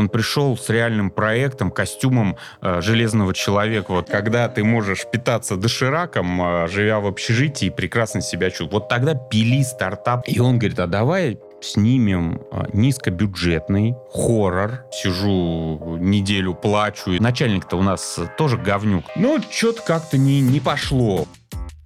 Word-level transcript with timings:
Он 0.00 0.08
пришел 0.08 0.56
с 0.56 0.70
реальным 0.70 1.10
проектом, 1.10 1.70
костюмом 1.70 2.38
э, 2.62 2.80
железного 2.80 3.34
человека. 3.34 3.92
Вот 3.92 4.08
когда 4.08 4.48
ты 4.48 4.64
можешь 4.64 5.04
питаться 5.06 5.56
дошираком, 5.56 6.42
э, 6.42 6.68
живя 6.68 7.00
в 7.00 7.06
общежитии, 7.06 7.68
прекрасно 7.68 8.22
себя 8.22 8.48
чувствовать. 8.48 8.72
Вот 8.72 8.88
тогда 8.88 9.14
пили 9.14 9.62
стартап. 9.62 10.24
И 10.26 10.40
он 10.40 10.58
говорит, 10.58 10.78
а 10.78 10.86
давай 10.86 11.38
снимем 11.60 12.40
а, 12.50 12.66
низкобюджетный 12.72 13.94
хоррор. 14.10 14.86
Сижу 14.90 15.98
неделю, 16.00 16.54
плачу. 16.54 17.10
Начальник-то 17.20 17.76
у 17.76 17.82
нас 17.82 18.18
тоже 18.38 18.56
говнюк. 18.56 19.04
Ну, 19.16 19.38
что-то 19.50 19.82
как-то 19.82 20.16
не, 20.16 20.40
не 20.40 20.60
пошло. 20.60 21.26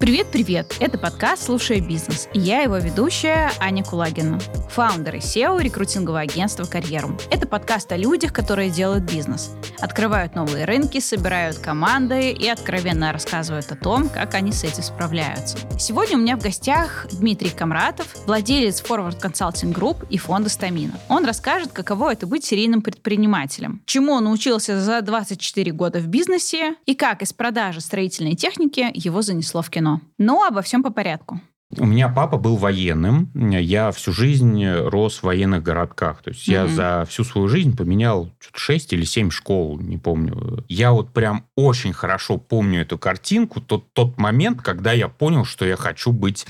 Привет-привет! 0.04 0.76
Это 0.80 0.98
подкаст 0.98 1.44
«Слушай 1.44 1.80
бизнес» 1.80 2.28
и 2.34 2.38
я 2.38 2.60
его 2.60 2.76
ведущая 2.76 3.50
Аня 3.58 3.82
Кулагина, 3.82 4.38
фаундер 4.68 5.14
и 5.14 5.18
SEO 5.20 5.62
рекрутингового 5.62 6.20
агентства 6.20 6.64
«Карьеру». 6.64 7.16
Это 7.30 7.48
подкаст 7.48 7.90
о 7.90 7.96
людях, 7.96 8.34
которые 8.34 8.68
делают 8.68 9.04
бизнес, 9.04 9.52
открывают 9.80 10.34
новые 10.34 10.66
рынки, 10.66 11.00
собирают 11.00 11.56
команды 11.56 12.32
и 12.32 12.46
откровенно 12.46 13.14
рассказывают 13.14 13.72
о 13.72 13.76
том, 13.76 14.10
как 14.10 14.34
они 14.34 14.52
с 14.52 14.62
этим 14.64 14.82
справляются. 14.82 15.56
Сегодня 15.78 16.18
у 16.18 16.20
меня 16.20 16.36
в 16.36 16.42
гостях 16.42 17.06
Дмитрий 17.10 17.48
Камратов, 17.48 18.14
владелец 18.26 18.82
Forward 18.82 19.18
Consulting 19.18 19.72
Group 19.72 20.06
и 20.10 20.18
фонда 20.18 20.50
«Стамина». 20.50 20.92
Он 21.08 21.24
расскажет, 21.24 21.72
каково 21.72 22.12
это 22.12 22.26
быть 22.26 22.44
серийным 22.44 22.82
предпринимателем, 22.82 23.80
чему 23.86 24.12
он 24.12 24.24
научился 24.24 24.78
за 24.78 25.00
24 25.00 25.72
года 25.72 25.98
в 25.98 26.08
бизнесе 26.08 26.74
и 26.84 26.94
как 26.94 27.22
из 27.22 27.32
продажи 27.32 27.80
строительной 27.80 28.34
техники 28.34 28.90
его 28.92 29.22
занесло 29.22 29.62
в 29.62 29.70
кино. 29.70 29.93
Но 30.18 30.44
обо 30.44 30.62
всем 30.62 30.82
по 30.82 30.90
порядку. 30.90 31.40
У 31.78 31.86
меня 31.86 32.08
папа 32.08 32.36
был 32.36 32.56
военным. 32.56 33.30
Я 33.34 33.90
всю 33.90 34.12
жизнь 34.12 34.64
рос 34.66 35.18
в 35.18 35.22
военных 35.24 35.62
городках. 35.62 36.22
То 36.22 36.30
есть 36.30 36.48
mm-hmm. 36.48 36.52
я 36.52 36.68
за 36.68 37.04
всю 37.08 37.24
свою 37.24 37.48
жизнь 37.48 37.76
поменял 37.76 38.30
6 38.52 38.92
или 38.92 39.04
7 39.04 39.30
школ, 39.30 39.80
не 39.80 39.96
помню. 39.96 40.64
Я 40.68 40.92
вот 40.92 41.10
прям 41.12 41.46
очень 41.56 41.92
хорошо 41.92 42.38
помню 42.38 42.82
эту 42.82 42.98
картинку, 42.98 43.60
тот, 43.60 43.92
тот 43.92 44.18
момент, 44.18 44.62
когда 44.62 44.92
я 44.92 45.08
понял, 45.08 45.44
что 45.44 45.64
я 45.64 45.76
хочу 45.76 46.12
быть 46.12 46.46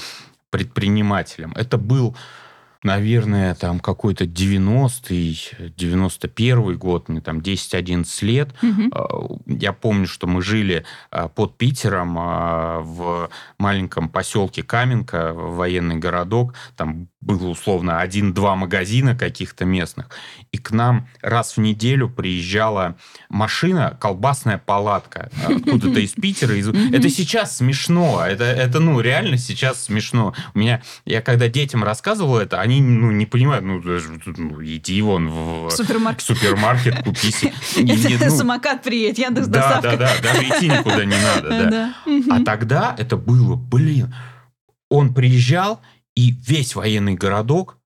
предпринимателем. 0.50 1.52
Это 1.56 1.78
был 1.78 2.16
наверное, 2.84 3.54
там 3.54 3.80
какой-то 3.80 4.24
90-й, 4.24 5.70
91 5.76 6.78
год, 6.78 7.08
мне 7.08 7.20
там 7.20 7.38
10-11 7.38 8.24
лет. 8.24 8.54
Угу. 8.62 9.42
Я 9.46 9.72
помню, 9.72 10.06
что 10.06 10.26
мы 10.26 10.42
жили 10.42 10.84
а, 11.10 11.28
под 11.28 11.56
Питером 11.56 12.16
а, 12.18 12.80
в 12.80 13.30
маленьком 13.58 14.08
поселке 14.08 14.62
Каменка, 14.62 15.32
военный 15.32 15.96
городок. 15.96 16.54
Там 16.76 17.08
было 17.24 17.48
условно 17.48 18.00
один-два 18.00 18.54
магазина 18.54 19.16
каких-то 19.16 19.64
местных. 19.64 20.10
И 20.52 20.58
к 20.58 20.70
нам 20.70 21.08
раз 21.22 21.56
в 21.56 21.60
неделю 21.60 22.08
приезжала 22.08 22.96
машина, 23.28 23.96
колбасная 24.00 24.58
палатка 24.58 25.30
откуда-то 25.44 26.00
из 26.00 26.12
Питера. 26.12 26.54
Из... 26.54 26.68
Это 26.68 27.08
сейчас 27.08 27.56
смешно. 27.56 28.24
Это, 28.24 28.44
это, 28.44 28.80
ну, 28.80 29.00
реально 29.00 29.38
сейчас 29.38 29.84
смешно. 29.84 30.34
У 30.54 30.58
меня, 30.58 30.82
я 31.04 31.22
когда 31.22 31.48
детям 31.48 31.82
рассказывал 31.82 32.38
это, 32.38 32.60
они, 32.60 32.80
ну, 32.80 33.10
не 33.10 33.26
понимают, 33.26 33.64
ну, 33.64 33.82
ну 34.36 34.64
иди 34.64 35.00
вон 35.02 35.28
в 35.28 35.70
супермаркет, 35.70 36.22
супермаркет 36.22 37.02
купи 37.02 37.30
себе. 37.30 37.52
Ну, 38.24 38.30
самокат 38.30 38.82
приедет, 38.82 39.18
Яндекс 39.18 39.46
Да, 39.48 39.80
да, 39.82 39.96
да, 39.96 40.10
даже 40.22 40.42
идти 40.42 40.68
никуда 40.68 41.04
не 41.04 41.16
надо, 41.16 41.70
да. 41.70 41.94
А 42.30 42.44
тогда 42.44 42.94
это 42.98 43.16
было, 43.16 43.56
блин, 43.56 44.14
он 44.88 45.14
приезжал, 45.14 45.80
и 46.16 46.30
весь 46.30 46.74
военный 46.74 47.14
городок 47.14 47.78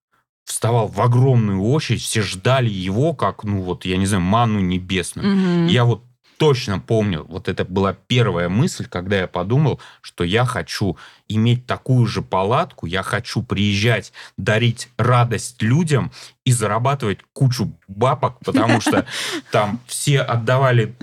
вставал 0.45 0.89
в 0.89 1.01
огромную 1.01 1.63
очередь, 1.63 2.03
все 2.03 2.23
ждали 2.23 2.71
его, 2.71 3.13
как, 3.15 3.45
ну 3.45 3.61
вот, 3.63 3.85
я 3.85 3.97
не 3.97 4.07
знаю, 4.07 4.23
ману 4.23 4.61
небесную. 4.61 5.65
Угу. 5.65 5.71
Я 5.71 5.85
вот 5.85 6.05
точно 6.39 6.79
помню, 6.79 7.25
вот 7.29 7.49
это 7.49 7.65
была 7.65 7.93
первая 7.93 8.49
мысль, 8.49 8.87
когда 8.89 9.19
я 9.19 9.27
подумал, 9.27 9.81
что 10.01 10.25
я 10.25 10.45
хочу 10.47 10.97
иметь 11.29 11.67
такую 11.67 12.07
же 12.07 12.23
палатку, 12.23 12.87
я 12.87 13.03
хочу 13.03 13.43
приезжать, 13.43 14.13
дарить 14.39 14.89
радость 14.97 15.61
людям 15.61 16.13
и 16.45 16.53
зарабатывать 16.53 17.19
кучу 17.33 17.73
бабок, 17.89 18.39
потому 18.45 18.81
что 18.81 19.05
там 19.53 19.81
все 19.87 20.21
отдавали 20.21 20.97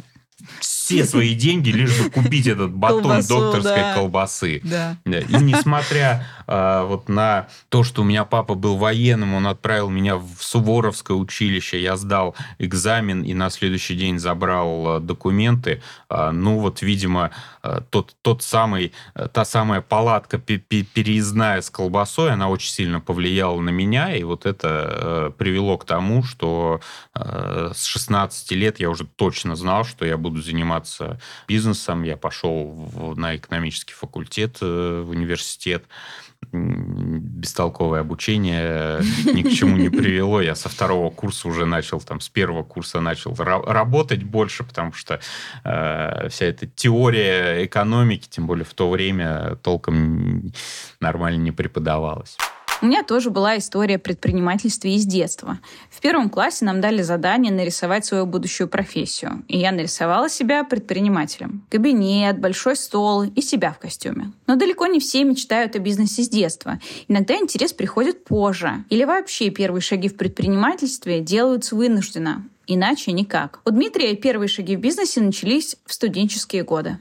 все 0.59 1.03
свои 1.05 1.33
деньги, 1.33 1.69
лишь 1.69 1.99
бы 1.99 2.09
купить 2.09 2.47
этот 2.47 2.71
батон 2.71 3.03
Колбасу, 3.03 3.27
докторской 3.27 3.81
да. 3.81 3.93
колбасы. 3.95 4.61
Да. 4.63 4.97
И 5.05 5.35
несмотря 5.41 6.27
а, 6.47 6.85
вот 6.85 7.09
на 7.09 7.47
то, 7.69 7.83
что 7.83 8.01
у 8.01 8.05
меня 8.05 8.25
папа 8.25 8.55
был 8.55 8.77
военным, 8.77 9.33
он 9.33 9.47
отправил 9.47 9.89
меня 9.89 10.17
в 10.17 10.37
Суворовское 10.39 11.17
училище, 11.17 11.81
я 11.81 11.97
сдал 11.97 12.35
экзамен 12.59 13.23
и 13.23 13.33
на 13.33 13.49
следующий 13.49 13.95
день 13.95 14.19
забрал 14.19 14.87
а, 14.87 14.99
документы. 14.99 15.81
А, 16.09 16.31
ну 16.31 16.59
вот, 16.59 16.81
видимо, 16.81 17.31
а, 17.63 17.81
тот, 17.81 18.15
тот 18.21 18.43
самый, 18.43 18.93
та 19.33 19.45
самая 19.45 19.81
палатка 19.81 20.37
переездная 20.37 21.61
с 21.61 21.69
колбасой, 21.69 22.31
она 22.31 22.49
очень 22.49 22.71
сильно 22.71 22.99
повлияла 22.99 23.59
на 23.59 23.69
меня, 23.69 24.15
и 24.15 24.23
вот 24.23 24.45
это 24.45 24.67
а, 24.69 25.31
привело 25.31 25.77
к 25.77 25.85
тому, 25.85 26.23
что 26.23 26.81
а, 27.13 27.71
с 27.73 27.85
16 27.85 28.51
лет 28.51 28.79
я 28.79 28.89
уже 28.89 29.05
точно 29.05 29.55
знал, 29.55 29.83
что 29.83 30.05
я 30.05 30.17
буду 30.17 30.34
заниматься 30.41 30.65
заниматься 30.65 31.19
бизнесом. 31.47 32.03
Я 32.03 32.17
пошел 32.17 32.71
в, 32.71 33.17
на 33.17 33.35
экономический 33.35 33.93
факультет 33.93 34.57
э, 34.61 35.03
в 35.05 35.09
университет. 35.09 35.85
Бестолковое 36.51 38.01
обучение 38.01 39.01
ни 39.25 39.41
к 39.41 39.51
чему 39.51 39.77
не 39.77 39.89
привело. 39.89 40.41
Я 40.41 40.55
со 40.55 40.69
второго 40.69 41.09
курса 41.09 41.47
уже 41.47 41.65
начал, 41.65 41.99
там, 42.01 42.19
с 42.19 42.29
первого 42.29 42.63
курса 42.63 43.01
начал 43.01 43.35
работать 43.35 44.23
больше, 44.23 44.63
потому 44.63 44.93
что 44.93 45.19
э, 45.63 46.29
вся 46.29 46.45
эта 46.45 46.67
теория 46.67 47.65
экономики, 47.65 48.27
тем 48.29 48.47
более 48.47 48.65
в 48.65 48.73
то 48.73 48.89
время, 48.89 49.55
толком 49.63 50.51
нормально 50.99 51.41
не 51.41 51.51
преподавалась. 51.51 52.37
У 52.81 52.87
меня 52.87 53.03
тоже 53.03 53.29
была 53.29 53.57
история 53.57 53.97
предпринимательства 53.97 54.89
из 54.89 55.05
детства. 55.05 55.59
В 55.89 56.01
первом 56.01 56.29
классе 56.29 56.65
нам 56.65 56.81
дали 56.81 57.01
задание 57.01 57.51
нарисовать 57.51 58.05
свою 58.05 58.25
будущую 58.25 58.67
профессию. 58.67 59.43
И 59.47 59.57
я 59.57 59.71
нарисовала 59.71 60.29
себя 60.29 60.63
предпринимателем. 60.65 61.65
Кабинет, 61.69 62.39
большой 62.39 62.75
стол 62.75 63.23
и 63.23 63.41
себя 63.41 63.71
в 63.71 63.79
костюме. 63.79 64.33
Но 64.45 64.55
далеко 64.55 64.87
не 64.87 64.99
все 64.99 65.23
мечтают 65.23 65.75
о 65.75 65.79
бизнесе 65.79 66.23
с 66.23 66.29
детства. 66.29 66.79
Иногда 67.07 67.35
интерес 67.35 67.71
приходит 67.71 68.25
позже. 68.25 68.83
Или 68.89 69.05
вообще 69.05 69.49
первые 69.51 69.81
шаги 69.81 70.09
в 70.09 70.17
предпринимательстве 70.17 71.21
делаются 71.21 71.75
вынужденно. 71.75 72.45
Иначе 72.67 73.13
никак. 73.13 73.61
У 73.65 73.71
Дмитрия 73.71 74.15
первые 74.15 74.49
шаги 74.49 74.75
в 74.75 74.79
бизнесе 74.79 75.21
начались 75.21 75.77
в 75.85 75.93
студенческие 75.93 76.63
годы. 76.63 76.97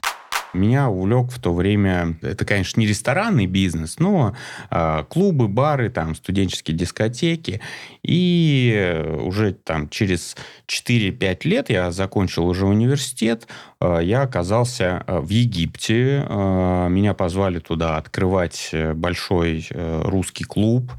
Меня 0.55 0.89
увлек 0.89 1.29
в 1.29 1.39
то 1.39 1.53
время, 1.53 2.17
это, 2.21 2.45
конечно, 2.45 2.79
не 2.79 2.87
ресторанный 2.87 3.45
бизнес, 3.45 3.99
но 3.99 4.35
э, 4.71 5.03
клубы, 5.09 5.47
бары, 5.47 5.89
там, 5.89 6.15
студенческие 6.15 6.75
дискотеки. 6.75 7.61
И 8.03 9.03
уже 9.21 9.53
там 9.53 9.89
через 9.89 10.35
4-5 10.67 11.39
лет 11.47 11.69
я 11.69 11.91
закончил 11.91 12.47
уже 12.47 12.65
университет, 12.65 13.47
э, 13.79 13.99
я 14.03 14.21
оказался 14.21 15.03
э, 15.05 15.19
в 15.19 15.29
Египте. 15.29 16.25
Э, 16.27 16.87
меня 16.89 17.13
позвали 17.13 17.59
туда 17.59 17.97
открывать 17.97 18.73
большой 18.95 19.67
э, 19.69 20.01
русский 20.05 20.43
клуб. 20.43 20.91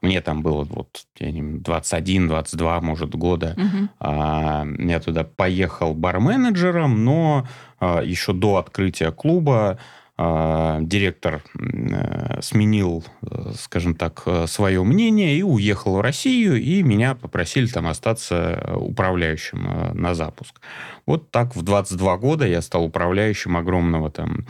Мне 0.00 0.20
там 0.20 0.42
было 0.42 0.62
вот 0.64 1.06
21-22, 1.18 2.80
может, 2.80 3.14
года. 3.14 3.56
Угу. 3.56 3.88
А, 3.98 4.64
я 4.78 5.00
туда 5.00 5.24
поехал 5.24 5.94
барменеджером, 5.94 7.04
но 7.04 7.48
а, 7.48 7.48
еще 7.80 8.32
до 8.32 8.56
открытия 8.56 9.12
клуба 9.12 9.78
а, 10.20 10.80
директор 10.80 11.42
э, 11.56 12.40
сменил, 12.42 13.04
э, 13.22 13.52
скажем 13.56 13.94
так, 13.94 14.24
э, 14.26 14.48
свое 14.48 14.82
мнение 14.82 15.38
и 15.38 15.44
уехал 15.44 15.94
в 15.94 16.00
Россию, 16.00 16.60
и 16.60 16.82
меня 16.82 17.14
попросили 17.14 17.68
там 17.68 17.86
остаться 17.86 18.74
управляющим 18.74 19.92
на 19.94 20.16
запуск. 20.16 20.60
Вот 21.06 21.30
так 21.30 21.54
в 21.54 21.62
22 21.62 22.16
года 22.16 22.48
я 22.48 22.62
стал 22.62 22.86
управляющим 22.86 23.56
огромного 23.56 24.10
там 24.10 24.44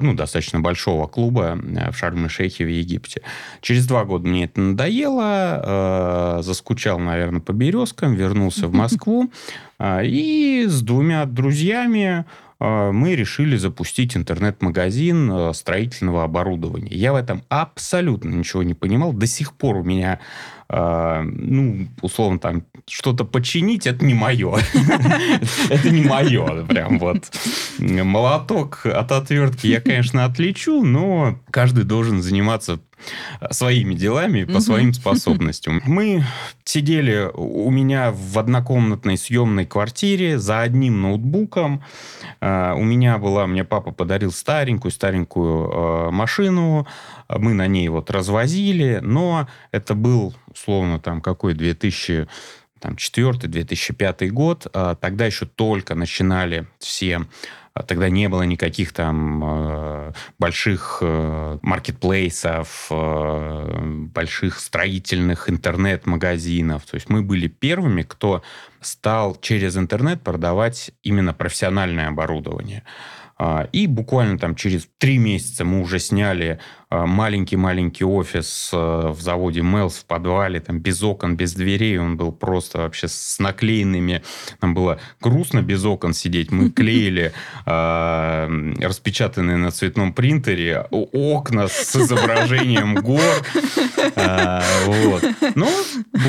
ну, 0.00 0.12
достаточно 0.12 0.60
большого 0.60 1.06
клуба 1.06 1.58
в 1.58 1.96
Шарм-Шейхе 1.96 2.66
в 2.66 2.68
Египте. 2.68 3.22
Через 3.62 3.86
два 3.86 4.04
года 4.04 4.28
мне 4.28 4.44
это 4.44 4.60
надоело, 4.60 6.38
э, 6.38 6.42
заскучал, 6.42 6.98
наверное, 6.98 7.40
по 7.40 7.52
березкам, 7.52 8.14
вернулся 8.14 8.68
в 8.68 8.72
Москву 8.74 9.30
э, 9.78 10.04
и 10.04 10.66
с 10.68 10.82
двумя 10.82 11.24
друзьями 11.24 12.26
мы 12.60 13.14
решили 13.14 13.56
запустить 13.56 14.16
интернет-магазин 14.16 15.30
э, 15.30 15.54
строительного 15.54 16.24
оборудования. 16.24 16.94
Я 16.94 17.12
в 17.12 17.16
этом 17.16 17.44
абсолютно 17.48 18.30
ничего 18.30 18.64
не 18.64 18.74
понимал. 18.74 19.12
До 19.12 19.26
сих 19.26 19.54
пор 19.54 19.76
у 19.76 19.84
меня 19.84 20.18
а, 20.70 21.22
ну, 21.22 21.88
условно, 22.02 22.38
там, 22.38 22.64
что-то 22.86 23.24
починить, 23.24 23.86
это 23.86 24.04
не 24.04 24.12
мое. 24.12 24.58
Это 25.70 25.90
не 25.90 26.02
мое, 26.02 26.64
прям 26.66 26.98
вот. 26.98 27.32
Молоток 27.78 28.84
от 28.84 29.12
отвертки 29.12 29.66
я, 29.66 29.80
конечно, 29.80 30.26
отличу, 30.26 30.84
но 30.84 31.40
каждый 31.50 31.84
должен 31.84 32.20
заниматься 32.20 32.80
своими 33.50 33.94
делами, 33.94 34.44
по 34.44 34.60
своим 34.60 34.92
способностям. 34.94 35.82
Мы 35.84 36.24
сидели 36.64 37.30
у 37.34 37.70
меня 37.70 38.12
в 38.12 38.38
однокомнатной 38.38 39.16
съемной 39.16 39.66
квартире 39.66 40.38
за 40.38 40.60
одним 40.60 41.00
ноутбуком. 41.02 41.82
А, 42.40 42.74
у 42.74 42.82
меня 42.82 43.18
была, 43.18 43.46
мне 43.46 43.64
папа 43.64 43.92
подарил 43.92 44.32
старенькую, 44.32 44.92
старенькую 44.92 45.70
а, 45.72 46.10
машину. 46.10 46.86
Мы 47.28 47.54
на 47.54 47.66
ней 47.66 47.88
вот 47.88 48.10
развозили, 48.10 49.00
но 49.02 49.48
это 49.72 49.94
был, 49.94 50.34
условно, 50.52 50.98
там 50.98 51.20
какой 51.20 51.54
2000 51.54 52.28
там, 52.80 52.94
2004-2005 52.94 54.28
год, 54.28 54.66
а, 54.72 54.94
тогда 54.94 55.26
еще 55.26 55.46
только 55.46 55.94
начинали 55.94 56.66
все 56.78 57.26
тогда 57.86 58.08
не 58.08 58.28
было 58.28 58.42
никаких 58.42 58.92
там 58.92 59.42
э, 59.44 60.12
больших 60.38 60.98
э, 61.00 61.58
маркетплейсов, 61.62 62.88
э, 62.90 64.06
больших 64.12 64.58
строительных 64.58 65.50
интернет-магазинов. 65.50 66.84
То 66.86 66.94
есть 66.94 67.08
мы 67.08 67.22
были 67.22 67.48
первыми, 67.48 68.02
кто 68.02 68.42
стал 68.80 69.36
через 69.40 69.76
интернет 69.76 70.22
продавать 70.22 70.90
именно 71.02 71.34
профессиональное 71.34 72.08
оборудование. 72.08 72.84
А, 73.38 73.68
и 73.70 73.86
буквально 73.86 74.38
там 74.38 74.54
через 74.56 74.88
три 74.98 75.18
месяца 75.18 75.64
мы 75.64 75.80
уже 75.80 76.00
сняли 76.00 76.58
а, 76.58 76.58
маленький-маленький 76.90 78.04
офис 78.04 78.70
а, 78.72 79.12
в 79.12 79.20
заводе 79.20 79.62
Мелс 79.62 79.98
в 79.98 80.04
подвале, 80.04 80.60
там 80.60 80.78
без 80.78 81.02
окон, 81.02 81.36
без 81.36 81.54
дверей. 81.54 81.98
Он 81.98 82.16
был 82.16 82.32
просто 82.32 82.78
вообще 82.78 83.08
с 83.08 83.38
наклеенными. 83.38 84.22
Нам 84.60 84.74
было 84.74 84.98
грустно 85.20 85.62
без 85.62 85.84
окон 85.84 86.12
сидеть. 86.12 86.50
Мы 86.50 86.70
клеили 86.78 87.32
распечатанные 87.64 89.56
на 89.56 89.70
цветном 89.70 90.12
принтере 90.12 90.86
окна 90.90 91.68
с 91.68 91.96
изображением 91.96 92.96
гор. 92.96 93.20
Вот. 94.86 95.24
Но 95.54 95.68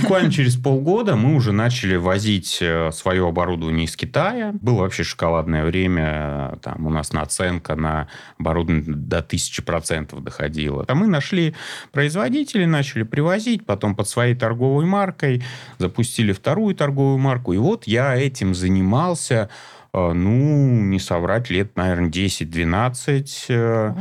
буквально 0.02 0.32
через 0.32 0.56
полгода 0.56 1.16
мы 1.16 1.36
уже 1.36 1.52
начали 1.52 1.96
возить 1.96 2.60
э, 2.62 2.92
свое 2.92 3.28
оборудование 3.28 3.86
из 3.86 3.96
Китая. 3.96 4.54
Было 4.62 4.82
вообще 4.82 5.04
шоколадное 5.04 5.64
время. 5.66 6.58
Там 6.62 6.86
у 6.86 6.90
нас 6.90 7.00
нас 7.00 7.14
наценка 7.14 7.76
на 7.76 8.08
оборудование 8.40 8.84
до 8.86 9.20
1000% 9.20 10.20
доходила. 10.22 10.49
А 10.90 10.96
мы 10.96 11.07
нашли 11.07 11.56
производителей, 11.92 12.66
начали 12.66 13.04
привозить, 13.04 13.66
потом 13.66 13.96
под 13.96 14.07
своей 14.07 14.36
торговой 14.36 14.86
маркой 14.86 15.44
запустили 15.78 16.31
вторую 16.31 16.75
торговую 16.75 17.18
марку. 17.18 17.54
И 17.54 17.57
вот 17.57 17.88
я 17.88 18.16
этим 18.16 18.54
занимался 18.54 19.50
э, 19.94 20.12
ну, 20.13 20.81
не 20.81 21.00
соврать, 21.00 21.50
лет, 21.50 21.75
наверное, 21.75 22.10
10-12. 22.10 23.90
Угу. 23.90 24.00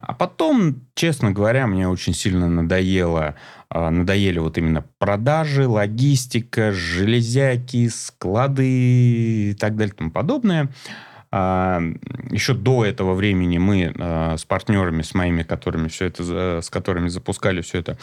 А 0.00 0.14
потом, 0.14 0.76
честно 0.94 1.30
говоря, 1.30 1.66
мне 1.66 1.88
очень 1.88 2.14
сильно 2.14 2.48
надоело, 2.48 3.34
э, 3.70 3.88
надоели 3.90 4.38
вот 4.38 4.58
именно 4.58 4.84
продажи, 4.98 5.68
логистика, 5.68 6.72
железяки, 6.72 7.88
склады 7.88 8.66
и 8.66 9.56
так 9.58 9.76
далее 9.76 9.92
и 9.94 9.96
тому 9.96 10.10
подобное. 10.10 10.68
А, 11.32 11.80
Еще 12.30 12.54
до 12.54 12.84
этого 12.84 13.14
времени 13.14 13.58
мы 13.58 13.92
а, 13.98 14.36
с 14.36 14.44
партнерами, 14.44 15.02
с 15.02 15.14
моими, 15.14 15.42
которыми 15.42 15.88
все 15.88 16.06
это, 16.06 16.60
с 16.60 16.70
которыми 16.70 17.08
запускали 17.08 17.60
все 17.60 17.78
это, 17.78 17.98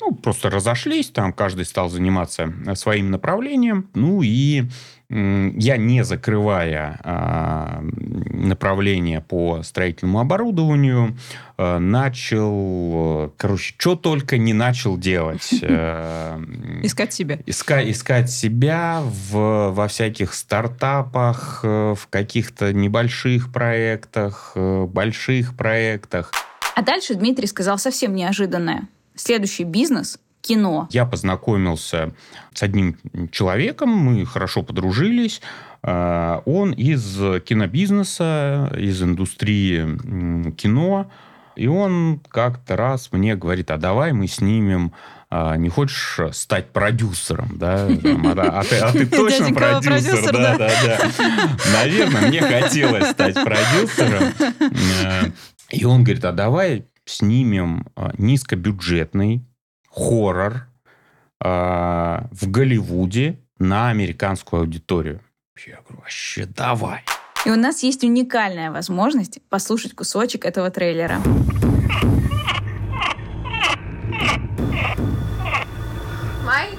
ну, 0.00 0.14
просто 0.14 0.50
разошлись, 0.50 1.08
там 1.08 1.32
каждый 1.32 1.64
стал 1.64 1.88
заниматься 1.88 2.52
своим 2.74 3.10
направлением. 3.10 3.88
Ну 3.94 4.22
и 4.22 4.64
я, 5.08 5.76
не 5.76 6.02
закрывая 6.02 6.98
а, 7.04 7.80
направление 7.80 9.20
по 9.20 9.62
строительному 9.62 10.18
оборудованию, 10.18 11.16
а, 11.56 11.78
начал, 11.78 13.32
короче, 13.36 13.74
что 13.78 13.94
только 13.94 14.36
не 14.36 14.52
начал 14.52 14.98
делать. 14.98 15.48
Э, 15.62 16.38
искать 16.82 17.12
себя. 17.12 17.38
Иска, 17.46 17.88
искать 17.88 18.30
себя 18.30 19.00
в, 19.04 19.70
во 19.70 19.86
всяких 19.86 20.34
стартапах, 20.34 21.60
э, 21.62 21.94
в 21.96 22.08
каких-то 22.08 22.72
небольших 22.72 23.52
проектах, 23.52 24.56
больших 24.56 25.56
проектах. 25.56 26.32
А 26.74 26.82
дальше 26.82 27.14
Дмитрий 27.14 27.46
сказал 27.46 27.78
совсем 27.78 28.14
неожиданное. 28.14 28.88
Следующий 29.14 29.64
бизнес 29.64 30.18
кино. 30.46 30.88
Я 30.90 31.06
познакомился 31.06 32.14
с 32.52 32.62
одним 32.62 32.96
человеком, 33.30 33.90
мы 33.90 34.24
хорошо 34.26 34.62
подружились. 34.62 35.40
А, 35.82 36.42
он 36.44 36.72
из 36.72 37.16
кинобизнеса, 37.44 38.72
из 38.76 39.02
индустрии 39.02 40.52
кино. 40.52 41.10
И 41.56 41.68
он 41.68 42.20
как-то 42.28 42.76
раз 42.76 43.12
мне 43.12 43.34
говорит, 43.34 43.70
а 43.70 43.78
давай 43.78 44.12
мы 44.12 44.26
снимем 44.26 44.92
а, 45.28 45.56
не 45.56 45.68
хочешь 45.68 46.20
стать 46.32 46.70
продюсером, 46.70 47.58
да? 47.58 47.86
А, 47.86 48.60
а, 48.60 48.62
ты, 48.62 48.76
а 48.76 48.92
ты 48.92 49.06
точно 49.06 49.52
продюсер, 49.52 50.32
да, 50.32 50.56
да, 50.56 50.70
да. 50.84 50.98
Наверное, 51.72 52.28
мне 52.28 52.40
хотелось 52.40 53.10
стать 53.10 53.34
продюсером. 53.34 54.32
И 55.70 55.84
он 55.84 56.04
говорит, 56.04 56.24
а 56.24 56.32
давай 56.32 56.86
снимем 57.06 57.86
низкобюджетный 58.18 59.44
хоррор 59.96 60.68
э, 61.42 61.48
в 62.30 62.50
Голливуде 62.50 63.40
на 63.58 63.88
американскую 63.88 64.60
аудиторию. 64.60 65.20
Я 65.66 65.80
говорю, 65.80 66.00
вообще 66.02 66.44
давай. 66.44 67.02
И 67.46 67.50
у 67.50 67.56
нас 67.56 67.82
есть 67.82 68.04
уникальная 68.04 68.70
возможность 68.70 69.40
послушать 69.48 69.94
кусочек 69.94 70.44
этого 70.44 70.70
трейлера. 70.70 71.20
Mike? 76.44 76.78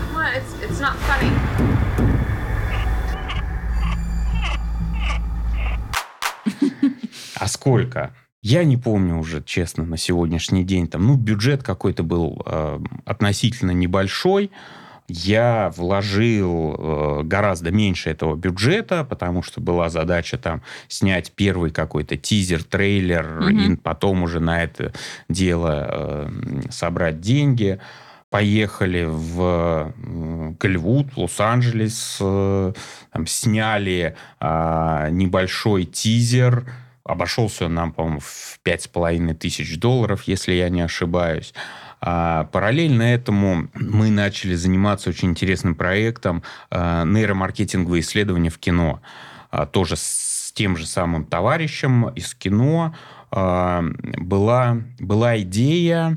Come 0.00 0.16
on, 0.16 0.34
it's, 0.34 0.52
it's 0.60 0.80
not 0.80 0.96
funny. 1.06 1.30
А 7.36 7.48
сколько? 7.48 8.12
Я 8.42 8.64
не 8.64 8.76
помню 8.76 9.18
уже, 9.18 9.40
честно, 9.42 9.84
на 9.84 9.96
сегодняшний 9.96 10.64
день. 10.64 10.88
Там, 10.88 11.06
ну, 11.06 11.16
бюджет 11.16 11.62
какой-то 11.62 12.02
был 12.02 12.42
э, 12.44 12.80
относительно 13.04 13.70
небольшой. 13.70 14.50
Я 15.06 15.72
вложил 15.76 16.74
э, 16.76 17.22
гораздо 17.22 17.70
меньше 17.70 18.10
этого 18.10 18.34
бюджета, 18.34 19.04
потому 19.04 19.44
что 19.44 19.60
была 19.60 19.90
задача 19.90 20.38
там 20.38 20.62
снять 20.88 21.30
первый 21.32 21.70
какой-то 21.70 22.16
тизер, 22.16 22.64
трейлер, 22.64 23.42
mm-hmm. 23.42 23.72
и 23.74 23.76
потом 23.76 24.24
уже 24.24 24.40
на 24.40 24.64
это 24.64 24.92
дело 25.28 25.86
э, 25.88 26.30
собрать 26.70 27.20
деньги 27.20 27.78
поехали 28.28 29.04
в 29.06 29.92
Голливуд, 30.58 31.08
Лос-Анджелес, 31.16 32.16
э, 32.18 32.72
там, 33.12 33.26
сняли 33.26 34.16
э, 34.40 35.08
небольшой 35.10 35.84
тизер, 35.84 36.64
Обошелся 37.04 37.68
нам, 37.68 37.92
по-моему, 37.92 38.20
в 38.20 38.60
пять 38.62 38.82
с 38.82 38.88
половиной 38.88 39.34
тысяч 39.34 39.78
долларов, 39.78 40.22
если 40.24 40.52
я 40.52 40.68
не 40.68 40.82
ошибаюсь. 40.82 41.52
А 42.00 42.44
параллельно 42.52 43.02
этому 43.02 43.68
мы 43.74 44.10
начали 44.10 44.54
заниматься 44.54 45.10
очень 45.10 45.30
интересным 45.30 45.74
проектом 45.74 46.42
а, 46.70 47.04
нейромаркетинговые 47.04 48.00
исследования 48.02 48.50
в 48.50 48.58
кино. 48.58 49.00
А, 49.50 49.66
тоже 49.66 49.96
с 49.96 50.52
тем 50.54 50.76
же 50.76 50.86
самым 50.86 51.24
товарищем 51.24 52.08
из 52.10 52.34
кино 52.34 52.94
а, 53.30 53.84
была, 54.18 54.78
была 55.00 55.40
идея 55.40 56.16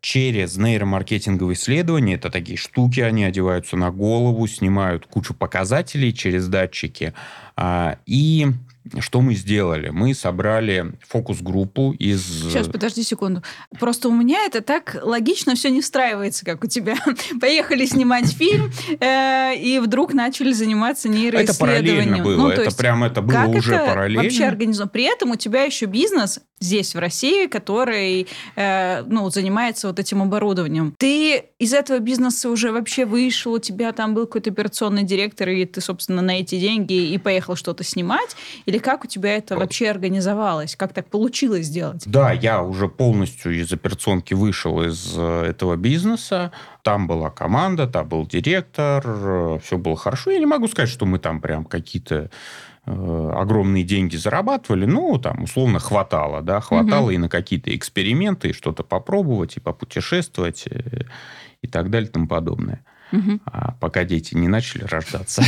через 0.00 0.56
нейромаркетинговые 0.56 1.54
исследования, 1.54 2.14
это 2.14 2.30
такие 2.30 2.56
штуки, 2.56 3.00
они 3.00 3.24
одеваются 3.24 3.76
на 3.76 3.90
голову, 3.90 4.46
снимают 4.46 5.06
кучу 5.06 5.34
показателей 5.34 6.14
через 6.14 6.46
датчики, 6.46 7.12
и 8.06 8.46
что 9.00 9.20
мы 9.20 9.34
сделали? 9.34 9.90
Мы 9.90 10.14
собрали 10.14 10.92
фокус-группу 11.08 11.92
из... 11.92 12.22
Сейчас, 12.22 12.68
подожди 12.68 13.02
секунду. 13.02 13.42
Просто 13.78 14.08
у 14.08 14.12
меня 14.12 14.44
это 14.44 14.60
так 14.60 14.96
логично 15.02 15.54
все 15.54 15.70
не 15.70 15.80
встраивается, 15.80 16.44
как 16.44 16.64
у 16.64 16.66
тебя. 16.66 16.96
Поехали 17.40 17.84
снимать 17.86 18.26
фильм, 18.32 18.70
э, 19.00 19.56
и 19.56 19.78
вдруг 19.78 20.14
начали 20.14 20.52
заниматься 20.52 21.08
нейроисследованием. 21.08 21.44
Это 21.44 21.58
параллельно 21.58 22.24
было. 22.24 22.36
Ну, 22.36 22.48
это 22.48 22.62
есть, 22.64 22.76
прям 22.76 23.04
это 23.04 23.22
было 23.22 23.34
как 23.34 23.48
уже 23.48 23.74
это 23.74 23.86
параллельно. 23.86 24.22
вообще 24.22 24.44
организовано? 24.44 24.90
При 24.90 25.04
этом 25.04 25.30
у 25.30 25.36
тебя 25.36 25.62
еще 25.62 25.86
бизнес 25.86 26.40
здесь, 26.60 26.94
в 26.94 26.98
России, 26.98 27.46
который 27.46 28.26
э, 28.56 29.02
ну, 29.06 29.30
занимается 29.30 29.88
вот 29.88 29.98
этим 29.98 30.22
оборудованием. 30.22 30.94
Ты 30.98 31.44
из 31.58 31.72
этого 31.72 31.98
бизнеса 31.98 32.50
уже 32.50 32.72
вообще 32.72 33.04
вышел, 33.04 33.52
у 33.52 33.58
тебя 33.58 33.92
там 33.92 34.14
был 34.14 34.26
какой-то 34.26 34.50
операционный 34.50 35.04
директор, 35.04 35.48
и 35.48 35.64
ты, 35.64 35.80
собственно, 35.80 36.22
на 36.22 36.40
эти 36.40 36.58
деньги 36.58 37.12
и 37.12 37.18
поехал 37.18 37.56
что-то 37.56 37.84
снимать? 37.84 38.36
Или 38.66 38.77
Или 38.78 38.84
как 38.84 39.04
у 39.04 39.08
тебя 39.08 39.36
это 39.36 39.56
вообще 39.56 39.90
организовалось? 39.90 40.76
Как 40.76 40.92
так 40.92 41.08
получилось 41.10 41.66
сделать? 41.66 42.04
Да, 42.06 42.30
я 42.30 42.62
уже 42.62 42.88
полностью 42.88 43.58
из 43.58 43.72
операционки 43.72 44.34
вышел 44.34 44.80
из 44.84 45.14
э, 45.16 45.46
этого 45.46 45.74
бизнеса. 45.74 46.52
Там 46.82 47.08
была 47.08 47.28
команда, 47.30 47.88
там 47.88 48.08
был 48.08 48.24
директор, 48.24 49.02
э, 49.04 49.58
все 49.64 49.78
было 49.78 49.96
хорошо. 49.96 50.30
Я 50.30 50.38
не 50.38 50.46
могу 50.46 50.68
сказать, 50.68 50.90
что 50.90 51.06
мы 51.06 51.18
там 51.18 51.40
прям 51.40 51.64
какие-то 51.64 52.30
э, 52.86 53.32
огромные 53.34 53.82
деньги 53.82 54.14
зарабатывали, 54.14 54.84
ну, 54.84 55.18
там, 55.18 55.42
условно, 55.42 55.80
хватало, 55.80 56.40
да, 56.40 56.60
хватало 56.60 57.06
угу. 57.06 57.10
и 57.10 57.18
на 57.18 57.28
какие-то 57.28 57.74
эксперименты, 57.74 58.50
и 58.50 58.52
что-то 58.52 58.84
попробовать, 58.84 59.56
и 59.56 59.60
попутешествовать, 59.60 60.68
и, 60.68 61.04
и 61.62 61.66
так 61.66 61.90
далее, 61.90 62.08
и 62.08 62.12
тому 62.12 62.28
подобное. 62.28 62.84
Угу. 63.12 63.40
А 63.46 63.72
пока 63.80 64.04
дети 64.04 64.34
не 64.34 64.48
начали 64.48 64.84
рождаться. 64.84 65.42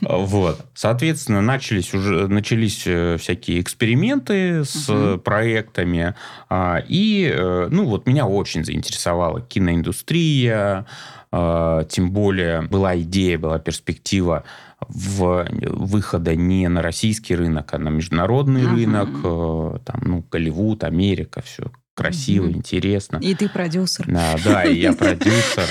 Вот. 0.00 0.64
Соответственно, 0.74 1.40
начались 1.40 1.94
уже 1.94 2.28
начались 2.28 2.84
э, 2.86 3.16
всякие 3.18 3.60
эксперименты 3.60 4.64
с 4.64 5.18
проектами. 5.18 6.14
А, 6.48 6.82
и, 6.88 7.30
э, 7.32 7.68
ну, 7.70 7.86
вот 7.86 8.06
меня 8.06 8.26
очень 8.26 8.64
заинтересовала 8.64 9.40
киноиндустрия. 9.40 10.86
А, 11.30 11.84
тем 11.84 12.10
более 12.10 12.62
была 12.62 12.98
идея, 13.00 13.38
была 13.38 13.58
перспектива 13.58 14.44
в 14.80 15.46
выхода 15.50 16.34
не 16.34 16.68
на 16.68 16.82
российский 16.82 17.34
рынок, 17.34 17.74
а 17.74 17.78
на 17.78 17.88
международный 17.88 18.62
uh-huh. 18.62 18.74
рынок, 18.74 19.08
э, 19.24 19.78
там, 19.84 20.00
ну, 20.04 20.24
Голливуд, 20.30 20.84
Америка, 20.84 21.42
все 21.42 21.64
красиво, 21.98 22.46
mm-hmm. 22.46 22.56
интересно. 22.56 23.16
И 23.18 23.34
ты 23.34 23.48
продюсер. 23.48 24.06
Да, 24.06 24.36
да, 24.44 24.64
и 24.64 24.78
я 24.78 24.92
продюсер. 24.94 25.64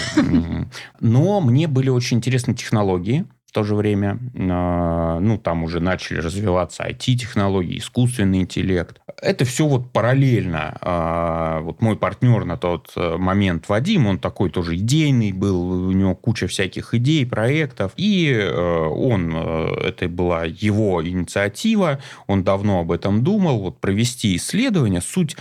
Но 0.99 1.41
мне 1.41 1.67
были 1.67 1.89
очень 1.89 2.17
интересны 2.17 2.53
технологии 2.53 3.25
то 3.57 3.63
же 3.63 3.73
время. 3.73 4.19
А, 4.37 5.19
ну, 5.19 5.39
там 5.39 5.63
уже 5.63 5.79
начали 5.79 6.19
развиваться 6.19 6.83
IT-технологии, 6.83 7.79
искусственный 7.79 8.41
интеллект. 8.41 9.01
Это 9.19 9.45
все 9.45 9.65
вот 9.65 9.91
параллельно. 9.91 10.77
А, 10.79 11.61
вот 11.61 11.81
мой 11.81 11.95
партнер 11.97 12.45
на 12.45 12.55
тот 12.55 12.91
э, 12.95 13.17
момент, 13.17 13.67
Вадим, 13.67 14.05
он 14.05 14.19
такой 14.19 14.51
тоже 14.51 14.75
идейный 14.75 15.31
был, 15.31 15.87
у 15.87 15.91
него 15.91 16.13
куча 16.13 16.45
всяких 16.45 16.93
идей, 16.93 17.25
проектов. 17.25 17.93
И 17.97 18.31
э, 18.31 18.47
он, 18.47 19.33
э, 19.35 19.87
это 19.87 20.07
была 20.07 20.43
его 20.45 21.03
инициатива, 21.03 21.99
он 22.27 22.43
давно 22.43 22.81
об 22.81 22.91
этом 22.91 23.23
думал, 23.23 23.59
вот 23.61 23.79
провести 23.79 24.35
исследование. 24.35 25.01
Суть 25.01 25.35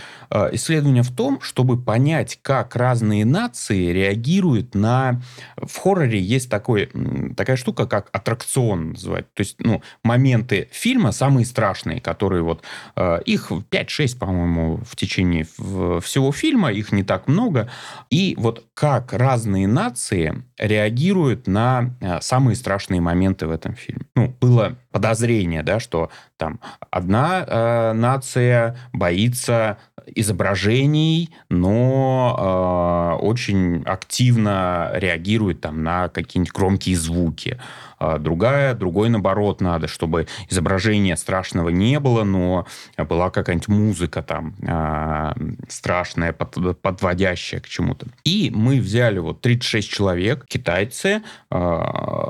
исследования 0.53 1.03
в 1.03 1.15
том, 1.15 1.39
чтобы 1.41 1.79
понять, 1.79 2.39
как 2.41 2.75
разные 2.75 3.25
нации 3.25 3.91
реагируют 3.91 4.73
на... 4.73 5.21
В 5.55 5.77
хорроре 5.77 6.19
есть 6.19 6.49
такой, 6.49 6.89
такая 7.35 7.57
штука, 7.57 7.85
как 7.85 8.06
как 8.07 8.21
аттракцион 8.21 8.89
называть. 8.91 9.33
То 9.33 9.41
есть, 9.41 9.55
ну, 9.59 9.81
моменты 10.03 10.67
фильма 10.71 11.11
самые 11.11 11.45
страшные, 11.45 12.01
которые 12.01 12.41
вот... 12.43 12.63
Э, 12.95 13.19
их 13.25 13.51
5-6, 13.51 14.17
по-моему, 14.17 14.77
в 14.77 14.95
течение 14.95 15.45
всего 15.45 16.31
фильма, 16.31 16.71
их 16.71 16.91
не 16.91 17.03
так 17.03 17.27
много. 17.27 17.69
И 18.09 18.35
вот 18.37 18.65
как 18.73 19.13
разные 19.13 19.67
нации 19.67 20.43
реагируют 20.57 21.47
на 21.47 21.95
э, 22.01 22.19
самые 22.21 22.55
страшные 22.55 23.01
моменты 23.01 23.47
в 23.47 23.51
этом 23.51 23.75
фильме. 23.75 24.05
Ну, 24.15 24.35
было 24.39 24.75
подозрение, 24.91 25.63
да, 25.63 25.79
что 25.79 26.09
там 26.37 26.59
одна 26.91 27.43
э, 27.45 27.93
нация 27.93 28.77
боится 28.93 29.77
изображений, 30.15 31.29
но 31.49 33.17
э, 33.19 33.25
очень 33.25 33.83
активно 33.83 34.91
реагирует 34.93 35.61
там 35.61 35.83
на 35.83 36.09
какие-нибудь 36.09 36.53
громкие 36.53 36.95
звуки. 36.95 37.57
А 37.99 38.19
другая, 38.19 38.75
другой 38.75 39.09
наоборот 39.09 39.59
надо, 39.59 39.87
чтобы 39.87 40.27
изображения 40.49 41.17
страшного 41.17 41.69
не 41.69 41.99
было, 41.99 42.23
но 42.23 42.67
была 42.97 43.31
какая-нибудь 43.31 43.67
музыка 43.69 44.21
там 44.21 44.55
э, 44.61 45.33
страшная, 45.67 46.31
под, 46.31 46.79
подводящая 46.79 47.59
к 47.59 47.67
чему-то. 47.67 48.07
И 48.23 48.51
мы 48.53 48.79
взяли 48.79 49.17
вот 49.19 49.41
36 49.41 49.89
человек, 49.89 50.45
китайцы, 50.47 51.23
э, 51.49 51.55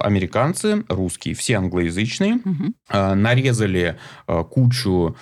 американцы, 0.02 0.86
русские, 0.88 1.36
все 1.36 1.56
англоязычные, 1.56 2.36
угу. 2.36 2.74
э, 2.90 3.14
нарезали 3.14 3.98
э, 4.28 4.44
кучу 4.50 5.18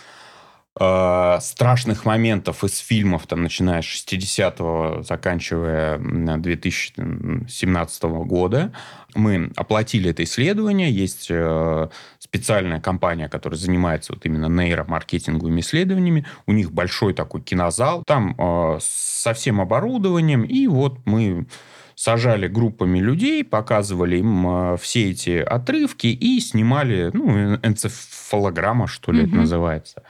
э, 0.79 1.37
страшных 1.41 2.05
моментов 2.05 2.63
из 2.63 2.77
фильмов, 2.77 3.27
там, 3.27 3.43
начиная 3.43 3.81
с 3.81 3.85
60-го, 3.85 5.03
заканчивая 5.03 5.97
2017 5.97 8.03
года. 8.03 8.71
Мы 9.13 9.51
оплатили 9.55 10.11
это 10.11 10.23
исследование. 10.23 10.91
Есть 10.91 11.27
э, 11.29 11.89
специальная 12.19 12.81
компания, 12.81 13.29
которая 13.29 13.57
занимается 13.57 14.13
вот 14.13 14.25
именно 14.25 14.47
нейромаркетинговыми 14.47 15.61
исследованиями. 15.61 16.25
У 16.45 16.51
них 16.51 16.71
большой 16.71 17.13
такой 17.13 17.41
кинозал. 17.41 18.03
Там 18.05 18.35
э, 18.37 18.77
со 18.81 19.33
всем 19.33 19.61
оборудованием. 19.61 20.43
И 20.43 20.67
вот 20.67 20.99
мы 21.05 21.47
сажали 21.95 22.47
группами 22.47 22.99
людей, 22.99 23.43
показывали 23.43 24.17
им 24.17 24.47
э, 24.47 24.77
все 24.77 25.11
эти 25.11 25.37
отрывки 25.37 26.07
и 26.07 26.39
снимали, 26.39 27.09
ну, 27.13 27.55
энцефалограмма, 27.55 28.87
что 28.87 29.11
ли, 29.11 29.21
угу. 29.21 29.29
это 29.29 29.35
называется. 29.37 30.03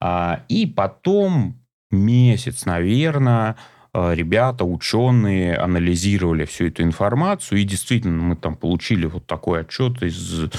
А, 0.00 0.44
и 0.48 0.66
потом 0.66 1.60
месяц, 1.90 2.64
наверное, 2.64 3.56
ребята, 3.94 4.64
ученые 4.64 5.56
анализировали 5.56 6.44
всю 6.44 6.66
эту 6.66 6.82
информацию, 6.82 7.60
и 7.60 7.64
действительно 7.64 8.22
мы 8.22 8.36
там 8.36 8.54
получили 8.54 9.06
вот 9.06 9.26
такой 9.26 9.62
отчет 9.62 10.02
из 10.02 10.50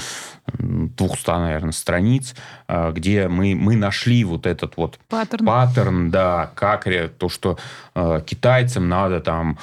200, 0.58 1.30
наверное, 1.30 1.72
страниц, 1.72 2.34
э, 2.68 2.92
где 2.92 3.28
мы, 3.28 3.54
мы 3.54 3.76
нашли 3.76 4.24
вот 4.24 4.46
этот 4.46 4.76
вот 4.76 4.98
паттерн, 5.08 5.46
паттерн 5.46 6.10
да, 6.10 6.50
как 6.54 6.86
то, 7.18 7.28
что 7.28 7.58
э, 7.94 8.20
китайцам 8.26 8.88
надо 8.88 9.20
там 9.20 9.58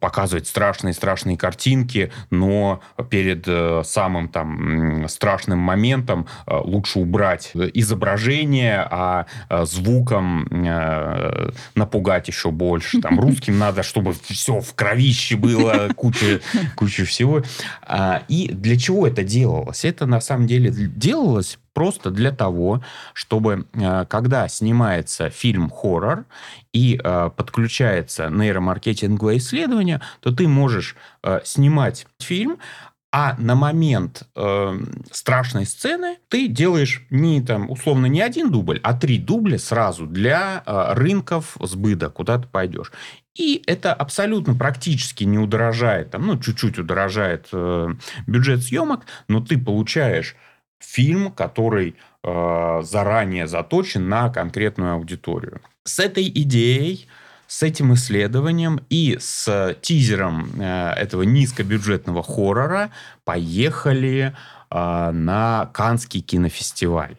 показывать 0.00 0.46
страшные-страшные 0.46 1.36
картинки, 1.36 2.12
но 2.30 2.80
перед 3.08 3.46
самым 3.86 4.28
там 4.28 5.08
страшным 5.08 5.58
моментом 5.58 6.26
лучше 6.46 7.00
убрать 7.00 7.52
изображение, 7.54 8.86
а 8.88 9.26
звуком 9.64 10.46
напугать 11.74 12.28
еще 12.28 12.50
больше. 12.50 13.00
Там 13.10 13.20
русским 13.20 13.58
надо, 13.58 13.82
чтобы 13.82 14.14
все 14.22 14.60
в 14.60 14.74
кровище 14.74 15.36
было, 15.36 15.88
куча, 15.96 16.40
куча 16.76 17.04
всего. 17.04 17.42
А, 17.82 18.22
и 18.28 18.48
для 18.48 18.78
чего 18.78 19.06
это 19.06 19.22
делалось? 19.24 19.84
Это 19.84 20.06
на 20.06 20.20
самом 20.20 20.46
деле 20.46 20.70
делалось 20.70 21.58
просто 21.72 22.10
для 22.10 22.32
того, 22.32 22.82
чтобы 23.14 23.66
э, 23.72 24.04
когда 24.08 24.48
снимается 24.48 25.30
фильм 25.30 25.70
хоррор 25.70 26.24
и 26.72 27.00
э, 27.02 27.30
подключается 27.36 28.28
нейромаркетинговое 28.28 29.38
исследование, 29.38 30.00
то 30.20 30.32
ты 30.32 30.46
можешь 30.48 30.96
э, 31.22 31.40
снимать 31.44 32.06
фильм, 32.18 32.58
а 33.12 33.34
на 33.38 33.54
момент 33.54 34.22
э, 34.36 34.80
страшной 35.10 35.66
сцены 35.66 36.18
ты 36.28 36.46
делаешь 36.46 37.04
не 37.10 37.42
там 37.42 37.68
условно 37.70 38.06
не 38.06 38.20
один 38.20 38.50
дубль, 38.50 38.78
а 38.82 38.94
три 38.94 39.18
дубля 39.18 39.58
сразу 39.58 40.06
для 40.06 40.62
э, 40.64 40.94
рынков 40.94 41.56
сбыта, 41.60 42.08
куда 42.08 42.38
ты 42.38 42.46
пойдешь. 42.46 42.92
И 43.34 43.62
это 43.66 43.92
абсолютно 43.92 44.54
практически 44.54 45.24
не 45.24 45.38
удорожает, 45.38 46.10
там, 46.10 46.26
ну, 46.26 46.38
чуть-чуть 46.38 46.78
удорожает 46.78 47.48
э, 47.52 47.88
бюджет 48.26 48.62
съемок, 48.62 49.06
но 49.28 49.40
ты 49.40 49.58
получаешь 49.58 50.36
фильм, 50.78 51.32
который 51.32 51.96
э, 52.22 52.80
заранее 52.82 53.46
заточен 53.46 54.08
на 54.08 54.30
конкретную 54.30 54.94
аудиторию. 54.94 55.60
С 55.84 55.98
этой 55.98 56.28
идеей 56.28 57.08
с 57.50 57.64
этим 57.64 57.94
исследованием 57.94 58.80
и 58.90 59.18
с 59.20 59.76
тизером 59.82 60.52
э, 60.60 60.92
этого 60.92 61.24
низкобюджетного 61.24 62.22
хоррора 62.22 62.92
поехали 63.24 64.36
э, 64.70 65.10
на 65.10 65.68
Канский 65.74 66.20
кинофестиваль. 66.20 67.16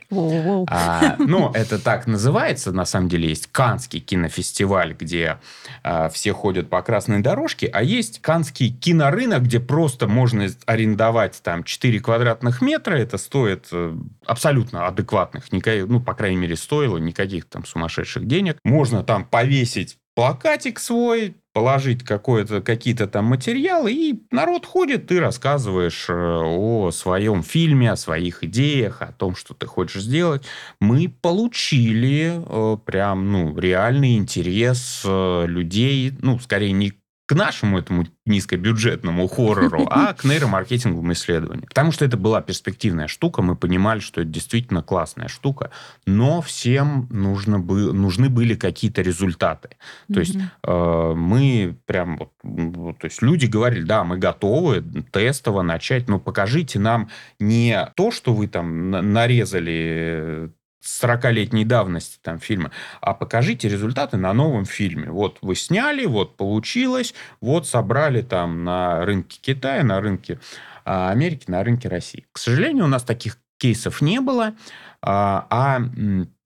А, 0.70 1.18
ну, 1.20 1.52
это 1.54 1.80
так 1.80 2.08
называется, 2.08 2.72
на 2.72 2.86
самом 2.86 3.10
деле 3.10 3.28
есть 3.28 3.48
Канский 3.48 4.00
кинофестиваль, 4.00 4.96
где 4.98 5.38
э, 5.84 6.10
все 6.14 6.32
ходят 6.32 6.70
по 6.70 6.82
красной 6.82 7.20
дорожке, 7.20 7.68
а 7.68 7.84
есть 7.84 8.22
Канский 8.22 8.72
кинорынок, 8.72 9.44
где 9.44 9.60
просто 9.60 10.08
можно 10.08 10.48
арендовать 10.66 11.42
там 11.44 11.66
4 11.66 12.00
квадратных 12.00 12.62
метра, 12.62 12.96
это 12.96 13.18
стоит 13.18 13.68
э, 13.74 13.98
абсолютно 14.26 14.88
адекватных, 14.88 15.48
ну, 15.52 16.00
по 16.00 16.14
крайней 16.14 16.38
мере, 16.38 16.56
стоило 16.56 17.00
никаких 17.00 17.50
там 17.50 17.66
сумасшедших 17.66 18.26
денег. 18.26 18.58
Можно 18.64 19.04
там 19.04 19.26
повесить 19.26 19.98
плакатик 20.15 20.80
свой, 20.80 21.36
положить 21.53 22.03
какие-то 22.03 23.08
там 23.08 23.25
материалы, 23.25 23.91
и 23.91 24.24
народ 24.32 24.65
ходит, 24.65 25.08
ты 25.08 25.20
рассказываешь 25.20 26.06
э, 26.10 26.13
о 26.13 26.91
своем 26.91 27.44
фильме, 27.44 27.91
о 27.91 27.98
своих 27.98 28.44
идеях, 28.44 29.01
о 29.01 29.12
том, 29.12 29.36
что 29.36 29.53
ты 29.53 29.65
хочешь 29.68 30.03
сделать. 30.03 30.46
Мы 30.80 31.10
получили 31.10 32.41
э, 32.46 32.77
прям, 32.86 33.32
ну, 33.32 33.58
реальный 33.58 34.15
интерес 34.15 35.03
э, 35.06 35.46
людей, 35.48 36.13
ну, 36.22 36.39
скорее 36.39 36.72
не 36.72 36.94
к 37.32 37.36
нашему 37.36 37.80
этому 37.80 38.06
низкобюджетному 38.26 39.26
хоррору, 39.30 39.88
а 39.90 40.14
к 40.18 40.26
нейромаркетинговым 40.26 41.14
исследованиям. 41.14 41.66
Потому 41.66 41.94
что 41.94 42.04
это 42.04 42.18
была 42.18 42.42
перспективная 42.42 43.08
штука, 43.08 43.42
мы 43.42 43.56
понимали, 43.56 44.02
что 44.02 44.20
это 44.20 44.30
действительно 44.30 44.84
классная 44.84 45.30
штука, 45.30 45.72
но 46.06 46.42
всем 46.42 47.08
нужно 47.10 47.58
бы, 47.58 47.94
нужны 47.94 48.28
были 48.28 48.56
какие-то 48.56 49.02
результаты. 49.02 49.70
То 50.14 50.20
есть 50.20 50.36
э, 50.36 51.14
мы 51.16 51.78
прям, 51.86 52.20
вот, 52.44 52.98
то 53.00 53.06
есть 53.06 53.22
люди 53.22 53.46
говорили, 53.46 53.84
да, 53.84 54.04
мы 54.04 54.18
готовы 54.18 54.84
тестово 55.14 55.62
начать, 55.62 56.10
но 56.10 56.20
покажите 56.20 56.80
нам 56.80 57.10
не 57.40 57.90
то, 57.96 58.12
что 58.12 58.34
вы 58.34 58.50
там 58.50 58.92
нарезали 58.92 60.52
40-летней 60.84 61.66
давности 61.66 62.20
там 62.22 62.40
фильма, 62.40 62.72
а 63.02 63.14
покажите 63.14 63.70
результаты 63.70 64.18
на 64.18 64.34
новом 64.34 64.66
фильме. 64.66 65.10
Вот 65.12 65.38
вы 65.42 65.56
сняли, 65.56 66.06
вот 66.06 66.38
получилось, 66.38 67.14
вот 67.40 67.68
собрали 67.68 68.22
там 68.22 68.64
на 68.64 69.06
рынке 69.06 69.40
Китая, 69.42 69.84
на 69.84 70.02
рынке 70.02 70.40
а, 70.86 71.12
Америки, 71.12 71.46
на 71.48 71.64
рынке 71.64 71.88
России. 71.88 72.26
К 72.32 72.38
сожалению, 72.38 72.86
у 72.86 72.90
нас 72.90 73.04
таких 73.04 73.38
кейсов 73.58 74.02
не 74.02 74.20
было, 74.20 74.56
а, 75.02 75.46
а 75.50 75.82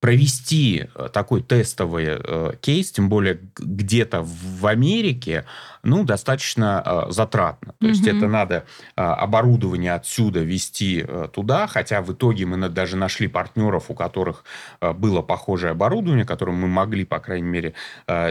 провести 0.05 0.87
э, 0.93 1.09
такой 1.11 1.41
тестовый 1.41 2.05
э, 2.07 2.51
кейс, 2.61 2.91
тем 2.91 3.09
более 3.09 3.39
где-то 3.57 4.21
в 4.21 4.67
Америке, 4.67 5.45
ну, 5.81 6.03
достаточно 6.03 6.83
э, 6.85 7.11
затратно. 7.11 7.73
То 7.79 7.87
mm-hmm. 7.87 7.89
есть 7.89 8.05
это 8.05 8.27
надо 8.27 8.65
оборудование 8.93 9.95
отсюда 9.95 10.41
вести 10.41 11.03
туда, 11.33 11.65
хотя 11.65 12.03
в 12.03 12.13
итоге 12.13 12.45
мы 12.45 12.69
даже 12.69 12.97
нашли 12.97 13.27
партнеров, 13.27 13.85
у 13.89 13.95
которых 13.95 14.43
было 14.79 15.23
похожее 15.23 15.71
оборудование, 15.71 16.23
которым 16.23 16.57
мы 16.57 16.67
могли, 16.67 17.03
по 17.03 17.19
крайней 17.19 17.49
мере, 17.49 17.73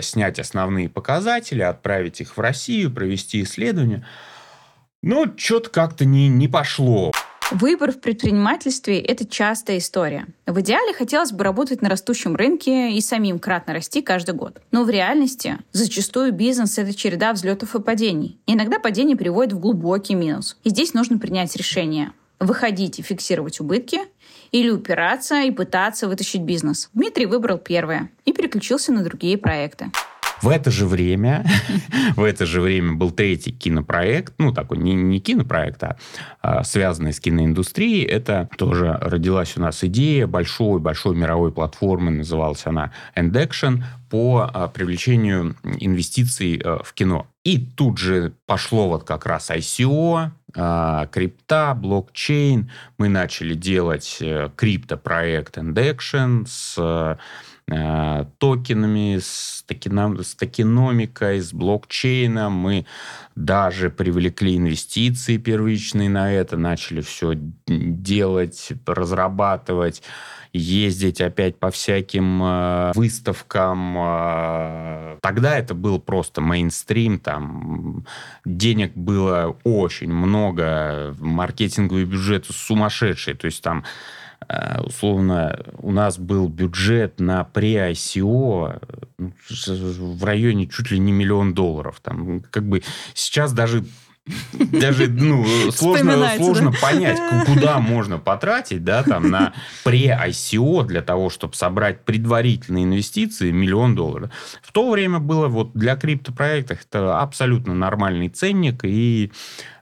снять 0.00 0.38
основные 0.38 0.88
показатели, 0.88 1.62
отправить 1.62 2.20
их 2.20 2.36
в 2.36 2.40
Россию, 2.40 2.92
провести 2.92 3.42
исследование. 3.42 4.06
Но 5.02 5.26
что-то 5.36 5.70
как-то 5.70 6.04
не, 6.04 6.28
не 6.28 6.46
пошло. 6.46 7.12
Выбор 7.50 7.92
в 7.92 8.00
предпринимательстве– 8.00 8.98
это 9.00 9.26
частая 9.26 9.76
история. 9.76 10.26
В 10.46 10.60
идеале 10.60 10.94
хотелось 10.94 11.30
бы 11.30 11.44
работать 11.44 11.82
на 11.82 11.90
растущем 11.90 12.36
рынке 12.36 12.92
и 12.92 13.00
самим 13.02 13.38
кратно 13.38 13.74
расти 13.74 14.00
каждый 14.00 14.34
год. 14.34 14.62
Но 14.70 14.82
в 14.84 14.90
реальности 14.90 15.58
зачастую 15.72 16.32
бизнес– 16.32 16.78
это 16.78 16.94
череда 16.94 17.34
взлетов 17.34 17.74
и 17.74 17.80
падений. 17.80 18.38
Иногда 18.46 18.78
падение 18.78 19.16
приводит 19.16 19.52
в 19.52 19.60
глубокий 19.60 20.14
минус. 20.14 20.56
И 20.64 20.70
здесь 20.70 20.94
нужно 20.94 21.18
принять 21.18 21.54
решение– 21.54 22.12
выходить 22.40 22.98
и 22.98 23.02
фиксировать 23.02 23.60
убытки 23.60 24.00
или 24.50 24.70
упираться 24.70 25.42
и 25.42 25.50
пытаться 25.50 26.08
вытащить 26.08 26.42
бизнес. 26.42 26.90
Дмитрий 26.94 27.26
выбрал 27.26 27.58
первое 27.58 28.10
и 28.24 28.32
переключился 28.32 28.90
на 28.92 29.04
другие 29.04 29.36
проекты. 29.36 29.90
В 30.42 30.48
это 30.48 30.70
же 30.70 30.86
время, 30.86 31.44
в 32.16 32.22
это 32.22 32.46
же 32.46 32.60
время 32.60 32.94
был 32.94 33.10
третий 33.10 33.52
кинопроект, 33.52 34.34
ну, 34.38 34.52
такой 34.52 34.78
не, 34.78 34.94
не 34.94 35.20
кинопроект, 35.20 35.82
а, 35.82 35.96
а 36.40 36.64
связанный 36.64 37.12
с 37.12 37.20
киноиндустрией. 37.20 38.04
Это 38.04 38.48
тоже 38.56 38.98
родилась 39.00 39.56
у 39.56 39.60
нас 39.60 39.82
идея 39.84 40.26
большой-большой 40.26 41.16
мировой 41.16 41.52
платформы, 41.52 42.10
называлась 42.10 42.66
она 42.66 42.92
End 43.16 43.32
Action, 43.32 43.82
по 44.14 44.48
а, 44.52 44.68
привлечению 44.68 45.56
инвестиций 45.64 46.60
а, 46.64 46.82
в 46.84 46.92
кино. 46.92 47.26
И 47.42 47.58
тут 47.58 47.98
же 47.98 48.32
пошло 48.46 48.88
вот 48.88 49.02
как 49.02 49.26
раз 49.26 49.50
ICO, 49.50 50.30
а, 50.56 51.06
крипта, 51.06 51.74
блокчейн. 51.74 52.70
Мы 52.96 53.08
начали 53.08 53.54
делать 53.54 54.18
э, 54.20 54.50
криптопроект 54.54 55.58
End 55.58 55.74
Action 55.74 56.46
с 56.46 57.18
Э, 57.70 58.26
токенами, 58.38 59.18
с, 59.18 59.64
токеном, 59.66 60.22
с 60.22 60.34
токеномикой, 60.34 61.40
с 61.40 61.54
блокчейном. 61.54 62.52
Мы 62.52 62.84
даже 63.36 63.88
привлекли 63.88 64.56
инвестиции 64.56 65.38
первичные 65.38 66.10
на 66.10 66.30
это, 66.30 66.58
начали 66.58 67.00
все 67.00 67.32
делать, 67.66 68.72
разрабатывать 68.86 70.02
ездить 70.52 71.20
опять 71.20 71.58
по 71.58 71.70
всяким 71.70 72.42
э, 72.42 72.92
выставкам. 72.94 73.96
Э, 73.98 75.18
тогда 75.20 75.58
это 75.58 75.74
был 75.74 75.98
просто 75.98 76.40
мейнстрим, 76.40 77.18
там 77.18 78.04
денег 78.44 78.92
было 78.94 79.56
очень 79.64 80.12
много, 80.12 81.14
маркетинговый 81.18 82.04
бюджет 82.04 82.46
сумасшедший, 82.46 83.34
то 83.34 83.46
есть 83.46 83.62
там 83.62 83.84
условно, 84.84 85.58
у 85.78 85.92
нас 85.92 86.18
был 86.18 86.48
бюджет 86.48 87.20
на 87.20 87.46
pre-ICO 87.52 88.82
ну, 89.18 89.32
в 90.14 90.24
районе 90.24 90.66
чуть 90.66 90.90
ли 90.90 90.98
не 90.98 91.12
миллион 91.12 91.54
долларов. 91.54 92.00
Там, 92.02 92.40
как 92.50 92.68
бы 92.68 92.82
сейчас 93.14 93.52
даже 93.52 93.84
даже 94.52 95.08
ну, 95.08 95.44
сложно, 95.70 96.30
сложно 96.36 96.70
да? 96.70 96.78
понять, 96.80 97.18
куда 97.46 97.78
можно 97.78 98.18
потратить 98.18 98.82
да, 98.82 99.02
там, 99.02 99.30
на 99.30 99.52
pre-ICO 99.84 100.84
для 100.86 101.02
того, 101.02 101.30
чтобы 101.30 101.54
собрать 101.54 102.04
предварительные 102.04 102.84
инвестиции 102.84 103.50
миллион 103.50 103.94
долларов. 103.94 104.30
В 104.62 104.72
то 104.72 104.90
время 104.90 105.18
было 105.18 105.48
вот 105.48 105.72
для 105.74 105.96
криптопроектов 105.96 106.78
это 106.88 107.20
абсолютно 107.20 107.74
нормальный 107.74 108.28
ценник, 108.28 108.84
и 108.84 109.30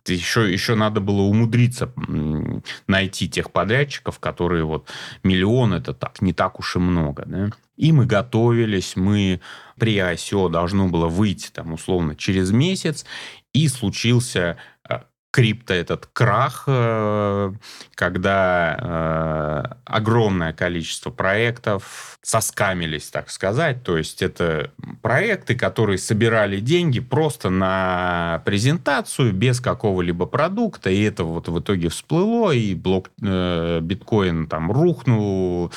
еще, 0.06 0.52
еще 0.52 0.74
надо 0.74 1.00
было 1.00 1.22
умудриться 1.22 1.92
найти 2.86 3.28
тех 3.28 3.50
подрядчиков, 3.50 4.18
которые 4.18 4.64
вот 4.64 4.88
миллион 5.22 5.74
это 5.74 5.94
так, 5.94 6.20
не 6.22 6.32
так 6.32 6.58
уж 6.58 6.76
и 6.76 6.78
много. 6.78 7.24
Да? 7.26 7.50
И 7.76 7.92
мы 7.92 8.06
готовились, 8.06 8.96
мы 8.96 9.40
при 9.78 9.96
ICO 9.96 10.50
должно 10.50 10.88
было 10.88 11.08
выйти 11.08 11.50
там 11.50 11.72
условно 11.72 12.16
через 12.16 12.50
месяц, 12.50 13.04
и 13.52 13.68
случился 13.68 14.56
э, 14.88 15.00
крипто 15.32 15.72
этот 15.72 16.06
крах, 16.12 16.64
э, 16.66 17.52
когда 17.94 18.76
э, 18.78 19.74
огромное 19.86 20.52
количество 20.52 21.10
проектов 21.10 22.18
соскамились, 22.20 23.08
так 23.08 23.30
сказать. 23.30 23.82
То 23.82 23.96
есть 23.96 24.20
это 24.20 24.70
проекты, 25.00 25.54
которые 25.54 25.96
собирали 25.96 26.60
деньги 26.60 27.00
просто 27.00 27.48
на 27.48 28.42
презентацию 28.44 29.32
без 29.32 29.60
какого-либо 29.60 30.26
продукта, 30.26 30.90
и 30.90 31.02
это 31.02 31.24
вот 31.24 31.48
в 31.48 31.58
итоге 31.58 31.88
всплыло, 31.88 32.52
и 32.52 32.74
блок 32.74 33.10
э, 33.22 33.80
биткоин 33.80 34.46
там 34.46 34.70
рухнул, 34.70 35.72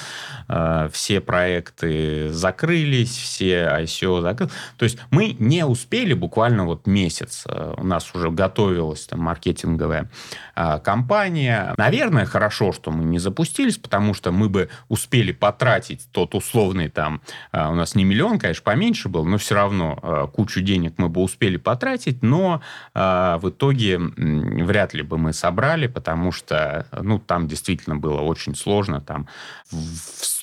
все 0.91 1.21
проекты 1.21 2.29
закрылись, 2.31 3.15
все 3.15 3.69
ICO 3.81 4.21
закрылись. 4.21 4.53
То 4.77 4.83
есть 4.83 4.97
мы 5.11 5.35
не 5.39 5.65
успели 5.65 6.13
буквально 6.13 6.65
вот 6.65 6.87
месяц. 6.87 7.45
У 7.77 7.85
нас 7.85 8.13
уже 8.13 8.29
готовилась 8.29 9.05
там 9.05 9.21
маркетинговая 9.45 10.09
э, 10.55 10.79
компания. 10.79 11.73
Наверное, 11.77 12.25
хорошо, 12.25 12.71
что 12.71 12.91
мы 12.91 13.03
не 13.05 13.19
запустились, 13.19 13.77
потому 13.77 14.13
что 14.13 14.31
мы 14.31 14.49
бы 14.49 14.69
успели 14.89 15.31
потратить 15.31 16.07
тот 16.11 16.35
условный 16.35 16.89
там, 16.89 17.21
а, 17.51 17.69
у 17.69 17.75
нас 17.75 17.95
не 17.95 18.03
миллион, 18.03 18.39
конечно, 18.39 18.63
поменьше 18.63 19.09
был, 19.09 19.25
но 19.25 19.37
все 19.37 19.55
равно 19.55 19.99
а, 20.01 20.27
кучу 20.27 20.61
денег 20.61 20.95
мы 20.97 21.09
бы 21.09 21.21
успели 21.21 21.57
потратить, 21.57 22.23
но 22.23 22.61
а, 22.93 23.37
в 23.37 23.49
итоге 23.49 23.99
вряд 23.99 24.93
ли 24.93 25.03
бы 25.03 25.17
мы 25.17 25.33
собрали, 25.33 25.87
потому 25.87 26.31
что, 26.31 26.87
ну, 26.91 27.19
там 27.19 27.47
действительно 27.47 27.95
было 27.95 28.21
очень 28.21 28.55
сложно, 28.55 29.01
там 29.01 29.27
в 29.71 29.75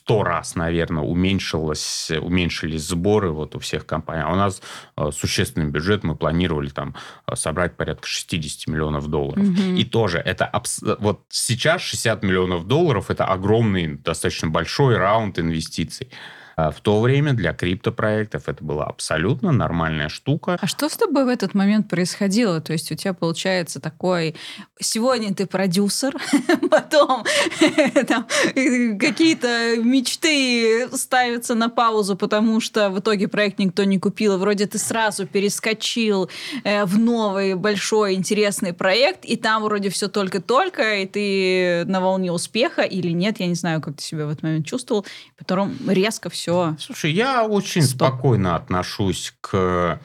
сто 0.02 0.24
раз, 0.24 0.56
наверное, 0.56 1.04
уменьшилось, 1.04 2.10
уменьшились 2.20 2.88
сборы 2.88 3.30
вот 3.30 3.54
у 3.54 3.60
всех 3.60 3.86
компаний. 3.86 4.22
А 4.26 4.32
у 4.32 4.34
нас 4.34 4.60
существенный 5.12 5.70
бюджет, 5.70 6.02
мы 6.02 6.16
планировали 6.16 6.70
там 6.70 6.96
собрать 7.34 7.76
порядка 7.76 8.08
60 8.08 8.66
миллионов 8.66 8.91
долларов. 9.00 9.44
Угу. 9.44 9.76
И 9.76 9.84
тоже 9.84 10.18
это 10.18 10.50
вот 10.98 11.20
сейчас 11.28 11.82
60 11.82 12.22
миллионов 12.22 12.66
долларов 12.66 13.10
это 13.10 13.24
огромный, 13.24 13.96
достаточно 13.96 14.48
большой 14.48 14.96
раунд 14.96 15.38
инвестиций. 15.38 16.08
А 16.56 16.70
в 16.70 16.80
то 16.80 17.00
время 17.00 17.32
для 17.32 17.52
криптопроектов 17.52 18.48
это 18.48 18.62
была 18.62 18.84
абсолютно 18.84 19.52
нормальная 19.52 20.08
штука. 20.08 20.58
А 20.60 20.66
что 20.66 20.88
с 20.88 20.96
тобой 20.96 21.24
в 21.24 21.28
этот 21.28 21.54
момент 21.54 21.88
происходило? 21.88 22.60
То 22.60 22.72
есть 22.72 22.90
у 22.92 22.94
тебя 22.94 23.14
получается 23.14 23.80
такой, 23.80 24.34
сегодня 24.80 25.34
ты 25.34 25.46
продюсер, 25.46 26.14
потом 26.70 27.24
какие-то 28.98 29.76
мечты 29.78 30.88
ставятся 30.92 31.54
на 31.54 31.68
паузу, 31.68 32.16
потому 32.16 32.60
что 32.60 32.90
в 32.90 32.98
итоге 32.98 33.28
проект 33.28 33.58
никто 33.58 33.84
не 33.84 33.98
купил, 33.98 34.38
вроде 34.38 34.66
ты 34.66 34.78
сразу 34.78 35.26
перескочил 35.26 36.28
э, 36.64 36.84
в 36.84 36.98
новый 36.98 37.54
большой 37.54 38.14
интересный 38.14 38.72
проект, 38.72 39.24
и 39.24 39.36
там 39.36 39.62
вроде 39.62 39.88
все 39.88 40.08
только-только, 40.08 40.98
и 40.98 41.06
ты 41.06 41.84
на 41.86 42.00
волне 42.00 42.32
успеха 42.32 42.82
или 42.82 43.10
нет, 43.10 43.40
я 43.40 43.46
не 43.46 43.54
знаю, 43.54 43.80
как 43.80 43.96
ты 43.96 44.02
себя 44.02 44.26
в 44.26 44.30
этот 44.30 44.42
момент 44.42 44.66
чувствовал, 44.66 45.06
потом 45.38 45.76
резко 45.88 46.28
все 46.30 46.41
все. 46.42 46.74
Слушай, 46.80 47.12
я 47.12 47.44
очень 47.44 47.82
Стоп. 47.82 48.08
спокойно 48.08 48.56
отношусь 48.56 49.32
к 49.40 50.00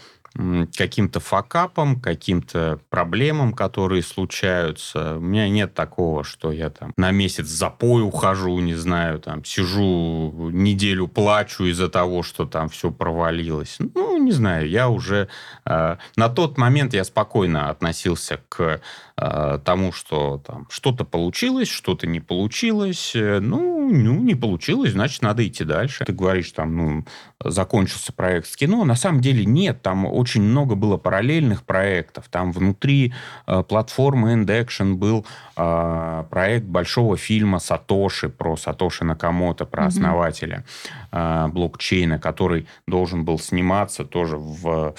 каким-то 0.78 1.20
факапам, 1.20 2.00
каким-то 2.00 2.80
проблемам, 2.90 3.54
которые 3.54 4.04
случаются. 4.04 5.18
У 5.18 5.20
меня 5.20 5.50
нет 5.50 5.74
такого, 5.74 6.24
что 6.24 6.52
я 6.52 6.70
там 6.70 6.94
на 6.96 7.10
месяц 7.12 7.48
запой 7.48 8.04
ухожу, 8.04 8.60
не 8.60 8.76
знаю, 8.76 9.20
там 9.20 9.44
сижу 9.44 10.52
неделю 10.52 11.08
плачу 11.08 11.64
из-за 11.66 11.90
того, 11.90 12.22
что 12.22 12.46
там 12.46 12.70
все 12.70 12.92
провалилось. 12.92 13.78
Ну, 13.80 14.18
не 14.24 14.32
знаю, 14.32 14.70
я 14.70 14.90
уже... 14.90 15.28
Э, 15.66 15.98
на 16.16 16.30
тот 16.30 16.58
момент 16.58 16.94
я 16.94 17.04
спокойно 17.04 17.70
относился 17.70 18.40
к 18.48 18.80
э, 19.18 19.60
тому, 19.66 19.92
что 19.92 20.42
там 20.46 20.68
что-то 20.70 21.04
получилось, 21.04 21.70
что-то 21.70 22.06
не 22.06 22.20
получилось. 22.20 23.14
Ну, 23.16 23.77
ну, 23.92 24.22
не 24.22 24.36
получилось, 24.36 24.92
значит, 24.92 25.22
надо 25.22 25.48
идти 25.48 25.64
дальше. 25.64 26.06
Ты 26.06 26.14
говоришь, 26.14 26.52
там, 26.52 26.76
ну, 26.76 27.06
закончился 27.44 28.14
проект 28.14 28.48
с 28.48 28.56
кино. 28.56 28.84
На 28.86 28.96
самом 28.96 29.22
деле 29.22 29.46
нет, 29.46 29.82
там 29.82 30.06
очень 30.06 30.42
много 30.42 30.76
было 30.76 30.98
параллельных 30.98 31.64
проектов. 31.64 32.26
Там 32.30 32.52
внутри 32.52 33.14
э, 33.46 33.64
платформы 33.64 34.34
End 34.34 34.46
Action 34.46 34.96
был 34.96 35.26
э, 35.56 36.24
проект 36.30 36.66
большого 36.66 37.18
фильма 37.18 37.60
Сатоши 37.60 38.30
про 38.30 38.58
Сатоши 38.58 39.04
Накамото, 39.04 39.66
про 39.66 39.84
угу. 39.84 39.90
основателя 39.90 40.66
э, 41.12 41.48
блокчейна, 41.48 42.20
который 42.20 42.68
должен 42.88 43.26
был 43.26 43.40
сниматься 43.40 44.04
тоже 44.04 44.38
в 44.38 44.96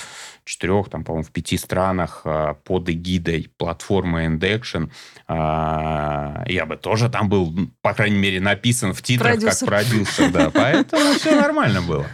четырех, 0.48 0.88
там, 0.88 1.04
по-моему, 1.04 1.24
в 1.24 1.30
пяти 1.30 1.58
странах 1.58 2.22
э, 2.24 2.54
под 2.64 2.88
эгидой 2.88 3.50
платформы 3.58 4.26
End 4.26 4.40
Action. 4.40 4.90
Э, 5.28 6.44
я 6.50 6.66
бы 6.66 6.76
тоже 6.76 7.08
там 7.08 7.28
был, 7.28 7.54
по 7.82 7.92
крайней 7.92 8.18
мере, 8.18 8.40
написан 8.40 8.94
в 8.94 9.02
титрах 9.02 9.34
продюсер. 9.34 9.58
как 9.58 9.68
продюсер, 9.68 10.30
да, 10.30 10.50
поэтому 10.50 11.12
все 11.14 11.38
нормально 11.40 11.82
было. 11.82 12.06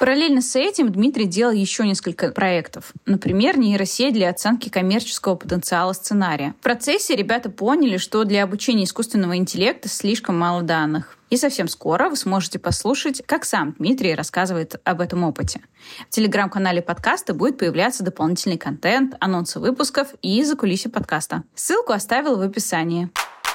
Параллельно 0.00 0.40
с 0.40 0.56
этим 0.56 0.90
Дмитрий 0.90 1.26
делал 1.26 1.52
еще 1.52 1.86
несколько 1.86 2.30
проектов. 2.30 2.94
Например, 3.04 3.58
нейросеть 3.58 4.14
для 4.14 4.30
оценки 4.30 4.70
коммерческого 4.70 5.34
потенциала 5.34 5.92
сценария. 5.92 6.54
В 6.58 6.62
процессе 6.62 7.14
ребята 7.14 7.50
поняли, 7.50 7.98
что 7.98 8.24
для 8.24 8.44
обучения 8.44 8.84
искусственного 8.84 9.36
интеллекта 9.36 9.90
слишком 9.90 10.38
мало 10.38 10.62
данных. 10.62 11.18
И 11.28 11.36
совсем 11.36 11.68
скоро 11.68 12.08
вы 12.08 12.16
сможете 12.16 12.58
послушать, 12.58 13.22
как 13.26 13.44
сам 13.44 13.74
Дмитрий 13.78 14.14
рассказывает 14.14 14.80
об 14.84 15.02
этом 15.02 15.22
опыте. 15.22 15.60
В 16.08 16.14
телеграм-канале 16.14 16.80
подкаста 16.80 17.34
будет 17.34 17.58
появляться 17.58 18.02
дополнительный 18.02 18.56
контент, 18.56 19.16
анонсы 19.20 19.60
выпусков 19.60 20.14
и 20.22 20.42
закулисье 20.44 20.90
подкаста. 20.90 21.42
Ссылку 21.54 21.92
оставила 21.92 22.36
в 22.36 22.40
описании. 22.40 23.10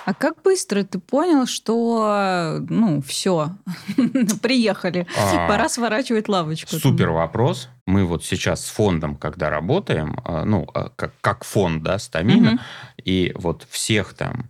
А 0.05 0.13
как 0.13 0.43
быстро 0.43 0.83
ты 0.83 0.99
понял, 0.99 1.47
что, 1.47 2.59
ну, 2.69 3.01
все, 3.01 3.49
приехали, 4.41 5.07
а, 5.17 5.47
пора 5.47 5.67
сворачивать 5.67 6.29
лавочку? 6.29 6.75
Супер 6.75 7.09
вопрос. 7.09 7.69
Мы 7.87 8.05
вот 8.05 8.23
сейчас 8.23 8.65
с 8.65 8.69
фондом, 8.69 9.15
когда 9.15 9.49
работаем, 9.49 10.19
а, 10.23 10.45
ну, 10.45 10.67
а, 10.75 10.91
как, 10.95 11.13
как 11.21 11.43
фонд, 11.43 11.81
да, 11.81 11.97
Стамина, 11.97 12.51
угу. 12.51 12.59
и 13.03 13.31
вот 13.35 13.65
всех 13.69 14.13
там 14.13 14.49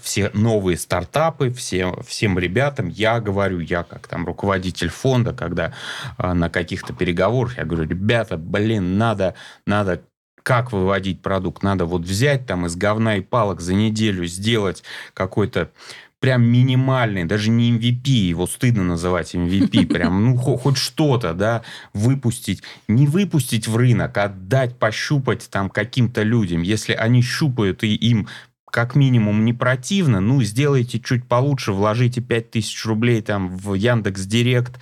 все 0.00 0.30
новые 0.32 0.78
стартапы, 0.78 1.50
все, 1.50 2.00
всем 2.06 2.38
ребятам, 2.38 2.86
я 2.86 3.18
говорю, 3.18 3.58
я 3.58 3.82
как 3.82 4.06
там 4.06 4.24
руководитель 4.24 4.90
фонда, 4.90 5.32
когда 5.32 5.72
на 6.18 6.48
каких-то 6.48 6.92
переговорах, 6.92 7.58
я 7.58 7.64
говорю, 7.64 7.88
ребята, 7.88 8.36
блин, 8.36 8.96
надо, 8.96 9.34
надо 9.66 10.02
как 10.42 10.72
выводить 10.72 11.22
продукт. 11.22 11.62
Надо 11.62 11.86
вот 11.86 12.02
взять 12.02 12.46
там 12.46 12.66
из 12.66 12.76
говна 12.76 13.16
и 13.16 13.20
палок 13.20 13.60
за 13.60 13.74
неделю 13.74 14.26
сделать 14.26 14.82
какой-то 15.14 15.70
прям 16.20 16.42
минимальный, 16.42 17.24
даже 17.24 17.50
не 17.50 17.72
MVP, 17.72 18.10
его 18.10 18.46
стыдно 18.46 18.84
называть 18.84 19.34
MVP, 19.34 19.86
прям, 19.92 20.24
ну, 20.24 20.36
хоть 20.36 20.76
что-то, 20.76 21.32
да, 21.32 21.62
выпустить. 21.94 22.62
Не 22.88 23.06
выпустить 23.06 23.66
в 23.66 23.76
рынок, 23.76 24.16
а 24.18 24.28
дать 24.28 24.78
пощупать 24.78 25.48
там 25.50 25.70
каким-то 25.70 26.22
людям. 26.22 26.62
Если 26.62 26.92
они 26.92 27.22
щупают 27.22 27.82
и 27.82 27.94
им 27.94 28.28
как 28.70 28.94
минимум 28.94 29.44
не 29.44 29.52
противно, 29.52 30.20
ну, 30.20 30.42
сделайте 30.42 31.00
чуть 31.00 31.26
получше, 31.26 31.72
вложите 31.72 32.20
5000 32.20 32.84
рублей 32.84 33.20
там 33.22 33.56
в 33.56 33.74
Яндекс 33.74 34.26
Директ. 34.26 34.78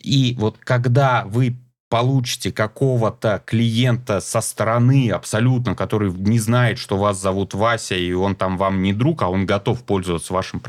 И 0.00 0.36
вот 0.38 0.58
когда 0.62 1.24
вы 1.24 1.56
получите 1.92 2.50
какого-то 2.50 3.42
клиента 3.44 4.20
со 4.20 4.40
стороны 4.40 5.10
абсолютно, 5.10 5.74
который 5.74 6.10
не 6.10 6.38
знает, 6.38 6.78
что 6.78 6.96
вас 6.96 7.20
зовут 7.20 7.52
Вася, 7.52 7.94
и 7.96 8.14
он 8.14 8.34
там 8.34 8.56
вам 8.56 8.80
не 8.80 8.94
друг, 8.94 9.20
а 9.20 9.28
он 9.28 9.44
готов 9.44 9.84
пользоваться 9.84 10.32
вашим 10.32 10.62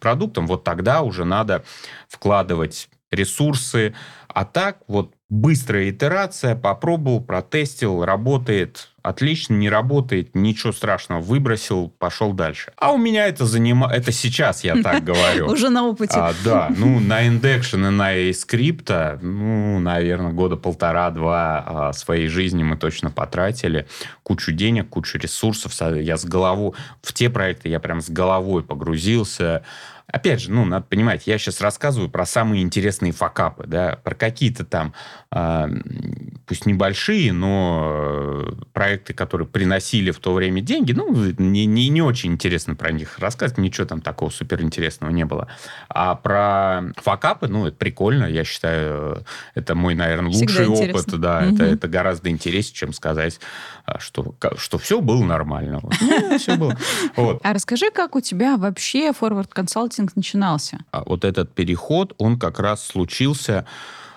продуктом, 0.00 0.48
вот 0.48 0.64
тогда 0.64 1.02
уже 1.02 1.24
надо 1.24 1.62
вкладывать 2.08 2.88
ресурсы. 3.12 3.94
А 4.26 4.44
так 4.44 4.78
вот 4.88 5.14
быстрая 5.28 5.88
итерация, 5.88 6.56
попробовал, 6.56 7.22
протестил, 7.22 8.04
работает, 8.04 8.90
отлично, 9.08 9.54
не 9.54 9.70
работает, 9.70 10.34
ничего 10.34 10.72
страшного, 10.72 11.20
выбросил, 11.20 11.88
пошел 11.88 12.32
дальше. 12.32 12.72
А 12.76 12.92
у 12.92 12.98
меня 12.98 13.26
это 13.26 13.46
занимает, 13.46 13.96
это 13.96 14.12
сейчас 14.12 14.64
я 14.64 14.82
так 14.82 15.04
говорю. 15.10 15.46
Уже 15.46 15.68
на 15.68 15.86
опыте. 15.86 16.14
А, 16.16 16.32
да, 16.44 16.68
ну, 16.76 16.98
на 16.98 17.26
Indection 17.26 17.86
и 17.86 17.90
на 17.90 18.32
скрипта, 18.32 19.18
ну, 19.22 19.78
наверное, 19.78 20.32
года 20.32 20.56
полтора-два 20.56 21.64
а, 21.66 21.92
своей 21.92 22.28
жизни 22.28 22.62
мы 22.62 22.76
точно 22.76 23.10
потратили. 23.10 23.86
Кучу 24.22 24.52
денег, 24.52 24.88
кучу 24.88 25.18
ресурсов. 25.18 25.72
Я 25.80 26.16
с 26.16 26.24
головой, 26.24 26.72
в 27.02 27.12
те 27.12 27.30
проекты 27.30 27.68
я 27.68 27.78
прям 27.78 28.00
с 28.00 28.10
головой 28.10 28.64
погрузился. 28.64 29.62
Опять 30.08 30.40
же, 30.40 30.52
ну, 30.52 30.64
надо 30.64 30.86
понимать, 30.88 31.26
я 31.26 31.36
сейчас 31.36 31.60
рассказываю 31.60 32.08
про 32.08 32.24
самые 32.24 32.62
интересные 32.62 33.10
факапы, 33.10 33.64
да, 33.66 33.98
про 34.04 34.14
какие-то 34.14 34.64
там, 34.64 34.94
э, 35.32 35.66
пусть 36.46 36.64
небольшие, 36.64 37.32
но 37.32 38.44
э, 38.46 38.52
проекты, 38.72 39.14
которые 39.14 39.48
приносили 39.48 40.12
в 40.12 40.20
то 40.20 40.32
время 40.32 40.60
деньги, 40.60 40.92
ну, 40.92 41.12
не, 41.38 41.66
не, 41.66 41.88
не 41.88 42.02
очень 42.02 42.32
интересно 42.32 42.76
про 42.76 42.92
них 42.92 43.18
рассказывать, 43.18 43.58
ничего 43.58 43.84
там 43.84 44.00
такого 44.00 44.30
суперинтересного 44.30 45.10
не 45.10 45.24
было. 45.24 45.48
А 45.88 46.14
про 46.14 46.92
факапы, 47.02 47.48
ну, 47.48 47.66
это 47.66 47.76
прикольно, 47.76 48.26
я 48.26 48.44
считаю, 48.44 49.24
это 49.54 49.74
мой, 49.74 49.96
наверное, 49.96 50.30
лучший 50.30 50.68
опыт, 50.68 51.06
да, 51.18 51.44
угу. 51.44 51.56
это, 51.56 51.64
это 51.64 51.88
гораздо 51.88 52.30
интереснее, 52.30 52.76
чем 52.76 52.92
сказать, 52.92 53.40
а, 53.84 53.98
что, 53.98 54.34
что 54.56 54.78
все 54.78 55.00
было 55.00 55.24
нормально. 55.24 55.80
Вот. 55.82 55.94
Ну, 56.00 56.38
все 56.38 56.56
было. 56.56 56.76
Вот. 57.16 57.40
А 57.42 57.52
расскажи, 57.52 57.90
как 57.90 58.14
у 58.14 58.20
тебя 58.20 58.56
вообще 58.56 59.10
Forward 59.10 59.50
Consulting 59.54 59.95
консалтинг 59.96 60.16
начинался? 60.16 60.78
А 60.92 61.02
вот 61.06 61.24
этот 61.24 61.54
переход, 61.54 62.14
он 62.18 62.38
как 62.38 62.60
раз 62.60 62.84
случился 62.86 63.64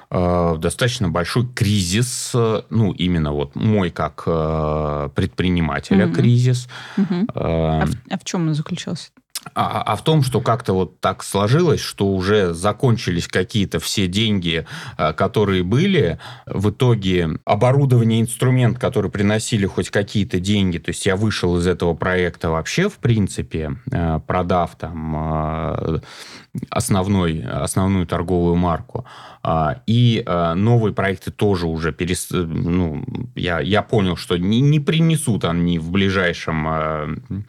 э, 0.09 0.55
достаточно 0.57 1.09
большой 1.09 1.47
кризис, 1.47 2.31
э, 2.33 2.61
ну, 2.69 2.91
именно 2.91 3.31
вот 3.31 3.55
мой 3.55 3.89
как 3.89 4.23
э, 4.25 5.09
предпринимателя 5.15 6.05
mm-hmm. 6.05 6.15
кризис. 6.15 6.67
Mm-hmm. 6.97 7.23
Э, 7.23 7.29
а, 7.35 7.85
в, 7.85 8.13
а 8.13 8.17
в 8.17 8.23
чем 8.23 8.47
он 8.47 8.53
заключался? 8.53 9.09
А, 9.53 9.81
а 9.81 9.95
в 9.95 10.03
том, 10.03 10.23
что 10.23 10.41
как-то 10.41 10.73
вот 10.73 10.99
так 10.99 11.23
сложилось, 11.23 11.81
что 11.81 12.07
уже 12.07 12.53
закончились 12.53 13.27
какие-то 13.27 13.79
все 13.79 14.07
деньги, 14.07 14.65
а, 14.97 15.13
которые 15.13 15.63
были. 15.63 16.19
В 16.45 16.69
итоге 16.69 17.29
оборудование, 17.45 18.21
инструмент, 18.21 18.79
который 18.79 19.11
приносили 19.11 19.65
хоть 19.65 19.89
какие-то 19.89 20.39
деньги, 20.39 20.77
то 20.77 20.89
есть 20.89 21.05
я 21.05 21.15
вышел 21.15 21.57
из 21.57 21.67
этого 21.67 21.93
проекта 21.93 22.49
вообще, 22.49 22.89
в 22.89 22.97
принципе, 22.97 23.77
а, 23.91 24.19
продав 24.19 24.75
там 24.75 25.15
а, 25.15 25.99
основной, 26.69 27.41
основную 27.43 28.07
торговую 28.07 28.55
марку. 28.55 29.05
И 29.85 30.23
новые 30.55 30.93
проекты 30.93 31.31
тоже 31.31 31.67
уже 31.67 31.93
перес... 31.93 32.27
ну, 32.31 33.05
я, 33.35 33.61
я 33.61 33.81
понял, 33.83 34.17
что 34.17 34.35
не, 34.35 34.59
не 34.59 34.79
принесут 34.79 35.45
они 35.45 35.79
в 35.79 35.91
ближайшем 35.91 37.45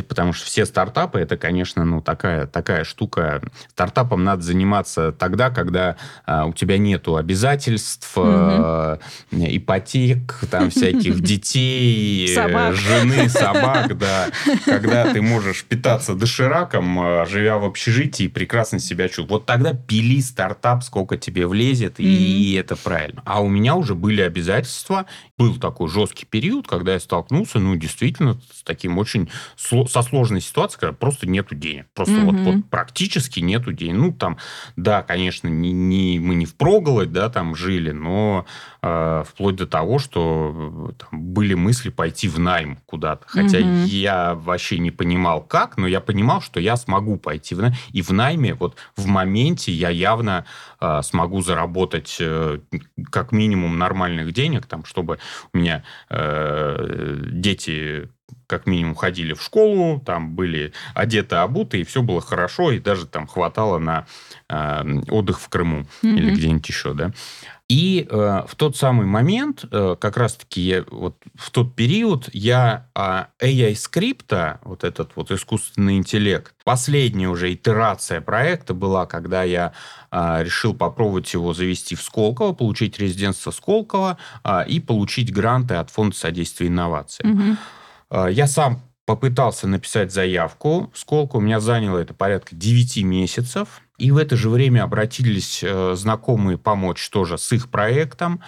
потому 0.00 0.32
что 0.32 0.46
все 0.46 0.64
стартапы 0.64 1.20
это, 1.20 1.36
конечно, 1.36 1.84
ну 1.84 2.00
такая 2.00 2.46
такая 2.46 2.84
штука. 2.84 3.42
Стартапом 3.70 4.24
надо 4.24 4.42
заниматься 4.42 5.12
тогда, 5.12 5.50
когда 5.50 5.96
а, 6.24 6.46
у 6.46 6.52
тебя 6.52 6.78
нету 6.78 7.16
обязательств, 7.16 8.16
угу. 8.16 8.26
а, 8.26 8.98
ипотек, 9.30 10.40
там 10.50 10.70
всяких 10.70 11.20
детей, 11.22 12.34
собак. 12.34 12.74
жены, 12.74 13.28
собак, 13.28 13.98
да, 13.98 14.28
когда 14.64 15.12
ты 15.12 15.20
можешь 15.20 15.64
питаться 15.64 16.14
дошираком, 16.14 16.98
а, 17.00 17.26
живя 17.26 17.58
в 17.58 17.64
общежитии, 17.64 18.28
прекрасно 18.28 18.78
себя 18.78 19.08
чувствовать. 19.08 19.30
Вот 19.30 19.46
тогда 19.46 19.74
пили 19.74 20.20
стартап, 20.20 20.82
сколько 20.82 21.16
тебе 21.16 21.46
влезет, 21.46 21.94
и 21.98 22.54
это 22.54 22.76
правильно. 22.76 23.22
А 23.24 23.42
у 23.42 23.48
меня 23.48 23.74
уже 23.74 23.94
были 23.94 24.22
обязательства, 24.22 25.06
был 25.38 25.56
такой 25.56 25.88
жесткий 25.88 26.26
период, 26.26 26.66
когда 26.66 26.94
я 26.94 27.00
столкнулся, 27.00 27.58
ну 27.58 27.76
действительно, 27.76 28.40
с 28.52 28.62
таким 28.62 28.98
очень 28.98 29.28
со 29.90 30.02
сложной 30.02 30.40
ситуацией, 30.40 30.80
когда 30.80 30.92
просто 30.92 31.28
нету 31.28 31.54
денег. 31.54 31.86
Просто 31.94 32.14
угу. 32.18 32.32
вот, 32.32 32.40
вот 32.40 32.70
практически 32.70 33.40
нету 33.40 33.72
денег. 33.72 33.98
Ну, 33.98 34.12
там, 34.12 34.38
да, 34.76 35.02
конечно, 35.02 35.48
не, 35.48 35.72
не, 35.72 36.18
мы 36.18 36.34
не 36.34 36.46
в 36.46 36.54
проголодь, 36.56 37.12
да, 37.12 37.28
там 37.28 37.54
жили, 37.54 37.92
но 37.92 38.46
э, 38.82 39.24
вплоть 39.26 39.56
до 39.56 39.66
того, 39.66 39.98
что 39.98 40.90
э, 40.90 40.92
там, 40.98 41.20
были 41.20 41.54
мысли 41.54 41.90
пойти 41.90 42.28
в 42.28 42.38
найм 42.38 42.78
куда-то. 42.86 43.24
Хотя 43.26 43.58
угу. 43.58 43.84
я 43.86 44.34
вообще 44.34 44.78
не 44.78 44.90
понимал, 44.90 45.42
как, 45.42 45.76
но 45.76 45.86
я 45.86 46.00
понимал, 46.00 46.40
что 46.40 46.60
я 46.60 46.76
смогу 46.76 47.16
пойти 47.16 47.54
в 47.54 47.60
найм. 47.60 47.74
И 47.92 48.02
в 48.02 48.10
найме 48.12 48.54
вот 48.54 48.76
в 48.96 49.06
моменте 49.06 49.72
я 49.72 49.90
явно 49.90 50.44
э, 50.80 51.00
смогу 51.02 51.42
заработать 51.42 52.16
э, 52.20 52.60
как 53.10 53.32
минимум 53.32 53.78
нормальных 53.78 54.32
денег, 54.32 54.66
там, 54.66 54.84
чтобы 54.84 55.18
у 55.52 55.58
меня 55.58 55.84
э, 56.10 57.16
дети 57.32 58.08
как 58.52 58.66
минимум 58.66 58.94
ходили 58.94 59.32
в 59.32 59.40
школу, 59.40 59.98
там 59.98 60.34
были 60.34 60.74
одеты, 60.92 61.36
обуты, 61.36 61.80
и 61.80 61.84
все 61.84 62.02
было 62.02 62.20
хорошо, 62.20 62.70
и 62.70 62.80
даже 62.80 63.06
там 63.06 63.26
хватало 63.26 63.78
на 63.78 64.06
э, 64.50 65.00
отдых 65.08 65.40
в 65.40 65.48
Крыму 65.48 65.86
mm-hmm. 66.02 66.16
или 66.18 66.34
где-нибудь 66.34 66.68
еще, 66.68 66.92
да. 66.92 67.12
И 67.70 68.06
э, 68.10 68.42
в 68.46 68.54
тот 68.56 68.76
самый 68.76 69.06
момент, 69.06 69.64
э, 69.70 69.96
как 69.98 70.18
раз-таки 70.18 70.60
я, 70.60 70.84
вот 70.90 71.16
в 71.34 71.50
тот 71.50 71.74
период, 71.74 72.28
я 72.34 72.88
э, 72.94 73.24
AI 73.40 73.74
скрипта, 73.74 74.60
вот 74.64 74.84
этот 74.84 75.12
вот 75.16 75.30
искусственный 75.30 75.96
интеллект, 75.96 76.54
последняя 76.64 77.28
уже 77.28 77.54
итерация 77.54 78.20
проекта 78.20 78.74
была, 78.74 79.06
когда 79.06 79.44
я 79.44 79.72
э, 80.10 80.42
решил 80.44 80.74
попробовать 80.74 81.32
его 81.32 81.54
завести 81.54 81.94
в 81.94 82.02
Сколково, 82.02 82.52
получить 82.52 82.98
резидентство 82.98 83.50
Сколково 83.50 84.18
э, 84.44 84.66
и 84.66 84.78
получить 84.78 85.32
гранты 85.32 85.76
от 85.76 85.88
Фонда 85.88 86.14
содействия 86.14 86.66
инновациям. 86.66 87.32
Mm-hmm. 87.32 87.56
А, 88.12 88.26
я 88.28 88.46
сам 88.46 88.82
попытался 89.06 89.66
написать 89.66 90.12
заявку. 90.12 90.90
Сколько 90.94 91.36
у 91.36 91.40
меня 91.40 91.60
заняло 91.60 91.98
это 91.98 92.12
порядка 92.12 92.54
9 92.54 93.02
месяцев. 93.04 93.80
И 93.98 94.10
в 94.10 94.18
это 94.18 94.36
же 94.36 94.50
время 94.50 94.84
обратились 94.84 95.60
э, 95.64 95.94
знакомые 95.96 96.58
помочь 96.58 97.08
тоже 97.08 97.38
с 97.38 97.50
их 97.52 97.70
проектом. 97.70 98.42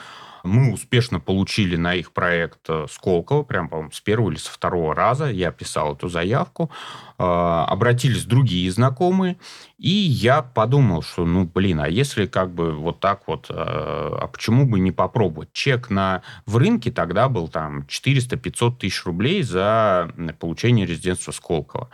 Мы 0.45 0.75
успешно 0.75 1.21
получили 1.21 1.75
на 1.77 1.95
их 1.95 2.13
проект 2.13 2.69
э, 2.69 2.85
Сколково, 2.91 3.45
прям, 3.45 3.71
по-моему, 3.71 3.91
с 3.93 4.01
первого 4.03 4.31
или 4.31 4.39
со 4.39 4.53
второго 4.53 4.95
раза. 4.95 5.31
Я 5.31 5.51
писал 5.53 5.95
эту 5.95 6.11
заявку. 6.11 6.71
Э, 7.19 7.65
обратились 7.67 8.27
другие 8.27 8.71
знакомые. 8.71 9.39
И 9.79 9.89
я 9.89 10.43
подумал, 10.43 11.01
что, 11.01 11.25
ну, 11.25 11.47
блин, 11.47 11.81
а 11.81 11.89
если 11.89 12.27
как 12.27 12.53
бы 12.53 12.73
вот 12.73 13.01
так 13.01 13.23
вот, 13.27 13.47
э, 13.49 13.55
а 13.55 14.29
почему 14.31 14.67
бы 14.67 14.81
не 14.81 14.93
попробовать? 14.93 15.49
Чек 15.55 15.89
на, 15.89 16.21
в 16.45 16.59
рынке 16.59 16.93
тогда 16.93 17.31
был 17.31 17.49
там 17.49 17.87
400-500 17.89 18.77
тысяч 18.77 19.03
рублей 19.07 19.43
за 19.43 20.11
получение 20.39 20.85
резидентства 20.85 21.33
Сколково. 21.33 21.89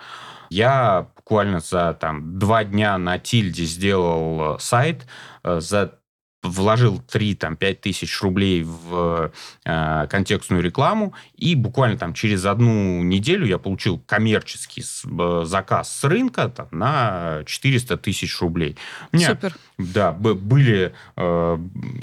Я 0.51 1.07
буквально 1.15 1.61
за 1.61 1.95
там, 1.95 2.37
два 2.41 2.65
дня 2.65 2.99
на 2.99 3.21
Тильде 3.21 3.63
сделал 3.63 4.59
сайт 4.59 5.07
за 5.45 6.00
вложил 6.43 7.03
3-5 7.13 7.75
тысяч 7.75 8.21
рублей 8.23 8.63
в 8.63 9.31
э, 9.65 10.07
контекстную 10.09 10.63
рекламу, 10.63 11.15
и 11.37 11.55
буквально 11.55 11.99
там 11.99 12.15
через 12.15 12.47
одну 12.47 13.03
неделю 13.03 13.47
я 13.47 13.59
получил 13.59 13.99
коммерческий 14.07 14.83
с, 14.83 15.05
э, 15.05 15.43
заказ 15.45 15.93
с 15.95 16.05
рынка 16.05 16.49
там, 16.49 16.69
на 16.71 17.43
400 17.47 17.97
тысяч 17.99 18.41
рублей. 18.41 18.77
У 19.13 19.17
меня, 19.17 19.31
Супер. 19.31 19.55
Да, 19.79 20.13
были 20.13 20.93
э, 21.17 21.59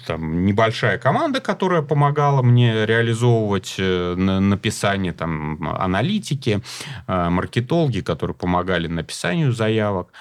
там 0.06 0.46
небольшая 0.46 0.98
команда, 0.98 1.42
которая 1.42 1.82
помогала 1.82 2.42
мне 2.42 2.86
реализовывать 2.86 3.76
э, 3.78 4.16
написание 4.16 5.14
там 5.14 5.68
аналитики, 5.78 6.62
э, 7.08 7.30
маркетологи, 7.30 8.02
которые 8.02 8.36
помогали 8.36 8.88
написанию 8.88 9.52
заявок. 9.52 10.12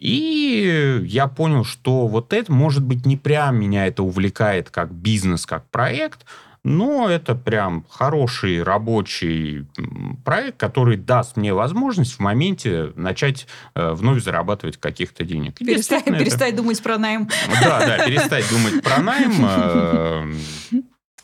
И 0.00 1.02
я 1.04 1.28
понял, 1.28 1.62
что 1.62 2.06
вот 2.06 2.32
это, 2.32 2.50
может 2.50 2.82
быть, 2.82 3.04
не 3.04 3.18
прям 3.18 3.56
меня 3.56 3.86
это 3.86 4.02
увлекает 4.02 4.70
как 4.70 4.90
бизнес, 4.90 5.44
как 5.44 5.68
проект, 5.68 6.24
но 6.64 7.08
это 7.08 7.34
прям 7.34 7.84
хороший 7.88 8.62
рабочий 8.62 9.66
проект, 10.24 10.58
который 10.58 10.96
даст 10.96 11.36
мне 11.36 11.52
возможность 11.52 12.14
в 12.14 12.20
моменте 12.20 12.92
начать 12.96 13.46
э, 13.74 13.92
вновь 13.92 14.22
зарабатывать 14.22 14.78
каких-то 14.78 15.24
денег. 15.24 15.58
Перестать, 15.58 16.04
перестать 16.04 16.54
это... 16.54 16.56
думать 16.58 16.82
про 16.82 16.96
найм. 16.96 17.28
Да, 17.62 17.86
да, 17.86 18.06
перестать 18.06 18.44
думать 18.50 18.82
про 18.82 19.02
найм. 19.02 19.32
Э, 19.42 20.80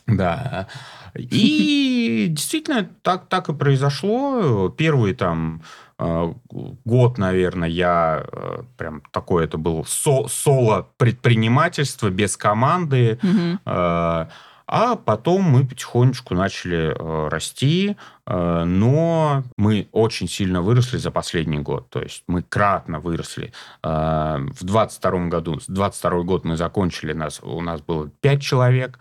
да. 0.07 0.69
И 1.15 2.27
действительно 2.31 2.89
так, 3.03 3.29
так 3.29 3.49
и 3.49 3.55
произошло. 3.55 4.69
Первые 4.69 5.15
там 5.15 5.63
год, 5.99 7.19
наверное, 7.19 7.69
я 7.69 8.25
э, 8.31 8.63
прям 8.77 9.03
такое 9.13 9.45
это 9.45 9.57
был 9.57 9.85
со 9.87 10.29
соло 10.29 10.89
предпринимательство 10.99 12.11
без 12.11 12.37
команды. 12.37 13.19
Угу. 13.23 14.29
А 14.69 14.97
потом 14.97 15.43
мы 15.43 15.65
потихонечку 15.65 16.35
начали 16.35 16.93
расти, 17.31 17.97
но 18.27 19.45
мы 19.57 19.89
очень 19.93 20.27
сильно 20.27 20.61
выросли 20.61 20.97
за 20.97 21.13
последний 21.13 21.61
год. 21.61 21.89
То 21.89 22.03
есть 22.03 22.25
мы 22.27 22.43
кратно 22.43 22.99
выросли. 22.99 23.53
В 23.85 24.57
22 24.63 25.27
году, 25.29 25.61
22 25.69 26.23
год 26.25 26.45
мы 26.45 26.57
закончили, 26.57 27.13
нас, 27.13 27.41
у 27.45 27.61
нас 27.61 27.81
было 27.81 28.09
5 28.09 28.43
человек, 28.43 28.99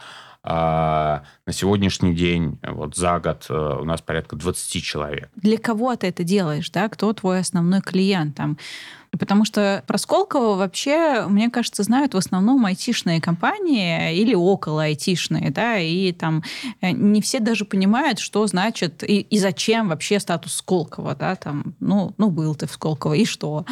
а 0.48 1.24
на 1.48 1.54
сегодняшний 1.54 2.14
день, 2.14 2.60
вот 2.62 2.96
за 2.96 3.20
год, 3.20 3.48
э, 3.50 3.78
у 3.82 3.84
нас 3.84 4.02
порядка 4.02 4.36
20 4.36 4.84
человек. 4.84 5.30
Для 5.36 5.58
кого 5.58 5.96
ты 5.96 6.06
это 6.08 6.24
делаешь, 6.24 6.70
да? 6.70 6.88
Кто 6.88 7.12
твой 7.14 7.40
основной 7.40 7.82
клиент? 7.82 8.36
Там, 8.36 8.60
Потому 9.20 9.46
что 9.46 9.84
про 9.88 9.98
Сколково 9.98 10.56
вообще, 10.56 11.26
мне 11.28 11.50
кажется, 11.50 11.84
знают 11.84 12.14
в 12.14 12.18
основном 12.18 12.66
айтишные 12.66 13.22
компании 13.22 14.16
или 14.16 14.34
около 14.34 14.84
айтишные, 14.84 15.52
да, 15.52 15.80
и 15.80 16.12
там 16.12 16.44
э, 16.82 16.92
не 16.92 17.22
все 17.22 17.40
даже 17.40 17.66
понимают, 17.66 18.20
что 18.20 18.46
значит 18.48 19.04
и, 19.04 19.22
и 19.22 19.40
зачем 19.40 19.90
вообще 19.90 20.20
статус 20.20 20.56
Сколково, 20.56 21.16
да, 21.16 21.36
там, 21.36 21.76
ну, 21.80 22.14
ну, 22.18 22.30
был 22.30 22.56
ты 22.56 22.68
в 22.68 22.72
Сколково, 22.72 23.14
и 23.14 23.26
что? 23.26 23.66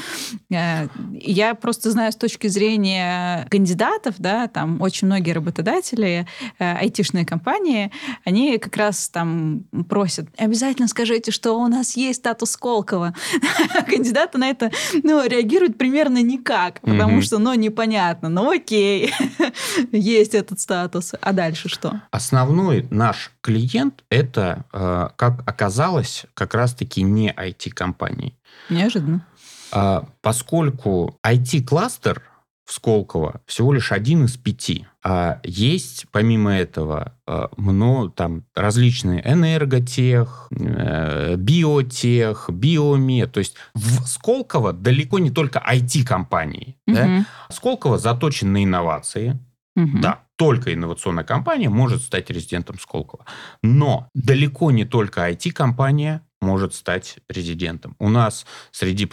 Э, 0.52 0.88
я 1.14 1.56
просто 1.56 1.92
знаю 1.92 2.12
с 2.12 2.16
точки 2.16 2.48
зрения 2.48 3.48
кандидатов, 3.50 4.16
да, 4.18 4.48
там 4.48 4.82
очень 4.82 5.08
многие 5.08 5.32
работодатели, 5.32 6.28
э, 6.60 6.78
айтишные 6.78 7.26
компании, 7.26 7.92
они 8.26 8.58
как 8.58 8.76
раз 8.78 9.10
там 9.10 9.64
просят, 9.90 10.28
обязательно 10.38 10.88
скажите, 10.88 11.32
что 11.32 11.54
у 11.60 11.68
нас 11.68 11.96
есть 11.96 12.20
статус 12.20 12.52
Сколково. 12.52 13.14
Кандидаты 13.88 14.38
на 14.38 14.50
это, 14.50 14.72
ну, 15.04 15.28
реагируют 15.34 15.78
примерно 15.78 16.22
никак, 16.22 16.82
потому 16.82 17.22
что, 17.22 17.40
ну, 17.40 17.54
непонятно. 17.54 18.30
Ну, 18.30 18.50
окей, 18.50 19.14
есть 19.92 20.34
этот 20.34 20.60
статус. 20.60 21.14
А 21.20 21.34
дальше 21.34 21.70
что? 21.70 22.02
Основной 22.12 22.88
наш 22.90 23.32
клиент 23.42 24.04
это, 24.10 24.66
э, 24.72 25.10
как 25.16 25.42
оказалось, 25.48 26.26
как 26.34 26.54
раз-таки 26.54 27.02
не 27.02 27.32
IT-компании. 27.32 28.36
Неожиданно. 28.70 29.26
А, 29.72 30.06
поскольку 30.22 31.18
IT-кластер 31.26 32.22
в 32.66 32.74
Сколково 32.74 33.42
всего 33.46 33.74
лишь 33.74 33.92
один 33.92 34.26
из 34.26 34.38
пяти. 34.38 34.88
А 35.06 35.42
есть, 35.44 36.06
помимо 36.12 36.56
этого, 36.56 37.14
э, 37.28 37.48
много 37.58 38.10
там 38.12 38.46
различные 38.56 39.22
энерготех, 39.26 40.48
э, 40.52 41.36
биотех, 41.36 42.50
биомед. 42.50 43.32
То 43.34 43.40
есть 43.40 43.58
в 43.74 44.08
Сколково 44.08 44.72
далеко 44.72 45.20
не 45.20 45.30
только 45.30 45.60
IT-компании. 45.60 46.78
Угу. 46.88 46.96
Да? 46.96 47.26
Сколково 47.50 47.98
заточен 47.98 48.54
на 48.54 48.64
инновации. 48.64 49.38
Угу. 49.76 50.00
Да, 50.00 50.20
только 50.38 50.74
инновационная 50.74 51.26
компания 51.26 51.70
может 51.70 52.02
стать 52.02 52.30
резидентом 52.30 52.80
Сколково. 52.80 53.26
Но 53.62 54.08
далеко 54.14 54.72
не 54.72 54.86
только 54.86 55.30
IT-компания 55.30 56.22
может 56.44 56.74
стать 56.74 57.18
резидентом. 57.28 57.96
У 58.00 58.10
нас 58.10 58.46
среди 58.72 59.10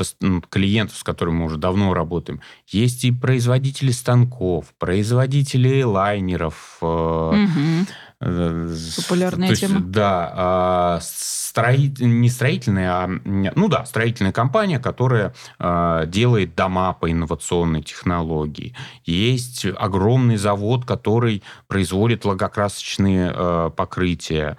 клиентов, 0.51 0.99
с 0.99 1.03
которыми 1.03 1.37
мы 1.37 1.45
уже 1.47 1.57
давно 1.57 1.95
работаем, 1.95 2.41
есть 2.69 3.05
и 3.05 3.13
производители 3.13 3.93
станков, 3.93 4.67
производители 4.79 5.83
лайнеров. 5.83 6.79
Угу. 6.81 7.87
Популярная 8.21 9.49
есть, 9.49 9.63
тема. 9.63 9.81
Да, 9.81 10.33
а, 10.35 10.99
строи... 11.01 11.91
не 12.01 12.29
строительная, 12.29 12.91
а 12.91 13.07
ну 13.07 13.69
да, 13.69 13.87
строительная 13.87 14.33
компания, 14.33 14.79
которая 14.79 15.33
э, 15.59 16.05
делает 16.07 16.55
дома 16.55 16.93
по 16.93 17.11
инновационной 17.11 17.83
технологии. 17.83 18.75
Есть 19.07 19.65
огромный 19.65 20.37
завод, 20.37 20.85
который 20.85 21.43
производит 21.67 22.27
логокрасочные 22.27 23.33
э, 23.35 23.71
покрытия. 23.75 24.59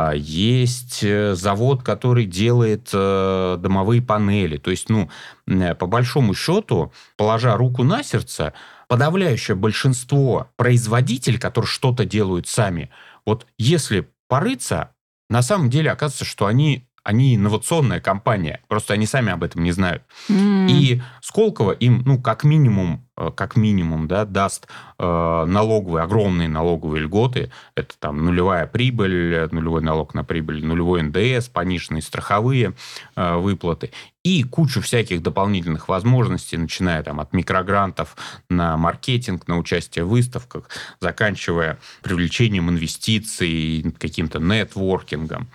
А, 0.00 0.14
есть 0.14 1.02
э, 1.02 1.34
завод, 1.34 1.82
который 1.82 2.24
делает 2.24 2.88
э, 2.92 3.56
домовые 3.58 4.00
панели. 4.00 4.56
То 4.56 4.70
есть, 4.70 4.88
ну, 4.88 5.10
по 5.44 5.86
большому 5.88 6.34
счету, 6.34 6.92
положа 7.16 7.56
руку 7.56 7.82
на 7.82 8.04
сердце, 8.04 8.52
подавляющее 8.86 9.56
большинство 9.56 10.52
производителей, 10.54 11.38
которые 11.38 11.68
что-то 11.68 12.04
делают 12.04 12.46
сами, 12.46 12.90
вот 13.26 13.48
если 13.58 14.08
порыться, 14.28 14.94
на 15.28 15.42
самом 15.42 15.68
деле 15.68 15.90
оказывается, 15.90 16.24
что 16.24 16.46
они 16.46 16.87
они 17.08 17.36
инновационная 17.36 18.00
компания, 18.00 18.60
просто 18.68 18.92
они 18.92 19.06
сами 19.06 19.32
об 19.32 19.42
этом 19.42 19.62
не 19.64 19.72
знают. 19.72 20.02
М. 20.28 20.68
И 20.68 21.00
Сколково 21.22 21.72
им, 21.72 22.02
ну, 22.04 22.18
как 22.18 22.44
минимум, 22.44 23.06
э, 23.16 23.30
как 23.34 23.56
минимум, 23.56 24.08
да, 24.08 24.26
даст 24.26 24.66
э, 24.98 25.44
налоговые, 25.46 26.02
огромные 26.02 26.48
налоговые 26.48 27.02
льготы. 27.02 27.50
Это 27.74 27.94
там 27.98 28.24
нулевая 28.24 28.66
прибыль, 28.66 29.48
нулевой 29.50 29.82
налог 29.82 30.12
на 30.12 30.22
прибыль, 30.22 30.64
нулевой 30.64 31.02
НДС, 31.02 31.48
пониженные 31.48 32.02
страховые 32.02 32.74
э, 33.16 33.36
выплаты 33.36 33.90
и 34.22 34.42
кучу 34.42 34.82
всяких 34.82 35.22
дополнительных 35.22 35.88
возможностей, 35.88 36.58
начиная 36.58 37.02
там 37.02 37.20
от 37.20 37.32
микрогрантов 37.32 38.16
на 38.50 38.76
маркетинг, 38.76 39.48
на 39.48 39.56
участие 39.56 40.04
в 40.04 40.08
выставках, 40.08 40.68
заканчивая 41.00 41.78
привлечением 42.02 42.68
инвестиций, 42.68 43.94
каким-то 43.98 44.40
нетворкингом. 44.40 45.48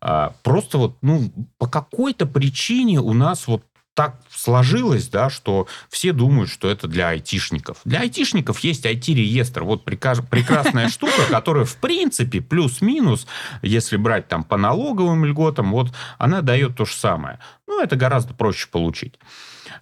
А, 0.00 0.34
Просто 0.42 0.78
вот, 0.78 0.96
ну, 1.02 1.30
по 1.58 1.66
какой-то 1.66 2.26
причине 2.26 3.00
у 3.00 3.12
нас 3.12 3.46
вот 3.46 3.62
так 3.98 4.14
сложилось, 4.30 5.08
да, 5.08 5.28
что 5.28 5.66
все 5.88 6.12
думают, 6.12 6.50
что 6.50 6.70
это 6.70 6.86
для 6.86 7.08
айтишников. 7.08 7.78
Для 7.84 8.02
айтишников 8.02 8.60
есть 8.60 8.86
IT-реестр. 8.86 9.64
Вот 9.64 9.84
прекрасная 9.84 10.88
штука, 10.88 11.24
которая, 11.28 11.64
в 11.64 11.74
принципе, 11.78 12.40
плюс-минус, 12.40 13.26
если 13.60 13.96
брать 13.96 14.28
там 14.28 14.44
по 14.44 14.56
налоговым 14.56 15.24
льготам, 15.24 15.72
вот 15.72 15.92
она 16.16 16.42
дает 16.42 16.76
то 16.76 16.84
же 16.84 16.94
самое. 16.94 17.40
Ну, 17.66 17.82
это 17.82 17.96
гораздо 17.96 18.34
проще 18.34 18.68
получить. 18.70 19.18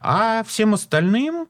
А 0.01 0.43
всем 0.45 0.75
остальным... 0.75 1.49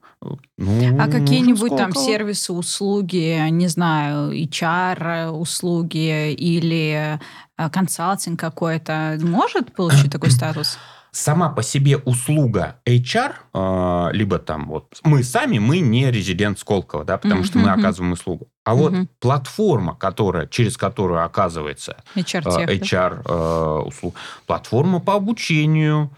Ну, 0.57 0.99
А 0.99 1.07
какие-нибудь 1.07 1.75
там 1.75 1.93
сервисы, 1.93 2.53
услуги, 2.53 3.49
не 3.49 3.67
знаю, 3.67 4.31
HR 4.31 5.29
услуги 5.29 6.33
или 6.33 7.19
э, 7.57 7.69
консалтинг 7.69 8.39
какой-то 8.39 9.17
может 9.21 9.73
получить 9.73 10.11
такой 10.11 10.31
статус? 10.31 10.77
сама 11.17 11.49
по 11.49 11.63
себе 11.63 11.97
услуга 11.97 12.79
HR, 12.85 13.33
э, 13.53 14.09
либо 14.13 14.39
там 14.39 14.67
вот 14.67 14.99
мы 15.03 15.23
сами, 15.23 15.57
мы 15.57 15.79
не 15.79 16.11
резидент 16.11 16.59
Сколково, 16.59 17.03
да, 17.03 17.17
потому 17.17 17.43
что 17.43 17.57
мы 17.59 17.71
оказываем 17.71 18.13
услугу. 18.13 18.47
А 18.63 18.75
вот 18.75 18.91
Мгм. 18.91 19.09
платформа, 19.19 19.95
которая, 19.95 20.47
через 20.47 20.77
которую 20.77 21.23
оказывается 21.23 21.97
э, 22.15 22.21
да? 22.43 22.65
HR 22.65 23.21
э, 23.25 23.87
услуг, 23.87 24.15
платформа 24.45 24.99
по 24.99 25.15
обучению 25.15 26.11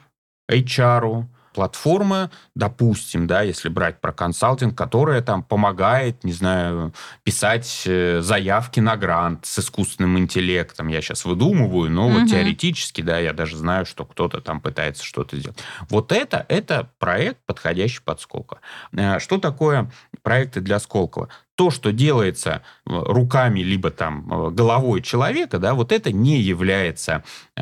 HR, 0.52 1.26
платформа, 1.60 2.32
допустим, 2.56 3.28
да, 3.28 3.42
если 3.42 3.68
брать 3.68 4.00
про 4.00 4.14
консалтинг, 4.14 4.78
которая 4.78 5.22
там 5.22 5.44
помогает, 5.44 6.24
не 6.24 6.32
знаю, 6.32 6.94
писать 7.24 7.84
э, 7.86 8.22
заявки 8.22 8.80
на 8.80 8.96
грант 8.96 9.46
с 9.46 9.60
искусственным 9.60 10.18
интеллектом. 10.18 10.88
Я 10.88 11.02
сейчас 11.02 11.26
выдумываю, 11.26 11.92
но 11.92 12.08
Мгм. 12.08 12.20
вот 12.22 12.30
теоретически, 12.30 13.02
да, 13.02 13.20
я 13.20 13.34
даже 13.34 13.58
знаю, 13.58 13.86
что 13.86 14.06
кто-то 14.06 14.40
там 14.40 14.62
пытается 14.62 15.04
что-то 15.04 15.36
сделать. 15.36 15.60
Вот 15.90 16.14
это, 16.14 16.46
это 16.48 16.90
проект, 16.98 17.40
подходящий 17.46 18.00
под 18.06 18.22
Сколково. 18.22 18.62
Э, 18.94 19.20
Что 19.20 19.38
такое 19.38 19.92
проекты 20.24 20.62
для 20.62 20.80
Сколково? 20.80 21.28
То, 21.60 21.72
что 21.72 21.92
делается 21.92 22.50
э, 22.52 22.60
руками 22.86 23.60
либо 23.60 23.92
там 23.92 24.26
э, 24.32 24.52
головой 24.52 25.02
человека, 25.02 25.60
да, 25.60 25.74
вот 25.74 25.92
это 25.92 26.10
не 26.14 26.40
является 26.40 27.26
э, 27.58 27.62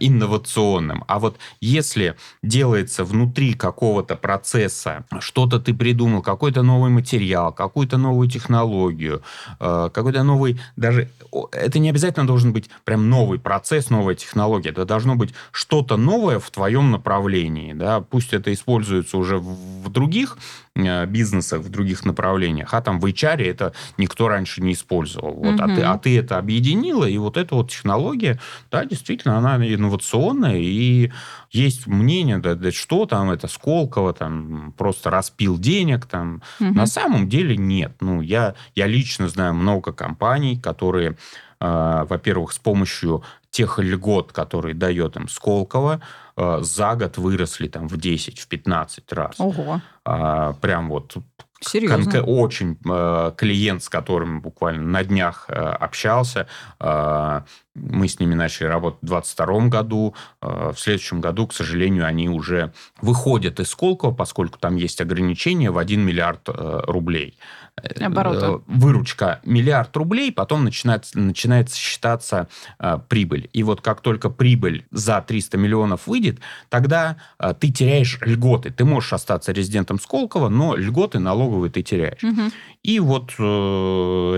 инновационным. 0.00 1.02
А 1.08 1.18
вот 1.18 1.38
если 1.58 2.14
делается 2.42 3.04
внутри 3.04 3.54
какого-то 3.54 4.16
процесса, 4.16 5.06
что-то 5.20 5.58
ты 5.60 5.72
придумал, 5.72 6.20
какой-то 6.20 6.62
новый 6.62 6.90
материал, 6.90 7.54
какую-то 7.54 7.96
новую 7.96 8.28
технологию, 8.28 9.22
э, 9.60 9.88
какой-то 9.94 10.24
новый, 10.24 10.60
даже 10.76 11.08
это 11.52 11.78
не 11.78 11.88
обязательно 11.88 12.26
должен 12.26 12.52
быть 12.52 12.68
прям 12.84 13.08
новый 13.08 13.38
процесс, 13.38 13.88
новая 13.88 14.14
технология. 14.14 14.68
Это 14.68 14.84
должно 14.84 15.16
быть 15.16 15.32
что-то 15.52 15.96
новое 15.96 16.38
в 16.38 16.50
твоем 16.50 16.90
направлении. 16.90 17.72
Да? 17.72 18.02
Пусть 18.02 18.34
это 18.34 18.52
используется 18.52 19.16
уже 19.16 19.38
в, 19.38 19.88
других 19.88 20.36
бизнесах, 20.74 21.60
в 21.60 21.68
других 21.68 22.04
направлениях, 22.04 22.72
а 22.72 22.80
там 22.80 22.98
в 22.98 23.04
HR 23.04 23.44
это 23.44 23.74
никто 23.98 24.28
раньше 24.28 24.62
не 24.62 24.72
использовал. 24.72 25.34
Вот, 25.34 25.60
а, 25.60 25.68
ты, 25.68 25.82
а 25.82 25.98
ты 25.98 26.18
это 26.18 26.38
объединила, 26.38 27.04
и 27.04 27.18
вот 27.18 27.36
эта 27.36 27.54
вот 27.54 27.70
технология, 27.70 28.40
да, 28.70 28.84
действительно, 28.84 29.36
она 29.36 29.56
инновационная, 29.56 30.56
и 30.56 31.10
есть 31.50 31.86
мнение, 31.86 32.38
да, 32.38 32.54
да 32.54 32.72
что 32.72 33.04
там, 33.06 33.30
это 33.30 33.48
Сколково, 33.48 34.14
там, 34.14 34.72
просто 34.78 35.10
распил 35.10 35.58
денег, 35.58 36.06
там, 36.06 36.42
Мгм. 36.58 36.74
на 36.74 36.86
самом 36.86 37.28
деле 37.28 37.56
нет. 37.56 37.92
Ну, 38.00 38.22
я, 38.22 38.54
я 38.74 38.86
лично 38.86 39.28
знаю 39.28 39.54
много 39.54 39.92
компаний, 39.92 40.58
которые, 40.58 41.18
э, 41.60 42.04
во-первых, 42.08 42.52
с 42.52 42.58
помощью 42.58 43.22
тех 43.50 43.78
льгот, 43.78 44.32
которые 44.32 44.74
дает 44.74 45.16
им 45.16 45.28
Сколково, 45.28 46.00
э, 46.00 46.21
за 46.36 46.94
год 46.94 47.18
выросли 47.18 47.68
там 47.68 47.88
в 47.88 47.96
10, 47.96 48.38
в 48.38 48.48
15 48.48 49.12
раз. 49.12 49.36
Ого, 49.38 49.80
А, 50.04 50.54
прям 50.54 50.88
вот 50.88 51.14
серьезно. 51.60 51.96
конкре- 52.10 52.22
очень 52.22 52.76
э, 52.88 53.32
клиент, 53.36 53.82
с 53.84 53.88
которым 53.88 54.40
буквально 54.40 54.82
на 54.82 55.04
днях 55.04 55.44
э, 55.48 55.52
общался, 55.54 56.46
э, 56.80 57.40
мы 57.74 58.08
с 58.08 58.18
ними 58.18 58.34
начали 58.34 58.66
работать 58.66 59.00
в 59.02 59.06
2022 59.06 59.68
году. 59.68 60.14
Э, 60.40 60.72
в 60.74 60.80
следующем 60.80 61.20
году, 61.20 61.46
к 61.46 61.52
сожалению, 61.54 62.06
они 62.06 62.28
уже 62.28 62.72
выходят 63.00 63.60
из 63.60 63.68
Сколково, 63.70 64.12
поскольку 64.12 64.58
там 64.58 64.76
есть 64.76 65.00
ограничение 65.00 65.70
в 65.70 65.78
1 65.78 66.00
миллиард 66.00 66.48
э, 66.48 66.80
рублей. 66.86 67.38
Э, 67.82 68.04
Оборота. 68.04 68.46
э, 68.46 68.58
Выручка 68.66 69.40
миллиард 69.44 69.96
рублей, 69.96 70.32
потом 70.32 70.64
начинается, 70.64 71.18
начинается 71.18 71.76
считаться 71.76 72.48
э, 72.78 72.98
прибыль. 73.08 73.50
И 73.52 73.62
вот 73.62 73.80
как 73.80 74.00
только 74.00 74.30
прибыль 74.30 74.86
за 74.90 75.20
300 75.20 75.58
миллионов 75.58 76.06
выйдет, 76.06 76.38
тогда 76.68 77.16
э, 77.38 77.54
ты 77.58 77.70
теряешь 77.70 78.18
льготы. 78.22 78.70
Ты 78.70 78.84
можешь 78.84 79.12
остаться 79.12 79.52
резидентом 79.52 79.98
Сколково, 79.98 80.48
но 80.48 80.76
льготы 80.76 81.18
налоговые 81.18 81.70
ты 81.70 81.82
теряешь. 81.82 82.22
Мгм. 82.22 82.52
И 82.82 83.00
вот 83.00 83.32
э, 83.38 83.42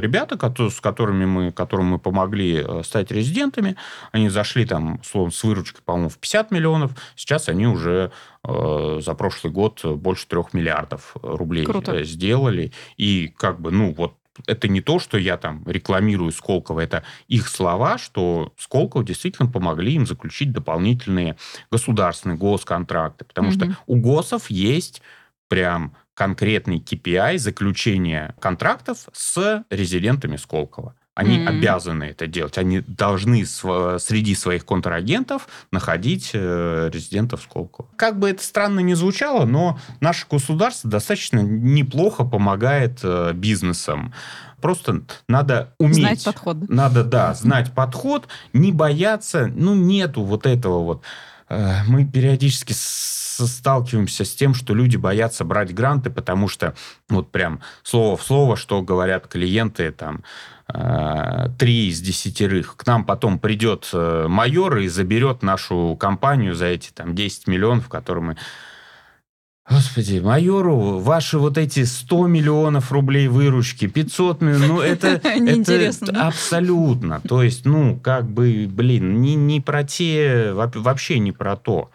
ребята, 0.01 0.39
с 0.71 0.81
которыми 0.81 1.25
мы, 1.25 1.53
которым 1.53 1.87
мы 1.87 1.99
помогли 1.99 2.63
э, 2.65 2.83
стать 2.85 3.11
резидентами, 3.11 3.77
они 4.13 4.29
зашли 4.29 4.67
там, 4.67 5.01
условно, 5.01 5.33
с 5.33 5.43
выручкой, 5.43 5.81
по-моему, 5.85 6.09
в 6.09 6.19
50 6.19 6.51
миллионов. 6.51 6.93
Сейчас 7.17 7.49
они 7.49 7.67
уже 7.67 8.13
за 8.47 9.15
прошлый 9.15 9.53
год 9.53 9.85
больше 9.85 10.27
трех 10.27 10.53
миллиардов 10.53 11.17
рублей 11.23 11.65
Круто. 11.65 11.93
э, 11.95 12.05
сделали. 12.05 12.73
И 12.97 13.29
как 13.37 13.61
бы, 13.61 13.71
ну, 13.71 13.93
вот 13.95 14.15
это 14.47 14.69
не 14.69 14.81
то, 14.81 14.99
что 14.99 15.17
я 15.17 15.37
там 15.37 15.63
рекламирую 15.67 16.33
Сколково, 16.33 16.81
это 16.81 17.05
их 17.29 17.49
слова, 17.49 17.99
что 17.99 18.53
Сколково 18.59 19.05
действительно 19.05 19.49
помогли 19.49 19.95
им 19.95 20.07
заключить 20.07 20.53
дополнительные 20.53 21.37
государственные 21.71 22.37
госконтракты. 22.37 23.25
Потому 23.25 23.49
Мгм. 23.49 23.55
что 23.55 23.77
у 23.87 23.97
ГОСов 23.97 24.51
есть 24.51 25.03
прям 25.49 25.95
конкретный 26.15 26.79
KPI 26.79 27.39
заключения 27.39 28.35
контрактов 28.41 29.09
с 29.13 29.65
резидентами 29.71 30.37
Сколково. 30.37 30.95
Они 31.15 31.39
М. 31.39 31.47
обязаны 31.49 32.05
это 32.05 32.27
делать. 32.27 32.59
Они 32.59 32.81
должны 32.81 33.47
св- 33.47 34.03
среди 34.03 34.35
своих 34.35 34.65
контрагентов 34.67 35.47
находить 35.71 36.31
э, 36.35 36.91
резидентов 36.93 37.43
Сколково. 37.43 37.89
Как 37.97 38.19
бы 38.19 38.31
это 38.31 38.43
странно 38.43 38.81
ни 38.81 38.95
звучало, 38.95 39.45
но 39.45 39.79
наше 40.01 40.27
государство 40.29 40.91
достаточно 40.91 41.39
неплохо 41.39 42.25
помогает 42.25 42.99
э, 43.05 43.33
бизнесам. 43.33 44.13
Просто 44.61 45.03
надо 45.29 45.75
уметь... 45.79 45.99
Знать 45.99 46.25
подход. 46.25 46.69
Надо, 46.69 47.05
да, 47.05 47.35
знать 47.35 47.73
подход, 47.73 48.27
не 48.53 48.73
бояться. 48.73 49.47
Ну, 49.55 49.75
нету 49.75 50.23
вот 50.25 50.47
этого 50.47 50.83
вот. 50.83 51.03
Э, 51.49 51.85
Мы 51.87 52.07
периодически 52.07 52.73
сталкиваемся 53.39 54.25
с 54.25 54.35
тем, 54.35 54.55
что 54.55 54.75
люди 54.75 54.97
боятся 54.97 55.45
брать 55.45 55.75
гранты, 55.75 56.11
потому 56.11 56.49
что 56.49 56.75
вот 57.09 57.31
прям 57.31 57.61
слово 57.83 58.17
в 58.17 58.23
слово, 58.23 58.57
что 58.57 58.81
говорят 58.83 59.27
клиенты, 59.27 59.91
там, 59.93 60.23
три 61.59 61.89
из 61.89 62.01
десятерых. 62.01 62.77
К 62.77 62.87
нам 62.87 63.05
потом 63.05 63.39
придет 63.39 63.91
э, 63.93 64.27
майор 64.29 64.79
и 64.79 64.89
заберет 64.89 65.43
нашу 65.43 65.97
компанию 66.01 66.55
за 66.55 66.67
эти 66.67 66.91
там 66.91 67.15
10 67.15 67.47
миллионов, 67.49 67.89
которые 67.89 68.25
мы 68.25 68.37
Господи, 69.71 70.19
майору 70.19 70.99
ваши 70.99 71.39
вот 71.39 71.57
эти 71.57 71.85
100 71.85 72.27
миллионов 72.27 72.93
рублей 72.93 73.29
выручки, 73.29 73.87
500 73.87 74.43
миллионов, 74.43 74.69
ну 74.69 74.81
это, 74.81 75.09
это 75.25 76.27
абсолютно. 76.27 77.21
То 77.21 77.43
есть, 77.43 77.65
ну, 77.65 77.99
как 77.99 78.29
бы, 78.29 78.69
блин, 78.71 79.23
не, 79.23 79.35
не 79.37 79.63
про 79.63 79.83
те, 79.83 80.53
вообще 80.53 81.19
не 81.19 81.33
про 81.33 81.57
то. 81.57 81.91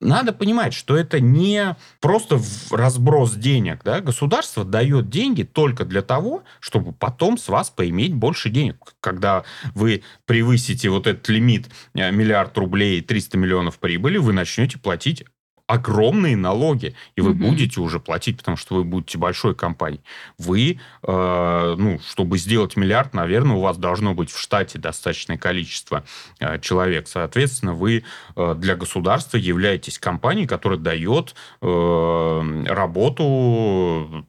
Надо 0.00 0.32
понимать, 0.32 0.74
что 0.74 0.96
это 0.96 1.20
не 1.20 1.76
просто 2.00 2.40
разброс 2.70 3.34
денег. 3.34 3.80
Да? 3.84 4.00
Государство 4.00 4.64
дает 4.64 5.08
деньги 5.08 5.42
только 5.42 5.84
для 5.84 6.02
того, 6.02 6.44
чтобы 6.60 6.92
потом 6.92 7.38
с 7.38 7.48
вас 7.48 7.70
поиметь 7.70 8.14
больше 8.14 8.50
денег. 8.50 8.76
Когда 9.00 9.44
вы 9.74 10.02
превысите 10.26 10.90
вот 10.90 11.06
этот 11.06 11.28
лимит 11.28 11.68
э, 11.94 12.10
миллиард 12.10 12.56
рублей, 12.58 13.00
300 13.00 13.38
миллионов 13.38 13.78
прибыли, 13.78 14.18
вы 14.18 14.32
начнете 14.32 14.78
платить 14.78 15.24
огромные 15.66 16.36
налоги, 16.36 16.94
и 17.16 17.22
вы 17.22 17.30
угу. 17.30 17.48
будете 17.48 17.80
уже 17.80 17.98
платить, 17.98 18.36
потому 18.36 18.56
что 18.56 18.74
вы 18.76 18.84
будете 18.84 19.16
большой 19.16 19.54
компанией. 19.54 20.02
Вы, 20.36 20.78
э, 21.02 21.74
ну, 21.78 21.98
чтобы 22.06 22.36
сделать 22.36 22.76
миллиард, 22.76 23.14
наверное, 23.14 23.56
у 23.56 23.60
вас 23.60 23.78
должно 23.78 24.12
быть 24.14 24.30
в 24.30 24.38
штате 24.38 24.78
достаточное 24.78 25.38
количество 25.38 26.04
э, 26.38 26.58
человек. 26.60 27.08
Соответственно, 27.08 27.72
вы 27.72 28.04
э, 28.36 28.54
для 28.58 28.76
государства 28.76 29.38
являетесь 29.38 29.98
компанией, 29.98 30.46
которая 30.46 30.78
дает 30.78 31.34
э, 31.62 32.64
работу 32.66 34.26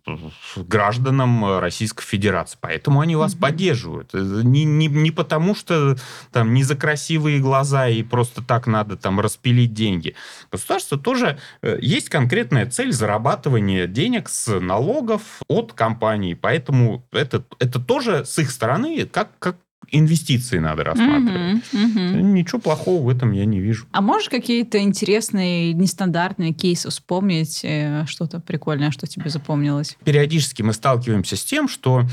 гражданам 0.55 1.59
Российской 1.59 2.05
Федерации. 2.05 2.57
Поэтому 2.61 3.01
они 3.01 3.17
вас 3.17 3.33
угу. 3.33 3.41
поддерживают. 3.41 4.13
Не, 4.13 4.63
не, 4.63 4.87
не 4.87 5.11
потому, 5.11 5.53
что 5.53 5.97
там 6.31 6.53
не 6.53 6.63
за 6.63 6.77
красивые 6.77 7.39
глаза 7.39 7.89
и 7.89 8.03
просто 8.03 8.41
так 8.41 8.67
надо 8.67 8.95
там 8.95 9.19
распилить 9.19 9.73
деньги. 9.73 10.15
Государство 10.49 10.97
тоже 10.97 11.24
тоже 11.25 11.37
э, 11.61 11.77
есть 11.81 12.09
конкретная 12.09 12.65
цель 12.65 12.91
зарабатывания 12.91 13.87
денег 13.87 14.29
с 14.29 14.59
налогов 14.59 15.41
от 15.47 15.73
компаний. 15.73 16.35
Поэтому 16.35 17.05
это, 17.11 17.43
это 17.59 17.79
тоже 17.79 18.25
с 18.25 18.37
их 18.39 18.51
стороны 18.51 19.05
как, 19.05 19.29
как 19.39 19.57
инвестиции 19.91 20.57
надо 20.57 20.83
рассматривать. 20.83 21.63
Угу, 21.71 21.83
угу. 21.83 22.25
Ничего 22.25 22.59
плохого 22.59 23.03
в 23.03 23.09
этом 23.09 23.31
я 23.33 23.45
не 23.45 23.59
вижу. 23.59 23.85
А 23.91 24.01
можешь 24.01 24.29
какие-то 24.29 24.79
интересные, 24.79 25.73
нестандартные 25.73 26.53
кейсы 26.53 26.89
вспомнить, 26.89 27.61
э, 27.63 28.05
что-то 28.07 28.39
прикольное, 28.39 28.89
что 28.89 29.05
тебе 29.05 29.29
запомнилось? 29.29 29.95
Периодически 30.03 30.63
мы 30.63 30.73
сталкиваемся 30.73 31.35
с 31.35 31.43
тем, 31.43 31.67
что 31.67 32.03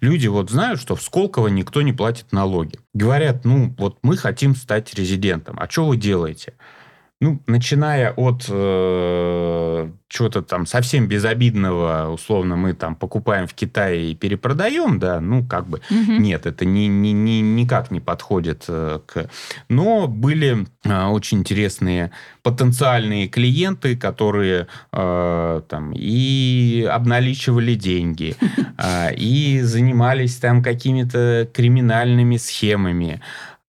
люди 0.00 0.26
вот 0.26 0.50
знают, 0.50 0.80
что 0.80 0.96
в 0.96 1.02
Сколково 1.02 1.48
никто 1.48 1.82
не 1.82 1.92
платит 1.92 2.32
налоги. 2.32 2.78
Говорят, 2.94 3.44
ну 3.44 3.74
вот 3.78 3.98
мы 4.02 4.16
хотим 4.16 4.56
стать 4.56 4.92
резидентом. 4.94 5.56
А 5.60 5.70
что 5.70 5.86
вы 5.86 5.96
делаете? 5.96 6.54
Ну, 7.22 7.42
начиная 7.46 8.12
от 8.12 8.46
э, 8.48 9.90
чего-то 10.08 10.42
там 10.42 10.64
совсем 10.64 11.06
безобидного, 11.06 12.08
условно, 12.10 12.56
мы 12.56 12.72
там 12.72 12.96
покупаем 12.96 13.46
в 13.46 13.52
Китае 13.52 14.12
и 14.12 14.14
перепродаем, 14.14 14.98
да, 14.98 15.20
ну, 15.20 15.46
как 15.46 15.68
бы, 15.68 15.82
угу. 15.90 16.12
нет, 16.12 16.46
это 16.46 16.64
ни, 16.64 16.86
ни, 16.86 17.08
ни, 17.08 17.40
никак 17.40 17.90
не 17.90 18.00
подходит 18.00 18.64
э, 18.68 19.00
к... 19.06 19.28
Но 19.68 20.08
были 20.08 20.66
э, 20.84 21.04
очень 21.06 21.38
интересные 21.40 22.10
потенциальные 22.42 23.28
клиенты, 23.28 23.96
которые 23.96 24.66
э, 24.92 25.62
там 25.68 25.92
и 25.94 26.88
обналичивали 26.90 27.74
деньги, 27.74 28.34
э, 28.78 29.14
и 29.14 29.60
занимались 29.60 30.36
там 30.36 30.62
какими-то 30.62 31.48
криминальными 31.52 32.38
схемами, 32.38 33.20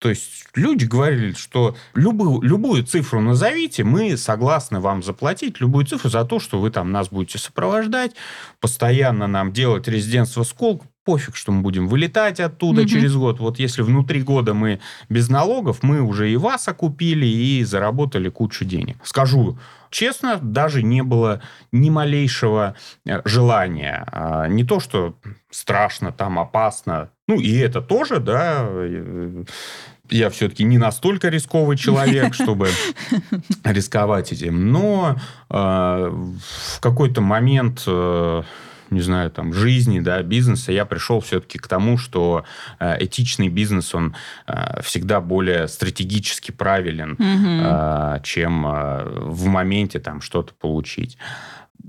то 0.02 0.10
есть 0.10 0.48
люди 0.56 0.86
говорили, 0.86 1.34
что 1.34 1.76
любую, 1.94 2.42
любую 2.42 2.84
цифру 2.84 3.22
назовите, 3.22 3.84
мы 3.84 4.18
согласны 4.18 4.80
вам 4.80 5.04
заплатить 5.04 5.62
любую 5.62 5.86
цифру 5.86 6.10
за 6.10 6.26
то, 6.26 6.40
что 6.40 6.60
вы 6.60 6.72
там 6.72 6.92
нас 6.92 7.10
будете 7.10 7.38
сопровождать, 7.38 8.16
постоянно 8.60 9.28
нам 9.28 9.54
делать 9.54 9.88
резидентство 9.88 10.42
Сколк, 10.42 10.82
пофиг, 11.04 11.36
что 11.36 11.52
мы 11.52 11.62
будем 11.62 11.88
вылетать 11.88 12.40
оттуда 12.40 12.82
угу. 12.82 12.90
через 12.90 13.16
год. 13.16 13.40
Вот 13.40 13.60
если 13.60 13.84
внутри 13.84 14.24
года 14.24 14.56
мы 14.56 14.80
без 15.08 15.30
налогов, 15.30 15.84
мы 15.84 16.02
уже 16.02 16.32
и 16.32 16.36
вас 16.36 16.68
окупили, 16.68 17.28
и 17.28 17.64
заработали 17.64 18.30
кучу 18.30 18.66
денег. 18.66 18.98
Скажу 19.04 19.60
честно, 19.92 20.40
даже 20.42 20.82
не 20.82 21.04
было 21.04 21.42
ни 21.72 21.90
малейшего 21.90 22.76
э, 23.06 23.22
желания. 23.26 24.08
А, 24.12 24.48
не 24.48 24.64
то, 24.64 24.80
что 24.80 25.16
страшно, 25.52 26.12
там 26.12 26.40
опасно. 26.40 27.12
Ну, 27.28 27.40
и 27.40 27.58
это 27.58 27.82
тоже, 27.82 28.20
да, 28.20 28.66
э, 28.68 29.44
я 30.10 30.30
все-таки 30.30 30.64
не 30.64 30.78
настолько 30.78 31.30
рисковый 31.30 31.78
человек, 31.78 32.34
чтобы 32.34 32.70
рисковать 33.64 34.32
этим. 34.32 34.72
Но 34.72 35.18
э, 35.50 35.54
в 35.54 36.80
какой-то 36.80 37.22
момент 37.22 37.84
э, 37.86 38.44
не 38.92 39.02
знаю, 39.02 39.32
там, 39.32 39.54
жизни, 39.54 40.00
да, 40.00 40.22
бизнеса, 40.22 40.72
я 40.72 40.86
пришел 40.86 41.20
все-таки 41.22 41.58
к 41.58 41.68
тому, 41.68 41.98
что 41.98 42.44
э, 42.80 43.04
этичный 43.04 43.48
бизнес, 43.48 43.96
он 43.96 44.16
э, 44.48 44.82
всегда 44.84 45.22
более 45.22 45.68
стратегически 45.68 46.52
правилен, 46.52 47.14
угу. 47.14 47.22
э, 47.24 48.20
чем 48.24 48.68
э, 48.68 49.04
в 49.06 49.46
моменте 49.48 50.00
там 50.00 50.22
что-то 50.22 50.54
получить. 50.54 51.18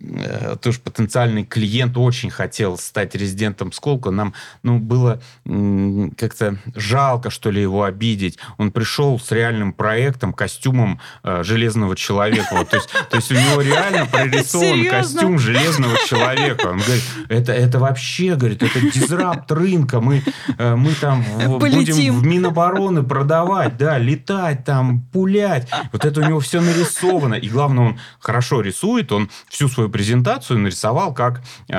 Э, 0.01 0.57
тоже 0.61 0.81
потенциальный 0.81 1.45
клиент 1.45 1.97
очень 1.97 2.31
хотел 2.31 2.79
стать 2.79 3.15
резидентом 3.15 3.73
Сколка. 3.73 4.11
Нам 4.11 4.35
ну, 4.63 4.79
было 4.79 5.21
как-то 5.45 6.59
жалко, 6.75 7.31
что 7.31 7.51
ли, 7.51 7.63
его 7.63 7.85
обидеть. 7.85 8.39
Он 8.59 8.73
пришел 8.73 9.19
с 9.19 9.31
реальным 9.31 9.73
проектом, 9.73 10.33
костюмом 10.33 11.01
э, 11.23 11.43
железного 11.45 11.97
человека. 11.97 12.49
Вот, 12.53 12.71
то, 12.71 12.77
есть, 12.77 12.89
то 13.11 13.17
есть 13.17 13.31
у 13.31 13.35
него 13.35 13.61
реально 13.61 14.07
прорисован 14.07 14.89
костюм 14.89 15.39
железного 15.39 15.97
человека. 16.07 16.69
Он 16.69 16.79
говорит, 16.79 17.05
это, 17.29 17.53
это 17.53 17.79
вообще, 17.79 18.35
говорит, 18.35 18.63
это 18.63 18.81
дизрапт 18.81 19.51
рынка. 19.53 20.01
Мы, 20.01 20.23
э, 20.59 20.75
мы 20.75 20.93
там 20.95 21.23
в, 21.23 21.59
будем 21.59 22.19
в 22.19 22.27
Минобороны 22.27 23.03
продавать, 23.03 23.77
да, 23.77 23.99
летать 23.99 24.65
там, 24.65 25.03
пулять. 25.13 25.69
Вот 25.93 26.05
это 26.05 26.21
у 26.21 26.25
него 26.25 26.41
все 26.41 26.61
нарисовано. 26.61 27.35
И 27.35 27.49
главное, 27.49 27.85
он 27.85 28.01
хорошо 28.21 28.61
рисует, 28.61 29.13
он 29.13 29.31
всю 29.49 29.69
свою 29.69 29.82
презентацию 29.89 30.59
нарисовал 30.59 31.15
как 31.15 31.43
э, 31.69 31.73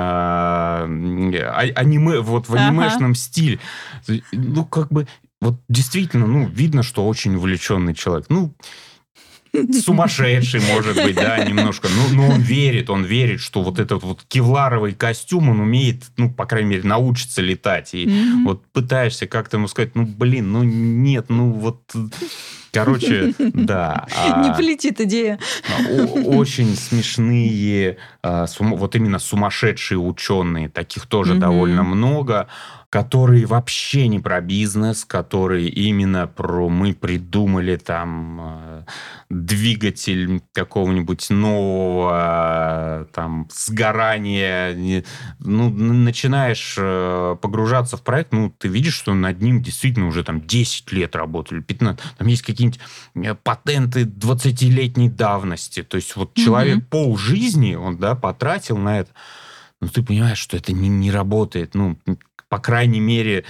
аниме, 1.76 2.20
вот 2.20 2.50
в 2.50 2.56
анимешном 2.56 3.12
ага. 3.12 3.16
стиле. 3.16 3.60
Ну, 4.32 4.66
как 4.66 4.90
бы, 4.90 5.08
вот 5.42 5.56
действительно, 5.70 6.28
ну, 6.28 6.48
видно, 6.48 6.84
что 6.84 7.08
очень 7.08 7.36
увлеченный 7.36 7.94
человек. 7.94 8.26
Ну, 8.30 8.54
сумасшедший, 9.84 10.62
может 10.62 10.96
быть, 10.96 11.16
да, 11.16 11.44
немножко. 11.44 11.88
Но, 11.90 12.16
но 12.16 12.30
он 12.36 12.42
верит, 12.42 12.90
он 12.90 13.04
верит, 13.04 13.40
что 13.40 13.62
вот 13.62 13.80
этот 13.80 14.04
вот 14.04 14.24
кевларовый 14.28 14.94
костюм, 14.94 15.50
он 15.50 15.60
умеет, 15.60 16.06
ну, 16.18 16.32
по 16.32 16.46
крайней 16.46 16.70
мере, 16.70 16.84
научиться 16.84 17.42
летать. 17.42 17.94
И 17.94 18.06
mm-hmm. 18.06 18.44
вот 18.46 18.66
пытаешься 18.72 19.28
как-то 19.28 19.58
ему 19.58 19.68
сказать, 19.68 19.96
ну, 19.96 20.06
блин, 20.06 20.52
ну, 20.52 20.64
нет, 20.64 21.26
ну, 21.30 21.52
вот... 21.52 21.82
Короче, 22.74 23.34
да. 23.40 24.08
Не 24.42 24.50
а, 24.50 24.54
полетит 24.56 25.00
идея. 25.00 25.40
Очень 26.26 26.76
смешные, 26.76 27.98
а, 28.24 28.46
вот 28.60 28.96
именно 28.96 29.20
сумасшедшие 29.20 30.00
ученые, 30.00 30.70
таких 30.70 31.06
тоже 31.06 31.36
довольно 31.36 31.84
много 31.84 32.48
которые 32.94 33.48
вообще 33.48 34.08
не 34.08 34.20
про 34.20 34.40
бизнес, 34.40 35.04
которые 35.04 35.68
именно 35.68 36.28
про 36.28 36.70
мы 36.70 36.94
придумали 36.94 37.76
там 37.76 38.40
э, 38.40 38.84
двигатель 39.32 40.44
какого-нибудь 40.54 41.32
нового 41.32 43.08
там 43.12 43.48
сгорания. 43.52 45.04
Ну, 45.40 45.72
начинаешь 45.72 46.76
э, 46.78 47.36
погружаться 47.42 47.98
в 47.98 48.04
проект, 48.04 48.32
ну, 48.32 48.54
ты 48.56 48.68
видишь, 48.68 48.94
что 48.94 49.16
над 49.16 49.42
ним 49.42 49.64
действительно 49.64 50.06
уже 50.06 50.24
там 50.24 50.46
10 50.46 50.92
лет 50.92 51.16
работали, 51.16 51.62
15. 51.62 52.00
Там 52.20 52.28
есть 52.28 52.44
какие-нибудь 52.44 52.80
э, 53.16 53.34
патенты 53.34 54.04
20-летней 54.04 55.10
давности. 55.10 55.82
То 55.82 55.96
есть 55.96 56.16
вот 56.16 56.38
mm-hmm. 56.38 56.44
человек 56.46 56.88
пол 56.90 57.18
жизни 57.18 57.74
он, 57.74 57.98
да, 57.98 58.14
потратил 58.14 58.78
на 58.78 59.00
это. 59.00 59.10
Но 59.82 59.88
ты 59.88 60.04
понимаешь, 60.04 60.38
что 60.38 60.58
это 60.58 60.74
не, 60.74 60.90
не 60.90 61.10
работает. 61.10 61.74
Ну, 61.74 61.98
по 62.54 62.60
крайней 62.60 63.00
мере, 63.00 63.46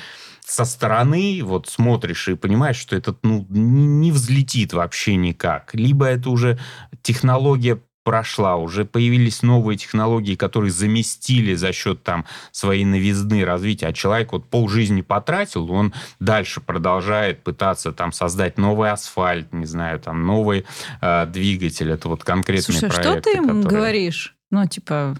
со 0.45 0.63
стороны 0.63 1.41
вот 1.43 1.67
смотришь 1.67 2.29
и 2.29 2.35
понимаешь, 2.35 2.77
что 2.77 2.95
этот 2.95 3.17
ну, 3.21 3.45
не 3.49 4.13
взлетит 4.13 4.71
вообще 4.71 5.17
никак. 5.17 5.75
Либо 5.75 6.05
это 6.05 6.29
уже 6.29 6.57
технология 7.01 7.81
прошла, 8.05 8.55
уже 8.55 8.85
появились 8.85 9.41
новые 9.41 9.77
технологии, 9.77 10.35
которые 10.35 10.71
заместили 10.71 11.53
за 11.53 11.73
счет 11.73 12.01
там 12.03 12.23
своей 12.53 12.85
новизны 12.85 13.43
развития, 13.43 13.87
а 13.87 13.93
человек 13.93 14.31
вот 14.31 14.49
полжизни 14.49 15.01
потратил, 15.01 15.69
он 15.69 15.93
дальше 16.21 16.61
продолжает 16.61 17.43
пытаться 17.43 17.91
там 17.91 18.13
создать 18.13 18.57
новый 18.57 18.89
асфальт, 18.89 19.51
не 19.51 19.65
знаю, 19.65 19.99
там 19.99 20.25
новый 20.25 20.65
э, 21.01 21.25
двигатель, 21.25 21.91
это 21.91 22.07
вот 22.07 22.23
конкретный 22.23 22.73
Слушай, 22.73 22.89
проект. 22.89 23.03
что 23.03 23.21
ты 23.21 23.35
им 23.35 23.47
которые... 23.47 23.63
говоришь? 23.63 24.33
Ну, 24.49 24.65
типа, 24.65 25.17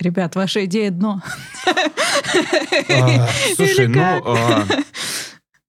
Ребят, 0.00 0.36
ваша 0.36 0.64
идея 0.64 0.90
дно. 0.90 1.20
А, 1.66 3.28
слушай, 3.56 3.88
ну... 3.88 4.24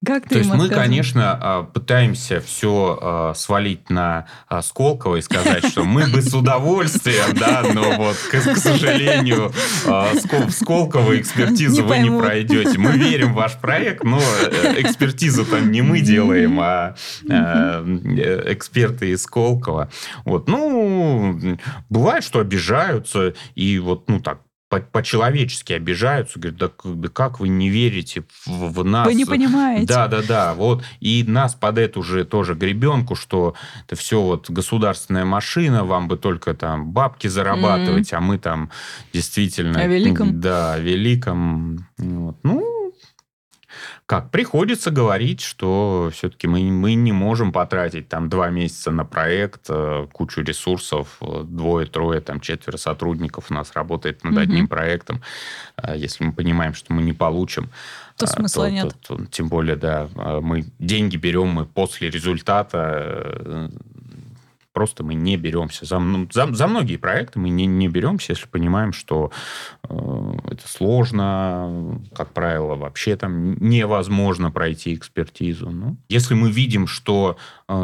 Как 0.05 0.23
ты 0.23 0.29
То 0.29 0.37
есть 0.37 0.53
мы, 0.53 0.69
конечно, 0.69 1.37
а, 1.41 1.63
пытаемся 1.63 2.39
все 2.39 2.97
а, 3.01 3.33
свалить 3.35 3.89
на 3.89 4.27
а, 4.47 4.61
Сколково 4.61 5.17
и 5.17 5.21
сказать, 5.21 5.65
что 5.67 5.83
мы 5.83 6.07
бы 6.07 6.21
с 6.21 6.33
удовольствием, 6.33 7.35
да, 7.37 7.65
но 7.73 7.97
вот, 7.97 8.15
к, 8.15 8.57
сожалению, 8.57 9.51
в 9.83 10.51
Сколково 10.51 11.19
экспертизу 11.19 11.83
вы 11.83 11.97
не 11.97 12.17
пройдете. 12.17 12.77
Мы 12.77 12.93
верим 12.93 13.33
в 13.33 13.35
ваш 13.35 13.57
проект, 13.57 14.05
но 14.05 14.19
э, 14.19 14.81
экспертизу 14.81 15.45
там 15.45 15.69
не 15.69 15.81
мы 15.81 15.99
делаем, 15.99 16.57
а 16.61 16.95
э, 17.29 18.43
эксперты 18.53 19.11
из 19.11 19.23
Сколково. 19.23 19.91
Вот, 20.23 20.47
ну, 20.47 21.57
бывает, 21.89 22.23
что 22.23 22.39
обижаются, 22.39 23.33
и 23.55 23.79
вот, 23.79 24.07
ну, 24.07 24.21
так, 24.21 24.39
по-человечески 24.69 25.73
обижаются, 25.73 26.39
говорят, 26.39 26.59
да, 26.59 26.69
да 26.83 27.09
как 27.09 27.39
вы 27.39 27.47
не 27.47 27.69
верите 27.69 28.23
в, 28.45 28.73
в 28.73 28.85
нас? 28.85 29.07
Вы 29.07 29.15
не 29.15 29.25
понимаете. 29.25 29.87
Да, 29.87 30.07
да, 30.07 30.21
да. 30.21 30.53
Вот. 30.53 30.83
И 30.99 31.23
нас 31.27 31.55
под 31.55 31.79
эту 31.79 32.03
же 32.03 32.23
тоже 32.23 32.53
гребенку, 32.53 33.15
что 33.15 33.55
это 33.85 33.95
все 33.95 34.21
вот 34.21 34.49
государственная 34.49 35.25
машина, 35.25 35.83
вам 35.83 36.07
бы 36.07 36.17
только 36.17 36.53
там 36.53 36.91
бабки 36.91 37.27
зарабатывать, 37.27 38.11
mm-hmm. 38.11 38.17
а 38.17 38.21
мы 38.21 38.37
там 38.37 38.69
действительно... 39.11 39.79
О 39.79 39.87
великом. 39.87 40.39
Да, 40.39 40.73
о 40.73 40.79
великом. 40.79 41.87
Вот. 41.97 42.37
Ну, 42.43 42.58
как? 44.09 44.31
Приходится 44.31 44.89
говорить, 44.89 45.39
что 45.39 46.09
все-таки 46.11 46.47
мы, 46.47 46.63
мы 46.71 46.95
не 46.95 47.11
можем 47.11 47.51
потратить 47.51 48.09
там 48.09 48.27
два 48.27 48.49
месяца 48.49 48.89
на 48.89 49.05
проект, 49.05 49.67
э, 49.69 50.07
кучу 50.11 50.41
ресурсов, 50.41 51.17
э, 51.21 51.43
двое, 51.43 51.85
трое, 51.85 52.19
там 52.19 52.39
четверо 52.39 52.77
сотрудников 52.77 53.51
у 53.51 53.53
нас 53.53 53.73
работает 53.75 54.23
над 54.23 54.33
угу. 54.33 54.41
одним 54.41 54.67
проектом. 54.67 55.21
Э, 55.77 55.95
если 55.95 56.23
мы 56.23 56.33
понимаем, 56.33 56.73
что 56.73 56.91
мы 56.91 57.03
не 57.03 57.13
получим, 57.13 57.69
то 58.17 58.25
смысла 58.25 58.65
то, 58.65 58.71
нет. 58.71 58.95
То, 59.07 59.17
то, 59.17 59.25
тем 59.27 59.47
более, 59.47 59.75
да, 59.75 60.09
мы 60.41 60.65
деньги 60.79 61.15
берем 61.15 61.49
мы 61.49 61.65
после 61.67 62.09
результата 62.09 63.69
просто 64.79 65.03
мы 65.03 65.13
не 65.13 65.35
беремся. 65.35 65.85
За, 65.85 66.01
за, 66.31 66.55
за 66.55 66.67
многие 66.67 66.95
проекты 66.95 67.37
мы 67.37 67.49
не, 67.49 67.65
не 67.65 67.89
беремся, 67.89 68.31
если 68.31 68.47
понимаем, 68.47 68.93
что 68.93 69.29
э, 69.83 70.33
это 70.51 70.65
сложно, 70.69 71.99
как 72.15 72.31
правило, 72.31 72.75
вообще 72.75 73.17
там 73.17 73.55
невозможно 73.55 74.51
пройти 74.51 74.93
экспертизу. 74.93 75.69
Ну, 75.69 75.97
если 76.07 76.33
мы 76.33 76.49
видим, 76.49 76.87
что 76.87 77.35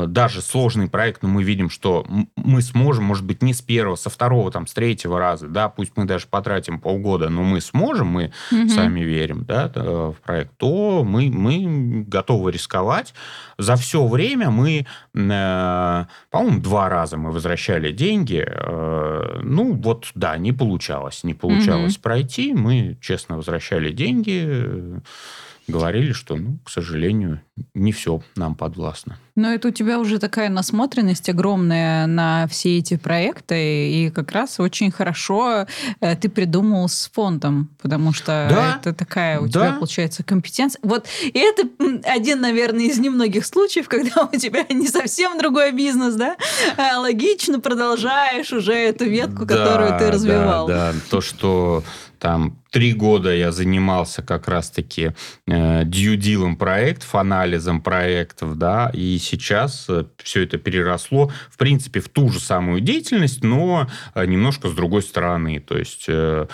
даже 0.08 0.42
сложный 0.42 0.90
проект, 0.90 1.24
но 1.24 1.30
мы 1.30 1.44
видим, 1.44 1.70
что 1.70 2.06
мы 2.36 2.62
сможем, 2.62 3.04
может 3.04 3.26
быть, 3.26 3.42
не 3.44 3.54
с 3.54 3.62
первого, 3.62 3.96
со 3.96 4.10
второго, 4.10 4.52
там, 4.52 4.68
с 4.68 4.74
третьего 4.74 5.20
раза, 5.20 5.48
да, 5.48 5.70
пусть 5.70 5.94
мы 5.96 6.06
даже 6.06 6.28
потратим 6.28 6.80
полгода, 6.80 7.30
но 7.30 7.44
мы 7.44 7.62
сможем, 7.62 8.08
мы 8.08 8.32
угу. 8.52 8.70
сами 8.70 9.02
верим, 9.02 9.46
да, 9.46 9.72
в 9.76 10.16
проект, 10.24 10.58
то 10.58 11.04
мы, 11.04 11.30
мы 11.30 12.04
готовы 12.08 12.52
рисковать. 12.52 13.14
За 13.58 13.76
все 13.76 14.06
время 14.06 14.50
мы, 14.50 14.86
э, 15.14 16.06
по-моему, 16.32 16.62
два 16.62 16.90
раза 16.90 17.18
мы 17.18 17.32
возвращали 17.32 17.92
деньги. 17.92 18.44
Э, 18.46 19.40
ну, 19.44 19.74
вот, 19.74 20.12
да, 20.16 20.38
не 20.38 20.52
получалось. 20.52 21.24
Не 21.24 21.34
получалось 21.34 21.96
угу. 21.96 22.04
пройти. 22.04 22.54
Мы 22.54 22.98
честно 23.02 23.38
возвращали 23.38 23.92
деньги 23.92 25.02
говорили, 25.68 26.12
что, 26.12 26.36
ну, 26.36 26.58
к 26.64 26.70
сожалению, 26.70 27.42
не 27.74 27.92
все 27.92 28.22
нам 28.36 28.56
подвластно. 28.56 29.18
Но 29.36 29.54
это 29.54 29.68
у 29.68 29.72
тебя 29.72 30.00
уже 30.00 30.18
такая 30.20 30.50
насмотренность 30.50 31.28
огромная 31.28 32.08
на 32.08 32.48
все 32.48 32.78
эти 32.78 32.96
проекты, 32.96 33.90
и 33.90 34.10
как 34.10 34.32
раз 34.32 34.60
очень 34.60 34.92
хорошо 34.92 35.66
э, 36.00 36.16
ты 36.16 36.30
придумал 36.30 36.88
с 36.88 37.10
фондом, 37.14 37.70
потому 37.82 38.14
что 38.14 38.48
да, 38.50 38.78
это 38.80 38.94
такая 38.94 39.40
у 39.42 39.48
да. 39.48 39.52
тебя, 39.52 39.74
получается, 39.74 40.24
компетенция. 40.24 40.80
Вот, 40.84 41.08
и 41.22 41.38
это 41.38 41.64
один, 42.06 42.42
наверное, 42.42 42.86
из 42.86 42.98
немногих 42.98 43.46
случаев, 43.46 43.90
когда 43.90 44.30
у 44.32 44.38
тебя 44.38 44.66
не 44.70 44.88
совсем 44.88 45.38
другой 45.38 45.72
бизнес, 45.74 46.16
да? 46.16 46.38
А 46.78 47.00
логично 47.00 47.60
продолжаешь 47.60 48.54
уже 48.54 48.74
эту 48.74 49.06
ветку, 49.06 49.46
да, 49.46 49.58
которую 49.58 50.00
ты 50.00 50.12
развивал. 50.12 50.68
Да, 50.68 50.94
да, 50.94 51.00
то, 51.10 51.20
что 51.20 51.84
там 52.20 52.58
три 52.76 52.92
года 52.92 53.34
я 53.34 53.54
занимался 53.54 54.22
как 54.22 54.50
раз-таки 54.50 55.14
э, 55.48 55.84
дьюдилом 55.86 56.58
проектов, 56.58 57.16
анализом 57.16 57.80
проектов, 57.80 58.58
да, 58.58 58.92
и 58.94 59.18
сейчас 59.18 59.86
э, 59.88 60.04
все 60.22 60.44
это 60.44 60.58
переросло, 60.58 61.32
в 61.50 61.58
принципе, 61.58 62.02
в 62.02 62.10
ту 62.10 62.28
же 62.28 62.42
самую 62.42 62.82
деятельность, 62.82 63.46
но 63.46 63.88
э, 64.14 64.26
немножко 64.26 64.68
с 64.68 64.74
другой 64.74 65.04
стороны. 65.04 65.62
То 65.62 65.78
есть 65.78 66.04
э, 66.10 66.48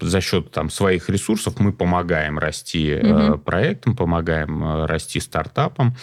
за 0.00 0.20
счет 0.20 0.50
там 0.50 0.68
своих 0.68 1.08
ресурсов 1.08 1.60
мы 1.60 1.72
помогаем 1.72 2.36
расти 2.36 2.96
угу. 2.96 3.38
проектам, 3.38 3.94
помогаем 3.94 4.64
э, 4.64 4.86
расти 4.86 5.20
стартапам. 5.20 5.94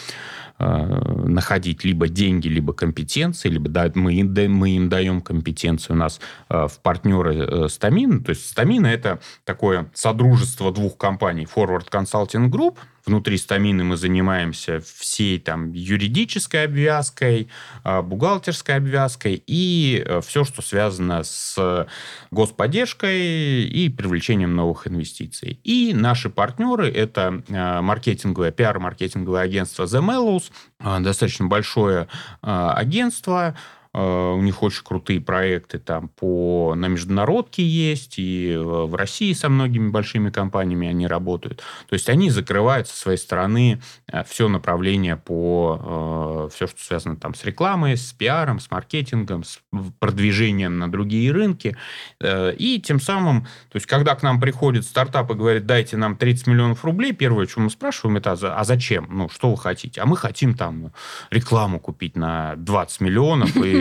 Э, 0.60 1.24
находить 1.28 1.84
либо 1.84 2.08
деньги, 2.08 2.48
либо 2.48 2.72
компетенции, 2.72 3.48
либо 3.48 3.68
да, 3.68 3.92
мы, 3.94 4.24
мы 4.24 4.70
им 4.70 4.88
даем 4.88 5.20
компетенцию 5.20 5.94
у 5.94 5.98
нас 6.00 6.20
э, 6.48 6.66
в 6.66 6.80
партнеры 6.80 7.36
э, 7.36 7.68
Стамина. 7.68 8.20
То 8.24 8.30
есть 8.30 8.50
Стамина– 8.50 8.86
это 8.88 9.17
такое 9.44 9.90
содружество 9.94 10.72
двух 10.72 10.96
компаний 10.96 11.46
Forward 11.46 11.88
Consulting 11.90 12.48
Group– 12.50 12.76
Внутри 13.08 13.38
стамины 13.38 13.84
мы 13.84 13.96
занимаемся 13.96 14.80
всей 14.80 15.38
там 15.38 15.72
юридической 15.72 16.66
обвязкой, 16.66 17.48
а, 17.82 18.02
бухгалтерской 18.02 18.74
обвязкой 18.74 19.42
и 19.46 20.04
э, 20.04 20.20
все, 20.20 20.44
что 20.44 20.60
связано 20.60 21.22
с 21.24 21.86
господдержкой 22.30 23.64
и 23.64 23.88
привлечением 23.88 24.54
новых 24.54 24.86
инвестиций. 24.86 25.58
И 25.64 25.94
наши 25.94 26.28
партнеры– 26.28 26.90
это 26.94 27.42
э, 27.48 27.80
маркетинговое, 27.80 28.50
пиар-маркетинговое 28.50 29.40
агентство 29.40 29.84
The 29.84 30.02
Mellows, 30.02 30.50
э, 30.80 31.00
достаточно 31.00 31.46
большое 31.46 32.08
агентство, 32.42 33.56
у 33.92 34.40
них 34.42 34.62
очень 34.62 34.84
крутые 34.84 35.20
проекты 35.20 35.78
там 35.78 36.08
по, 36.08 36.74
на 36.76 36.86
международке 36.86 37.66
есть, 37.66 38.14
и 38.18 38.54
в 38.56 38.94
России 38.94 39.32
со 39.32 39.48
многими 39.48 39.88
большими 39.88 40.30
компаниями 40.30 40.88
они 40.88 41.06
работают. 41.06 41.62
То 41.88 41.94
есть 41.94 42.08
они 42.08 42.30
закрывают 42.30 42.88
со 42.88 42.96
своей 42.96 43.18
стороны 43.18 43.80
э, 44.06 44.24
все 44.24 44.48
направление 44.48 45.16
по 45.16 46.48
э, 46.48 46.54
все, 46.54 46.66
что 46.66 46.82
связано 46.82 47.16
там 47.16 47.34
с 47.34 47.44
рекламой, 47.44 47.96
с 47.96 48.12
пиаром, 48.12 48.60
с 48.60 48.70
маркетингом, 48.70 49.44
с 49.44 49.60
продвижением 49.98 50.78
на 50.78 50.90
другие 50.90 51.32
рынки. 51.32 51.76
И 52.22 52.82
тем 52.84 53.00
самым, 53.00 53.42
то 53.42 53.76
есть 53.76 53.86
когда 53.86 54.14
к 54.14 54.22
нам 54.22 54.40
приходит 54.40 54.84
стартап 54.84 55.30
и 55.30 55.34
говорит, 55.34 55.66
дайте 55.66 55.96
нам 55.96 56.16
30 56.16 56.46
миллионов 56.46 56.84
рублей, 56.84 57.12
первое, 57.12 57.46
что 57.46 57.60
мы 57.60 57.70
спрашиваем, 57.70 58.16
это 58.16 58.32
а 58.32 58.64
зачем? 58.64 59.06
Ну, 59.10 59.28
что 59.28 59.50
вы 59.50 59.56
хотите? 59.56 60.00
А 60.00 60.06
мы 60.06 60.16
хотим 60.16 60.54
там 60.54 60.92
рекламу 61.30 61.80
купить 61.80 62.16
на 62.16 62.54
20 62.56 63.00
миллионов 63.00 63.56
и 63.56 63.77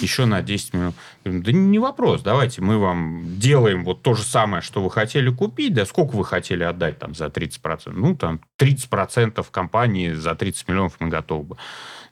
еще 0.00 0.26
на 0.26 0.42
10 0.42 0.74
минут. 0.74 0.94
Да 1.24 1.52
не 1.52 1.78
вопрос, 1.78 2.22
давайте 2.22 2.62
мы 2.62 2.78
вам 2.78 3.38
делаем 3.38 3.84
вот 3.84 4.02
то 4.02 4.14
же 4.14 4.22
самое, 4.22 4.62
что 4.62 4.82
вы 4.82 4.90
хотели 4.90 5.30
купить, 5.30 5.74
да 5.74 5.86
сколько 5.86 6.16
вы 6.16 6.24
хотели 6.24 6.62
отдать 6.62 6.98
там 6.98 7.14
за 7.14 7.26
30%? 7.26 7.92
Ну, 7.92 8.16
там 8.16 8.40
30% 8.58 9.44
компании 9.50 10.12
за 10.12 10.34
30 10.34 10.68
миллионов 10.68 10.96
мы 11.00 11.08
готовы. 11.08 11.56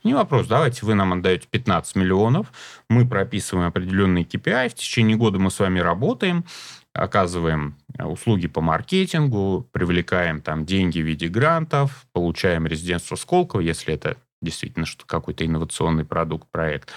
Не 0.03 0.15
вопрос, 0.15 0.47
давайте 0.47 0.85
вы 0.85 0.95
нам 0.95 1.15
отдаете 1.15 1.47
15 1.51 1.97
миллионов, 1.97 2.53
мы 2.91 3.09
прописываем 3.09 3.69
определенные 3.69 4.25
KPI, 4.25 4.69
в 4.69 4.75
течение 4.75 5.17
года 5.17 5.39
мы 5.39 5.51
с 5.51 5.59
вами 5.59 5.79
работаем, 5.79 6.45
оказываем 6.93 7.77
услуги 7.99 8.47
по 8.47 8.61
маркетингу, 8.61 9.69
привлекаем 9.73 10.41
там 10.41 10.67
деньги 10.67 11.01
в 11.01 11.07
виде 11.07 11.29
грантов, 11.29 12.07
получаем 12.13 12.67
резидентство 12.67 13.17
Сколково, 13.17 13.61
если 13.61 13.95
это 13.95 14.17
действительно 14.45 14.87
что 14.87 15.05
какой-то 15.07 15.45
инновационный 15.45 16.05
продукт, 16.05 16.49
проект. 16.51 16.91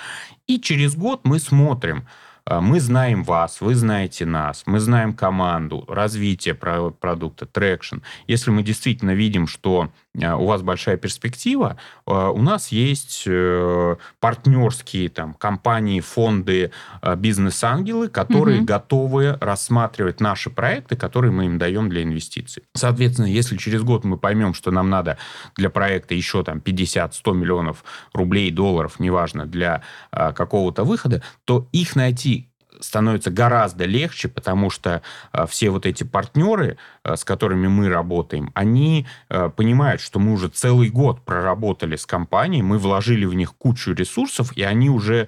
И 0.45 0.59
через 0.59 0.95
год 0.95 1.21
мы 1.23 1.39
смотрим, 1.39 2.05
а, 2.45 2.61
мы 2.61 2.79
знаем 2.79 3.23
вас, 3.23 3.59
вы 3.59 3.75
знаете 3.75 4.25
нас, 4.25 4.63
мы 4.65 4.79
знаем 4.79 5.13
команду, 5.13 5.83
развитие 5.87 6.53
продукта, 6.53 7.45
traction. 7.45 7.97
Если 8.27 8.51
мы 8.51 8.63
действительно 8.63 9.11
видим, 9.11 9.47
что 9.47 9.91
у 10.17 10.45
вас 10.45 10.61
большая 10.61 10.97
перспектива, 10.97 11.77
а, 12.05 12.31
у 12.31 12.41
нас 12.41 12.69
есть 12.69 13.23
э, 13.25 13.95
партнерские 14.19 15.09
там, 15.09 15.33
компании, 15.33 15.99
фонды, 15.99 16.71
бизнес-ангелы, 17.17 18.09
которые 18.09 18.59
угу. 18.59 18.65
готовы 18.65 19.37
рассматривать 19.39 20.19
наши 20.19 20.49
проекты, 20.49 20.95
которые 20.95 21.31
мы 21.31 21.45
им 21.45 21.57
даем 21.57 21.89
для 21.89 22.03
инвестиций. 22.03 22.63
Соответственно, 22.73 23.27
если 23.27 23.57
через 23.57 23.83
год 23.83 24.03
мы 24.03 24.17
поймем, 24.17 24.53
что 24.53 24.71
нам 24.71 24.89
надо 24.89 25.17
для 25.55 25.69
проекта 25.69 26.15
еще 26.15 26.43
там 26.43 26.59
50-100 26.59 27.33
миллионов 27.33 27.83
рублей, 28.13 28.51
долларов, 28.51 28.99
неважно, 28.99 29.45
для 29.45 29.81
какого-то 30.11 30.83
выхода, 30.83 31.21
то 31.45 31.67
их 31.71 31.95
найти 31.95 32.49
становится 32.79 33.31
гораздо 33.31 33.85
легче, 33.85 34.27
потому 34.27 34.69
что 34.69 35.01
э, 35.33 35.45
все 35.47 35.69
вот 35.69 35.85
эти 35.85 36.03
партнеры, 36.03 36.77
э, 37.03 37.15
с 37.15 37.23
которыми 37.23 37.67
мы 37.67 37.89
работаем, 37.89 38.51
они 38.53 39.07
э, 39.29 39.49
понимают, 39.49 40.01
что 40.01 40.19
мы 40.19 40.33
уже 40.33 40.49
целый 40.49 40.89
год 40.89 41.21
проработали 41.25 41.95
с 41.95 42.05
компанией, 42.05 42.61
мы 42.61 42.77
вложили 42.77 43.25
в 43.25 43.33
них 43.33 43.55
кучу 43.55 43.93
ресурсов, 43.93 44.55
и 44.55 44.63
они 44.63 44.89
уже 44.89 45.27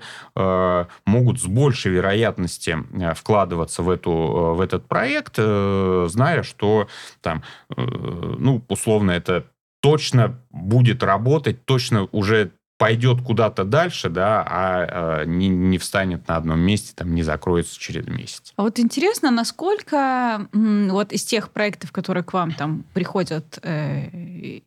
могут 1.05 1.41
с 1.41 1.45
большей 1.45 1.91
вероятностью 1.91 2.87
вкладываться 3.15 3.83
в, 3.83 3.89
эту, 3.89 4.11
в 4.11 4.61
этот 4.61 4.87
проект, 4.87 5.35
зная, 5.35 6.43
что 6.43 6.87
там, 7.21 7.43
ну, 7.75 8.63
условно, 8.67 9.11
это 9.11 9.45
точно 9.81 10.39
будет 10.51 11.03
работать, 11.03 11.65
точно 11.65 12.07
уже 12.11 12.51
пойдет 12.80 13.21
куда-то 13.21 13.65
дальше, 13.65 14.09
да, 14.09 14.41
а, 14.41 15.21
а 15.21 15.25
не, 15.25 15.49
не 15.49 15.77
встанет 15.77 16.27
на 16.30 16.38
одном 16.38 16.61
месте, 16.61 16.93
там, 16.95 17.13
не 17.13 17.23
закроется 17.23 17.77
через 17.77 18.07
месяц. 18.07 18.53
А 18.55 18.63
вот 18.63 18.80
интересно, 18.80 19.32
насколько 19.32 20.47
вот 20.53 21.11
из 21.11 21.25
тех 21.25 21.51
проектов, 21.51 21.91
которые 21.91 22.23
к 22.23 22.32
вам 22.32 22.53
там 22.53 22.86
приходят 22.93 23.59
э, 23.61 24.61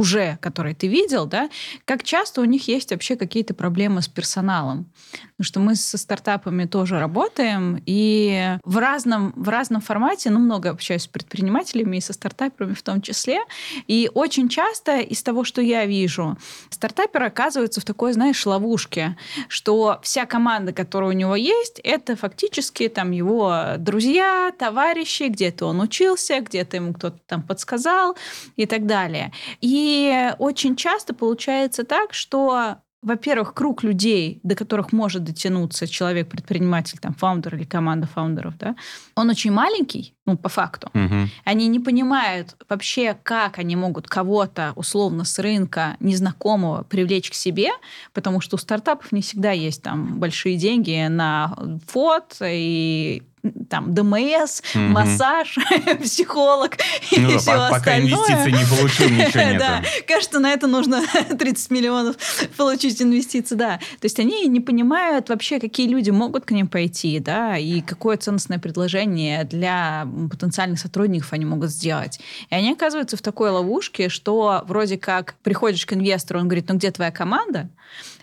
уже, 0.00 0.38
которые 0.40 0.74
ты 0.74 0.88
видел, 0.88 1.26
да, 1.26 1.50
как 1.84 2.02
часто 2.02 2.40
у 2.40 2.44
них 2.44 2.68
есть 2.68 2.90
вообще 2.90 3.16
какие-то 3.16 3.52
проблемы 3.52 4.00
с 4.00 4.08
персоналом. 4.08 4.90
Потому 5.36 5.44
что 5.44 5.60
мы 5.60 5.74
со 5.74 5.98
стартапами 5.98 6.64
тоже 6.64 6.98
работаем, 6.98 7.82
и 7.84 8.56
в 8.64 8.78
разном, 8.78 9.34
в 9.36 9.50
разном 9.50 9.82
формате, 9.82 10.30
ну, 10.30 10.38
много 10.38 10.70
общаюсь 10.70 11.02
с 11.02 11.06
предпринимателями 11.06 11.98
и 11.98 12.00
со 12.00 12.14
стартаперами 12.14 12.72
в 12.72 12.82
том 12.82 13.02
числе, 13.02 13.40
и 13.88 14.10
очень 14.14 14.48
часто 14.48 15.00
из 15.00 15.22
того, 15.22 15.44
что 15.44 15.60
я 15.60 15.84
вижу, 15.84 16.38
стартапер 16.70 17.22
оказывается 17.22 17.82
в 17.82 17.84
такой, 17.84 18.14
знаешь, 18.14 18.46
ловушке, 18.46 19.18
что 19.48 20.00
вся 20.02 20.24
команда, 20.24 20.72
которая 20.72 21.10
у 21.10 21.14
него 21.14 21.36
есть, 21.36 21.78
это 21.84 22.16
фактически 22.16 22.88
там 22.88 23.10
его 23.10 23.74
друзья, 23.76 24.50
товарищи, 24.58 25.24
где-то 25.24 25.66
он 25.66 25.80
учился, 25.82 26.40
где-то 26.40 26.76
ему 26.76 26.94
кто-то 26.94 27.18
там 27.26 27.42
подсказал 27.42 28.16
и 28.56 28.64
так 28.64 28.86
далее. 28.86 29.30
И 29.60 29.89
очень 30.38 30.76
часто 30.76 31.14
получается 31.14 31.84
так, 31.84 32.14
что 32.14 32.78
во-первых, 33.02 33.54
круг 33.54 33.82
людей, 33.82 34.40
до 34.42 34.54
которых 34.54 34.92
может 34.92 35.24
дотянуться 35.24 35.86
человек-предприниматель, 35.86 36.98
там, 36.98 37.14
фаундер 37.14 37.56
или 37.56 37.64
команда 37.64 38.06
фаундеров, 38.06 38.58
да, 38.58 38.76
он 39.14 39.30
очень 39.30 39.52
маленький, 39.52 40.14
ну, 40.26 40.36
по 40.36 40.50
факту. 40.50 40.90
Мгм. 40.92 41.30
Они 41.44 41.66
не 41.68 41.80
понимают 41.80 42.56
вообще, 42.68 43.16
как 43.22 43.58
они 43.58 43.74
могут 43.74 44.06
кого-то 44.06 44.72
условно 44.76 45.24
с 45.24 45.38
рынка 45.38 45.96
незнакомого 46.00 46.82
привлечь 46.82 47.30
к 47.30 47.34
себе, 47.34 47.70
потому 48.12 48.42
что 48.42 48.56
у 48.56 48.58
стартапов 48.58 49.12
не 49.12 49.22
всегда 49.22 49.52
есть 49.52 49.82
там 49.82 50.18
большие 50.18 50.56
деньги 50.56 51.06
на 51.08 51.56
фот 51.86 52.36
и 52.42 53.22
там 53.68 53.94
ДМС, 53.94 54.62
Мгм. 54.74 54.92
массаж, 54.92 55.56
психолог 56.02 56.76
и 57.10 57.20
Ну 57.20 57.30
да, 57.32 57.38
все 57.38 57.50
по- 57.52 57.58
пока 57.58 57.76
остальное. 57.76 58.10
инвестиций 58.10 58.52
не 58.52 58.66
получил, 58.76 59.08
ничего 59.10 59.42
нету. 59.42 59.58
Да, 59.58 59.82
кажется, 60.06 60.38
на 60.40 60.52
это 60.52 60.66
нужно 60.66 61.02
30 61.38 61.70
миллионов 61.70 62.16
получить 62.56 63.00
инвестиции, 63.00 63.54
да. 63.54 63.76
То 64.00 64.04
есть 64.04 64.18
они 64.18 64.46
не 64.46 64.60
понимают 64.60 65.28
вообще, 65.28 65.58
какие 65.60 65.88
люди 65.88 66.10
могут 66.10 66.44
к 66.44 66.50
ним 66.50 66.68
пойти, 66.68 67.18
да, 67.18 67.56
и 67.56 67.80
какое 67.80 68.16
ценностное 68.16 68.58
предложение 68.58 69.44
для 69.44 70.06
потенциальных 70.30 70.78
сотрудников 70.78 71.32
они 71.32 71.44
могут 71.44 71.70
сделать. 71.70 72.20
И 72.50 72.54
они 72.54 72.72
оказываются 72.72 73.16
в 73.16 73.22
такой 73.22 73.50
ловушке, 73.50 74.08
что 74.08 74.62
вроде 74.66 74.98
как 74.98 75.34
приходишь 75.42 75.86
к 75.86 75.92
инвестору, 75.94 76.40
он 76.40 76.46
говорит, 76.48 76.68
ну 76.68 76.74
где 76.76 76.90
твоя 76.90 77.10
команда? 77.10 77.68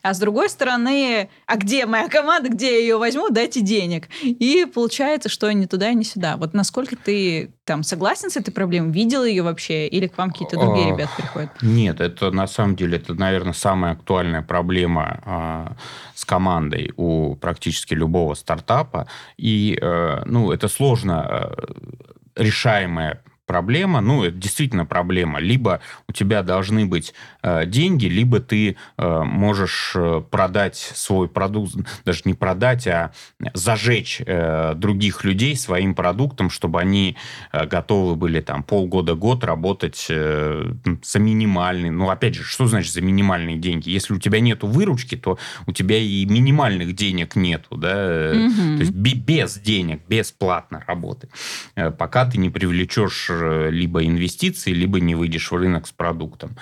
А 0.08 0.14
с 0.14 0.20
другой 0.20 0.50
стороны, 0.50 1.30
а 1.46 1.58
где 1.58 1.86
моя 1.86 2.08
команда, 2.08 2.50
где 2.50 2.72
я 2.72 2.80
ее 2.80 2.98
возьму, 2.98 3.30
дайте 3.30 3.60
денег. 3.60 4.08
И 4.24 4.66
получается, 4.74 5.28
что 5.28 5.52
ни 5.52 5.66
туда, 5.66 5.92
ни 5.92 6.04
сюда. 6.04 6.38
Вот 6.38 6.54
насколько 6.54 6.96
ты 6.96 7.52
там 7.66 7.84
согласен 7.84 8.30
с 8.30 8.38
этой 8.38 8.52
проблемой? 8.52 8.94
Видел 8.94 9.26
ее 9.26 9.44
вообще? 9.44 9.86
Или 9.86 10.08
к 10.08 10.18
вам 10.18 10.32
какие-то 10.32 10.56
другие 10.56 10.94
А, 10.94 10.96
ребята 10.96 11.12
приходят? 11.18 11.50
Нет, 11.62 12.00
это 12.00 12.32
на 12.32 12.48
самом 12.48 12.78
деле, 12.78 13.00
это, 13.00 13.16
наверное, 13.16 13.52
самая 13.52 13.92
актуальная 13.92 14.42
проблема 14.42 15.22
а, 15.26 15.76
с 16.16 16.24
командой 16.24 16.94
у 16.96 17.36
практически 17.36 17.94
любого 17.94 18.34
стартапа. 18.36 19.08
И, 19.36 19.78
э, 19.82 20.22
ну, 20.24 20.54
это 20.54 20.70
сложно 20.70 21.28
э, 21.30 22.42
решаемая 22.42 23.22
проблема, 23.48 24.02
ну, 24.02 24.24
это 24.24 24.36
действительно 24.36 24.86
проблема. 24.86 25.40
Либо 25.40 25.80
у 26.08 26.12
тебя 26.12 26.44
должны 26.44 26.86
быть 26.86 27.14
э, 27.42 27.66
деньги, 27.66 28.06
либо 28.06 28.40
ты 28.40 28.76
э, 28.98 29.24
можешь 29.24 29.94
э, 29.96 30.22
продать 30.30 30.76
свой 30.76 31.28
продукт, 31.28 31.76
даже 32.06 32.22
не 32.26 32.34
продать, 32.34 32.88
а 32.88 33.12
зажечь 33.54 34.22
э, 34.26 34.74
других 34.76 35.24
людей 35.24 35.56
своим 35.56 35.96
продуктом, 35.96 36.50
чтобы 36.50 36.80
они 36.80 37.16
э, 37.52 37.66
готовы 37.66 38.16
были 38.16 38.42
там 38.42 38.64
полгода-год 38.64 39.44
работать 39.44 40.06
э, 40.10 40.74
за 41.02 41.20
минимальный. 41.20 41.90
Ну, 41.90 42.10
опять 42.10 42.36
же, 42.36 42.44
что 42.44 42.68
значит 42.68 42.92
за 42.92 43.02
минимальные 43.02 43.58
деньги? 43.58 43.90
Если 43.90 44.14
у 44.14 44.20
тебя 44.20 44.42
нету 44.42 44.68
выручки, 44.68 45.16
то 45.16 45.40
у 45.66 45.72
тебя 45.72 45.98
и 45.98 46.26
минимальных 46.26 46.94
денег 46.94 47.36
нету, 47.36 47.78
да? 47.78 48.34
Мгм. 48.36 48.78
То 48.78 48.82
есть 48.82 48.92
бе- 48.92 49.14
без 49.14 49.58
денег, 49.58 50.02
бесплатно 50.08 50.84
работы, 50.86 51.30
э, 51.76 51.92
пока 51.92 52.26
ты 52.26 52.38
не 52.38 52.50
привлечешь 52.50 53.30
либо 53.44 54.06
инвестиции, 54.06 54.72
либо 54.72 55.00
не 55.00 55.16
выйдешь 55.16 55.52
в 55.52 55.56
рынок 55.56 55.88
с 55.88 55.92
продуктом. 55.92 56.58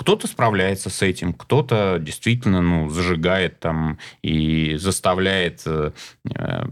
Кто-то 0.00 0.26
справляется 0.26 0.88
с 0.88 1.02
этим, 1.02 1.34
кто-то 1.34 1.98
действительно 2.00 2.62
ну, 2.62 2.88
зажигает 2.88 3.60
там 3.60 3.98
и 4.22 4.76
заставляет 4.76 5.60
э, 5.66 5.90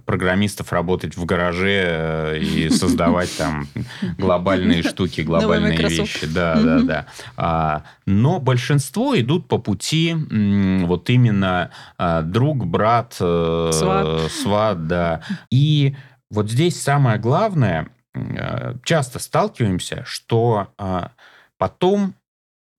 программистов 0.06 0.72
работать 0.72 1.14
в 1.14 1.26
гараже 1.26 1.84
э, 1.86 2.38
и 2.38 2.70
создавать 2.70 3.30
там 3.36 3.68
глобальные 4.16 4.82
штуки, 4.82 5.20
глобальные 5.20 5.76
вещи. 5.76 6.26
Да, 6.26 6.54
да, 6.59 6.80
да. 6.80 7.06
А, 7.36 7.84
но 8.06 8.40
большинство 8.40 9.14
идут 9.20 9.46
по 9.46 9.59
пути 9.59 10.12
м, 10.12 10.86
вот 10.86 11.11
именно 11.11 11.70
а, 11.98 12.22
друг, 12.22 12.64
брат, 12.64 13.14
э, 13.20 13.70
Сват. 13.74 14.32
сват, 14.32 14.86
да. 14.86 15.20
И 15.50 15.94
вот 16.30 16.50
здесь 16.50 16.80
самое 16.80 17.18
главное, 17.18 17.90
часто 18.84 19.18
сталкиваемся, 19.18 20.02
что 20.04 20.72
а, 20.78 21.12
потом 21.56 22.14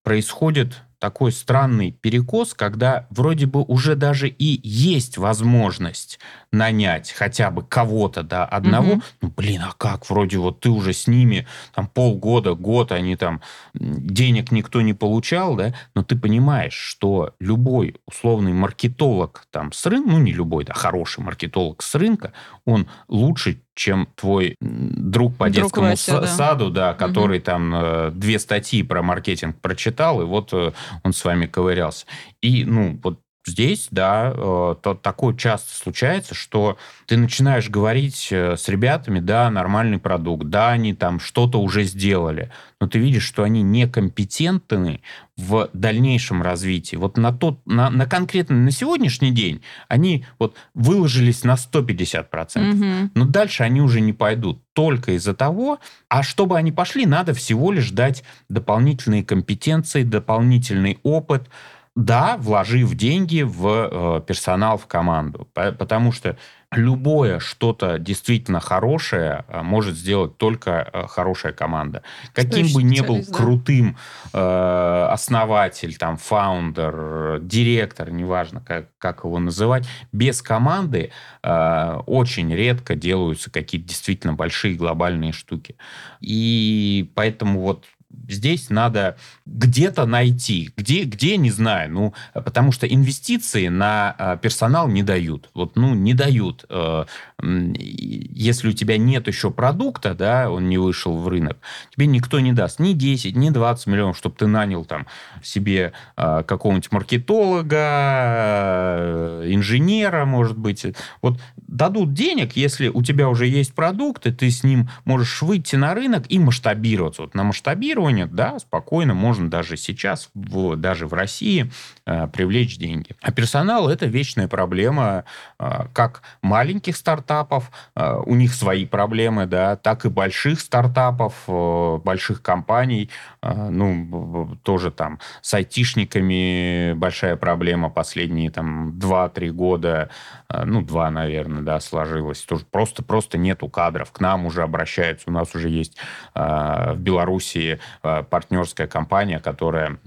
происходит 0.04 0.82
такой 1.00 1.32
странный 1.32 1.92
перекос, 1.92 2.54
когда 2.54 3.08
вроде 3.10 3.46
бы 3.46 3.64
уже 3.64 3.96
даже 3.96 4.28
и 4.28 4.60
есть 4.68 5.18
возможность 5.18 6.20
нанять 6.52 7.12
хотя 7.12 7.52
бы 7.52 7.64
кого-то, 7.64 8.24
да, 8.24 8.46
одного. 8.46 8.96
Мгм. 8.96 9.04
Ну, 9.22 9.34
блин, 9.36 9.62
а 9.64 9.74
как? 9.78 10.10
Вроде 10.10 10.38
вот 10.38 10.62
ты 10.62 10.70
уже 10.70 10.94
с 10.94 11.08
ними 11.08 11.48
там 11.74 11.88
полгода, 11.88 12.56
год, 12.56 12.92
они 12.92 13.16
там 13.16 13.42
денег 13.74 14.52
никто 14.52 14.82
не 14.82 14.94
получал, 14.94 15.56
да, 15.56 15.74
но 15.96 16.04
ты 16.04 16.16
понимаешь, 16.18 16.74
что 16.74 17.36
любой 17.40 17.96
условный 18.08 18.54
маркетолог 18.54 19.46
там 19.52 19.72
с 19.72 19.86
рынка, 19.86 20.10
ну, 20.10 20.20
не 20.20 20.32
любой, 20.32 20.66
да, 20.66 20.74
хороший 20.74 21.24
маркетолог 21.24 21.82
с 21.84 21.96
рынка, 21.96 22.34
он 22.66 22.88
лучше, 23.08 23.62
чем 23.76 24.10
твой 24.16 24.56
друг 24.60 25.38
по 25.38 25.50
Друг 25.50 25.66
детскому 25.66 25.90
Вася, 25.90 26.22
да. 26.22 26.28
саду, 26.28 26.70
да, 26.70 26.94
который 26.94 27.40
там 27.40 27.74
э, 27.74 28.12
две 28.12 28.40
статьи 28.40 28.84
про 28.84 29.02
маркетинг 29.02 29.58
прочитал, 29.62 30.22
и 30.22 30.26
вот 30.26 30.50
э, 30.52 30.74
он 31.04 31.14
с 31.14 31.24
вами 31.24 31.46
ковырялся. 31.46 32.06
И, 32.42 32.66
ну, 32.66 33.00
вот 33.04 33.20
здесь, 33.50 33.88
да, 33.92 34.32
э, 34.34 34.76
то, 34.82 34.94
такое 34.94 35.36
часто 35.36 35.76
случается, 35.76 36.36
что 36.36 36.78
ты 37.06 37.18
начинаешь 37.18 37.70
говорить 37.70 38.30
э, 38.32 38.56
с 38.56 38.70
ребятами, 38.70 39.20
да, 39.20 39.50
нормальный 39.50 39.98
продукт, 39.98 40.46
да, 40.46 40.70
они 40.70 40.94
там 40.94 41.20
что-то 41.20 41.62
уже 41.62 41.84
сделали, 41.84 42.52
но 42.80 42.88
ты 42.88 43.00
видишь, 43.00 43.24
что 43.24 43.44
они 43.44 43.62
некомпетентны 43.62 45.02
в 45.36 45.70
дальнейшем 45.74 46.42
развитии. 46.42 46.96
Вот 46.96 47.18
на 47.18 47.32
тот, 47.32 47.60
на, 47.66 47.90
на 47.90 48.06
конкретно 48.06 48.58
на 48.58 48.72
сегодняшний 48.72 49.32
день 49.32 49.62
они 49.88 50.26
вот 50.38 50.56
выложились 50.74 51.44
на 51.44 51.56
150%. 51.56 52.60
Мгм. 52.60 53.12
Но 53.16 53.26
дальше 53.26 53.64
они 53.64 53.82
уже 53.82 54.02
не 54.02 54.14
пойдут 54.14 54.62
только 54.74 55.14
из-за 55.14 55.34
того, 55.34 55.80
а 56.10 56.24
чтобы 56.24 56.58
они 56.58 56.72
пошли, 56.72 57.06
надо 57.06 57.34
всего 57.34 57.72
лишь 57.72 57.92
дать 57.92 58.24
дополнительные 58.50 59.24
компетенции, 59.24 60.04
дополнительный 60.04 61.00
опыт, 61.04 61.50
да, 61.96 62.38
вложив 62.38 62.94
деньги 62.96 63.42
в 63.42 64.20
э, 64.20 64.22
персонал, 64.26 64.78
в 64.78 64.88
команду. 64.88 65.48
По- 65.54 65.72
Потому 65.72 66.12
что 66.12 66.38
любое 66.72 67.40
что-то 67.40 67.98
действительно 67.98 68.60
хорошее 68.60 69.44
э, 69.48 69.62
может 69.64 69.96
сделать 69.96 70.38
только 70.38 70.90
э, 70.94 71.08
хорошая 71.08 71.52
команда. 71.52 72.04
Каким 72.34 72.72
бы 72.74 72.84
ни 72.84 73.02
был 73.02 73.24
да. 73.26 73.34
крутым 73.34 73.98
э, 74.34 75.08
основатель, 75.12 75.98
там, 75.98 76.18
фаундер, 76.18 77.40
директор, 77.42 78.12
неважно, 78.12 78.62
как, 78.62 78.86
как 78.98 79.24
его 79.24 79.40
называть, 79.40 79.88
без 80.12 80.42
команды 80.42 81.12
э, 81.42 82.02
очень 82.06 82.54
редко 82.54 82.96
делаются 82.96 83.52
какие-то 83.52 83.88
действительно 83.88 84.34
большие 84.34 84.76
глобальные 84.76 85.32
штуки. 85.32 85.76
И 86.22 87.12
поэтому 87.16 87.62
вот 87.62 87.86
здесь 88.28 88.70
надо 88.70 89.18
где-то 89.46 90.06
найти. 90.06 90.72
Где, 90.78 91.04
где, 91.04 91.38
не 91.38 91.52
знаю. 91.52 91.92
Ну, 91.92 92.14
потому 92.34 92.72
что 92.72 92.88
инвестиции 92.88 93.68
на 93.68 94.16
э, 94.18 94.38
персонал 94.42 94.88
не 94.88 95.04
дают. 95.04 95.50
Вот, 95.54 95.76
ну, 95.76 95.94
не 95.94 96.14
дают. 96.14 96.66
Э, 96.70 97.06
Если 97.42 98.70
у 98.70 98.72
тебя 98.72 98.98
нет 98.98 99.28
еще 99.28 99.52
продукта, 99.52 100.14
да, 100.14 100.50
он 100.50 100.70
не 100.70 100.78
вышел 100.78 101.18
в 101.18 101.28
рынок, 101.28 101.58
тебе 101.96 102.08
никто 102.08 102.40
не 102.40 102.54
даст 102.54 102.80
ни 102.80 102.94
10, 102.94 103.36
ни 103.36 103.50
20 103.50 103.88
миллионов, 103.88 104.18
чтобы 104.18 104.36
ты 104.36 104.48
нанял 104.48 104.86
там 104.86 105.08
себе 105.44 105.94
э, 106.18 106.44
какого-нибудь 106.44 106.92
маркетолога, 106.92 107.78
э, 107.78 109.48
инженера, 109.50 110.26
может 110.26 110.58
быть. 110.58 110.86
Вот 111.22 111.40
дадут 111.58 112.14
денег, 112.14 112.56
если 112.56 112.88
у 112.88 113.02
тебя 113.04 113.30
уже 113.30 113.48
есть 113.48 113.74
продукт, 113.74 114.26
и 114.26 114.32
ты 114.32 114.50
с 114.50 114.64
ним 114.64 114.90
можешь 115.06 115.42
выйти 115.42 115.76
на 115.76 115.94
рынок 115.94 116.26
и 116.30 116.40
масштабироваться. 116.40 117.24
Вот 117.24 117.36
на 117.36 117.44
масштабировании 117.44 117.99
масштабирования, 118.00 118.28
да, 118.28 118.60
спокойно 118.60 119.14
можно 119.14 119.50
даже 119.50 119.78
сейчас, 119.78 120.30
в, 120.34 120.76
даже 120.76 121.08
в 121.08 121.14
России, 121.14 121.72
э, 122.06 122.28
привлечь 122.28 122.78
деньги. 122.78 123.16
А 123.22 123.32
персонал– 123.32 123.90
это 123.90 124.06
вечная 124.06 124.48
проблема 124.48 125.26
э, 125.60 125.86
как 125.94 126.22
маленьких 126.42 126.96
стартапов, 126.96 127.72
э, 127.96 128.22
у 128.26 128.36
них 128.36 128.54
свои 128.54 128.86
проблемы, 128.86 129.46
да, 129.46 129.76
так 129.76 130.06
и 130.06 130.10
больших 130.10 130.60
стартапов, 130.60 131.34
э, 131.48 131.98
больших 132.04 132.42
компаний. 132.42 133.10
Э, 133.42 133.70
ну, 133.70 134.58
тоже 134.64 134.92
там 134.92 135.20
с 135.42 135.54
айтишниками 135.54 136.94
большая 136.94 137.36
проблема 137.36 137.90
последние 137.90 138.52
там 138.52 138.92
2-3 138.98 139.50
года, 139.50 140.10
э, 140.50 140.64
ну, 140.66 140.82
два, 140.82 141.10
наверное, 141.10 141.62
да, 141.62 141.80
сложилось. 141.80 142.42
Тоже 142.42 142.66
просто, 142.70 143.04
просто 143.04 143.38
нету 143.38 143.70
кадров. 143.70 144.12
К 144.12 144.20
нам 144.20 144.46
уже 144.46 144.64
обращаются. 144.64 145.30
У 145.30 145.34
нас 145.34 145.56
уже 145.56 145.70
есть 145.70 145.98
э, 146.36 146.94
в 146.94 147.00
Белоруссии 147.00 147.80
партнерская 148.02 148.88
компания, 148.88 149.40
которая 149.40 149.98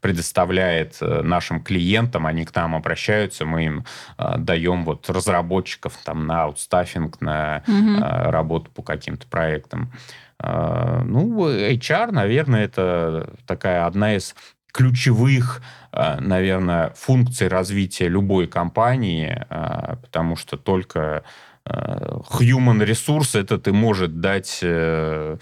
предоставляет 0.00 0.96
э, 1.00 1.22
нашим 1.22 1.62
клиентам, 1.62 2.26
они 2.26 2.44
к 2.44 2.54
нам 2.54 2.74
обращаются, 2.74 3.44
мы 3.44 3.64
им 3.64 3.84
даем 4.18 4.84
вот 4.84 5.08
разработчиков 5.10 5.96
там 6.04 6.26
на 6.26 6.44
аутстаффинг, 6.44 7.20
на 7.20 7.62
угу. 7.66 8.30
работу 8.30 8.70
по 8.70 8.82
каким-то 8.82 9.26
проектам. 9.26 9.90
Э, 10.42 11.02
ну, 11.04 11.48
HR, 11.48 12.12
наверное, 12.12 12.64
это 12.64 13.34
такая 13.46 13.86
одна 13.86 14.16
из 14.16 14.34
ключевых, 14.72 15.62
э, 15.92 16.20
наверное, 16.20 16.92
функций 16.96 17.48
развития 17.48 18.08
любой 18.08 18.46
компании, 18.46 19.44
э, 19.48 19.96
потому 20.02 20.36
что 20.36 20.56
только 20.56 21.22
human 21.68 22.84
ресурс 22.84 23.34
этот 23.34 23.66
и 23.66 23.72
может 23.72 24.20
дать 24.20 24.60
э, 24.62 25.36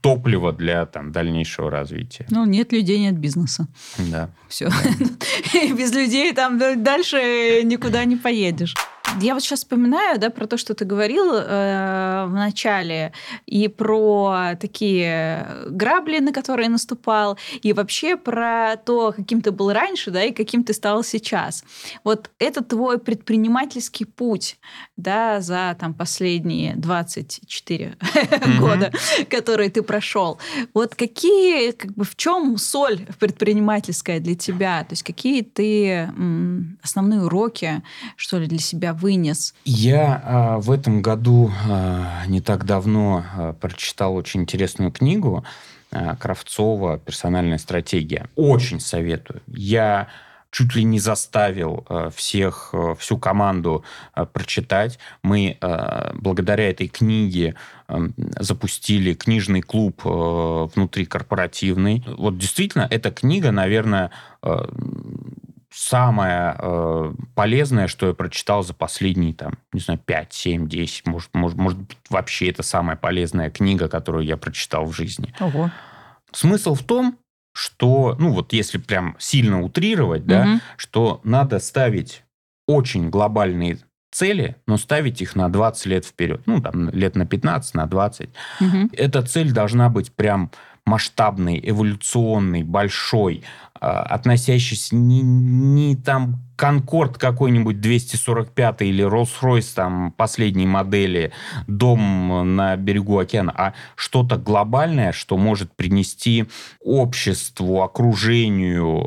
топливо 0.00 0.52
для 0.52 0.86
там, 0.86 1.10
дальнейшего 1.10 1.70
развития. 1.70 2.24
Ну, 2.30 2.44
нет 2.44 2.72
людей, 2.72 3.00
нет 3.00 3.18
бизнеса. 3.18 3.66
Да. 3.98 4.30
Все. 4.48 4.68
Да. 4.68 5.74
Без 5.76 5.92
людей 5.92 6.32
там 6.32 6.58
дальше 6.84 7.62
никуда 7.64 8.04
не 8.04 8.14
поедешь. 8.14 8.74
Я 9.20 9.34
вот 9.34 9.42
сейчас 9.42 9.60
вспоминаю, 9.60 10.18
да, 10.18 10.30
про 10.30 10.46
то, 10.46 10.56
что 10.56 10.74
ты 10.74 10.84
говорил 10.84 11.32
э, 11.32 12.26
в 12.26 12.32
начале, 12.32 13.12
и 13.46 13.68
про 13.68 14.56
такие 14.60 15.46
грабли, 15.68 16.18
на 16.18 16.32
которые 16.32 16.68
наступал, 16.68 17.38
и 17.62 17.72
вообще 17.72 18.16
про 18.16 18.76
то, 18.76 19.12
каким 19.16 19.40
ты 19.40 19.52
был 19.52 19.72
раньше, 19.72 20.10
да, 20.10 20.24
и 20.24 20.32
каким 20.32 20.64
ты 20.64 20.74
стал 20.74 21.02
сейчас. 21.02 21.64
Вот 22.04 22.30
это 22.38 22.62
твой 22.62 22.98
предпринимательский 22.98 24.06
путь, 24.06 24.58
да, 24.96 25.40
за 25.40 25.76
там 25.80 25.94
последние 25.94 26.74
24 26.76 27.96
mm-hmm. 27.98 28.58
года, 28.60 28.92
которые 29.30 29.70
ты 29.70 29.82
прошел. 29.82 30.38
Вот 30.74 30.94
какие, 30.94 31.70
как 31.70 31.92
бы, 31.94 32.04
в 32.04 32.16
чем 32.16 32.58
соль 32.58 33.06
предпринимательская 33.18 34.20
для 34.20 34.34
тебя? 34.34 34.80
То 34.84 34.92
есть 34.92 35.04
какие 35.04 35.42
ты 35.42 35.88
м, 35.90 36.78
основные 36.82 37.22
уроки, 37.22 37.82
что 38.16 38.38
ли, 38.38 38.46
для 38.46 38.58
себя 38.58 38.95
вынес? 38.96 39.54
Я 39.64 40.22
а, 40.24 40.58
в 40.58 40.70
этом 40.70 41.02
году 41.02 41.52
а, 41.68 42.26
не 42.26 42.40
так 42.40 42.64
давно 42.64 43.24
а, 43.24 43.52
прочитал 43.52 44.14
очень 44.16 44.42
интересную 44.42 44.90
книгу 44.90 45.44
а, 45.92 46.16
Кравцова 46.16 46.98
«Персональная 46.98 47.58
стратегия». 47.58 48.28
Очень 48.34 48.80
советую. 48.80 49.42
Я 49.46 50.08
чуть 50.50 50.74
ли 50.74 50.84
не 50.84 50.98
заставил 50.98 51.84
э, 51.90 52.10
всех, 52.14 52.70
э, 52.72 52.94
всю 52.98 53.18
команду 53.18 53.84
прочитать. 54.32 54.98
Мы 55.22 55.58
благодаря 56.14 56.70
этой 56.70 56.88
книге 56.88 57.56
запустили 58.38 59.12
книжный 59.12 59.60
клуб 59.60 60.00
внутри 60.02 61.04
корпоративный. 61.04 62.02
Вот 62.06 62.38
действительно, 62.38 62.88
эта 62.90 63.10
книга, 63.10 63.50
наверное, 63.50 64.10
самое 65.76 66.56
э, 66.58 67.12
полезное, 67.34 67.86
что 67.86 68.06
я 68.06 68.14
прочитал 68.14 68.62
за 68.62 68.72
последние, 68.72 69.34
там, 69.34 69.58
не 69.72 69.80
знаю, 69.80 70.00
5, 70.02 70.32
7, 70.32 70.68
10, 70.68 71.06
может, 71.06 71.34
может, 71.34 71.58
может 71.58 71.78
быть, 71.78 71.98
вообще 72.08 72.48
это 72.48 72.62
самая 72.62 72.96
полезная 72.96 73.50
книга, 73.50 73.88
которую 73.88 74.24
я 74.24 74.38
прочитал 74.38 74.86
в 74.86 74.92
жизни. 74.94 75.34
Ого. 75.38 75.70
Смысл 76.32 76.74
в 76.74 76.82
том, 76.82 77.18
что, 77.52 78.16
ну 78.18 78.32
вот 78.32 78.54
если 78.54 78.78
прям 78.78 79.16
сильно 79.18 79.62
утрировать, 79.62 80.22
угу. 80.22 80.28
да, 80.30 80.60
что 80.78 81.20
надо 81.24 81.58
ставить 81.58 82.24
очень 82.66 83.10
глобальные 83.10 83.78
цели, 84.12 84.56
но 84.66 84.78
ставить 84.78 85.20
их 85.20 85.36
на 85.36 85.50
20 85.50 85.86
лет 85.86 86.04
вперед. 86.06 86.40
Ну, 86.46 86.62
там, 86.62 86.88
лет 86.88 87.16
на 87.16 87.26
15, 87.26 87.74
на 87.74 87.86
20. 87.86 88.30
Угу. 88.60 88.90
Эта 88.92 89.22
цель 89.22 89.52
должна 89.52 89.90
быть 89.90 90.10
прям 90.12 90.50
масштабный, 90.86 91.60
эволюционный, 91.62 92.62
большой, 92.62 93.42
а, 93.80 94.02
относящийся 94.02 94.96
не, 94.96 95.20
не 95.20 95.96
там 95.96 96.42
Конкорд 96.56 97.18
какой-нибудь 97.18 97.80
245 97.80 98.82
или 98.82 99.04
Rolls-Royce 99.04 99.74
там 99.74 100.12
последней 100.12 100.66
модели, 100.66 101.32
дом 101.66 102.56
на 102.56 102.76
берегу 102.76 103.18
океана, 103.18 103.52
а 103.54 103.74
что-то 103.94 104.38
глобальное, 104.38 105.12
что 105.12 105.36
может 105.36 105.76
принести 105.76 106.46
обществу, 106.80 107.82
окружению 107.82 109.06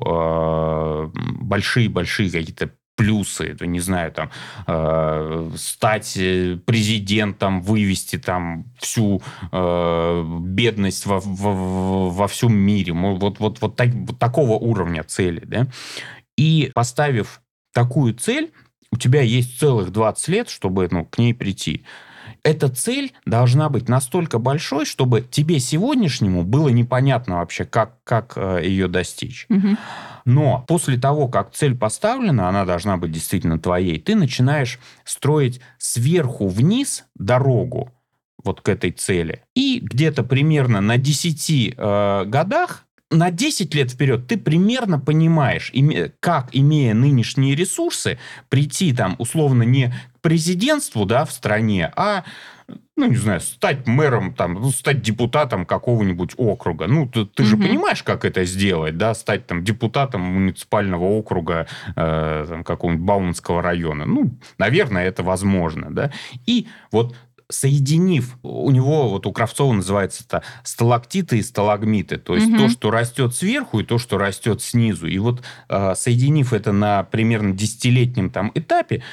большие-большие 1.42 2.30
а, 2.30 2.32
какие-то 2.32 2.70
плюсы, 3.00 3.46
это, 3.46 3.66
не 3.66 3.80
знаю, 3.80 4.12
там, 4.12 4.30
э, 4.68 5.52
стать 5.56 6.18
э, 6.18 6.58
президентом, 6.66 7.62
вывести 7.62 8.18
там 8.18 8.66
всю 8.78 9.22
э, 9.54 10.24
бедность 10.42 11.06
во, 11.06 11.22
во, 11.22 12.10
во 12.10 12.28
всем 12.28 12.54
мире. 12.54 12.92
Вот, 12.92 13.40
вот, 13.40 13.62
вот, 13.62 13.76
так, 13.78 13.88
вот 13.94 14.20
такого 14.20 14.58
уровня 14.58 15.06
цели, 15.06 15.42
да. 15.46 15.68
И 16.38 16.72
поставив 16.76 17.42
такую 17.74 18.16
цель, 18.16 18.52
у 18.92 18.98
тебя 18.98 19.22
есть 19.22 19.58
целых 19.60 19.92
20 19.92 20.28
лет, 20.28 20.50
чтобы 20.50 20.90
ну, 20.92 21.06
к 21.06 21.18
ней 21.18 21.34
прийти. 21.34 21.86
Эта 22.44 22.70
цель 22.70 23.14
должна 23.26 23.70
быть 23.70 23.90
настолько 23.90 24.40
большой, 24.40 24.86
чтобы 24.86 25.22
тебе 25.22 25.60
сегодняшнему 25.60 26.44
было 26.44 26.70
непонятно 26.70 27.38
вообще, 27.38 27.66
как, 27.66 28.04
как 28.04 28.34
э, 28.36 28.62
ее 28.64 28.88
достичь. 28.88 29.46
Угу. 29.50 29.78
Но 30.26 30.64
после 30.68 30.98
того, 30.98 31.28
как 31.28 31.52
цель 31.52 31.78
поставлена, 31.78 32.50
она 32.50 32.66
должна 32.66 32.98
быть 32.98 33.12
действительно 33.12 33.60
твоей, 33.60 34.00
ты 34.00 34.16
начинаешь 34.16 34.80
строить 35.04 35.60
сверху 35.78 36.48
вниз 36.48 37.06
дорогу 37.16 37.92
вот 38.44 38.62
к 38.62 38.70
этой 38.70 38.92
цели. 38.92 39.44
И 39.56 39.80
где-то 39.82 40.24
примерно 40.24 40.82
на 40.82 40.98
10 40.98 41.74
э, 41.76 42.24
годах 42.26 42.86
на 43.12 43.32
10 43.32 43.74
лет 43.74 43.92
вперед 43.92 44.28
ты 44.28 44.38
примерно 44.38 45.00
понимаешь, 45.00 45.72
как, 46.20 46.50
имея 46.52 46.94
нынешние 46.94 47.56
ресурсы, 47.56 48.20
прийти 48.50 48.94
там 48.94 49.16
условно 49.18 49.64
не 49.64 49.94
президентству 50.22 51.06
да, 51.06 51.26
в 51.26 51.32
стране, 51.32 51.92
а 51.96 52.24
ну, 52.96 53.08
не 53.08 53.16
знаю, 53.16 53.40
стать 53.40 53.88
мэром, 53.88 54.34
там, 54.34 54.56
ну, 54.56 54.70
стать 54.72 55.02
депутатом 55.02 55.66
какого-нибудь 55.66 56.34
округа. 56.38 56.88
Ну, 56.88 57.08
ты, 57.08 57.26
ты 57.26 57.44
угу. 57.44 57.50
же 57.50 57.58
понимаешь, 57.58 58.04
как 58.04 58.26
это 58.26 58.44
сделать, 58.44 58.98
да, 58.98 59.14
стать 59.14 59.48
там 59.48 59.64
депутатом 59.64 60.22
муниципального 60.22 61.06
округа 61.06 61.68
э, 61.96 62.62
какого-нибудь 62.66 63.06
Бауманского 63.06 63.62
района. 63.62 64.06
Ну, 64.06 64.38
наверное, 64.58 65.08
это 65.08 65.24
возможно, 65.24 65.88
да. 65.90 66.12
И 66.46 66.68
вот 66.92 67.16
соединив, 67.52 68.38
у 68.44 68.70
него, 68.70 69.10
вот 69.10 69.26
у 69.26 69.32
Кравцова 69.32 69.74
называется 69.74 70.24
это 70.24 70.44
сталактиты 70.64 71.40
и 71.40 71.42
сталагмиты, 71.42 72.18
то 72.18 72.36
есть 72.36 72.48
угу. 72.48 72.58
то, 72.58 72.70
что 72.70 72.92
растет 72.92 73.34
сверху 73.34 73.80
и 73.80 73.84
то, 73.84 73.98
что 73.98 74.18
растет 74.20 74.62
снизу. 74.62 75.08
И 75.08 75.18
вот 75.18 75.42
э, 75.68 75.94
соединив 75.96 76.54
это 76.54 76.72
на 76.72 77.04
примерно 77.04 77.54
десятилетнем 77.54 78.30
там 78.30 78.52
этапе, 78.54 79.04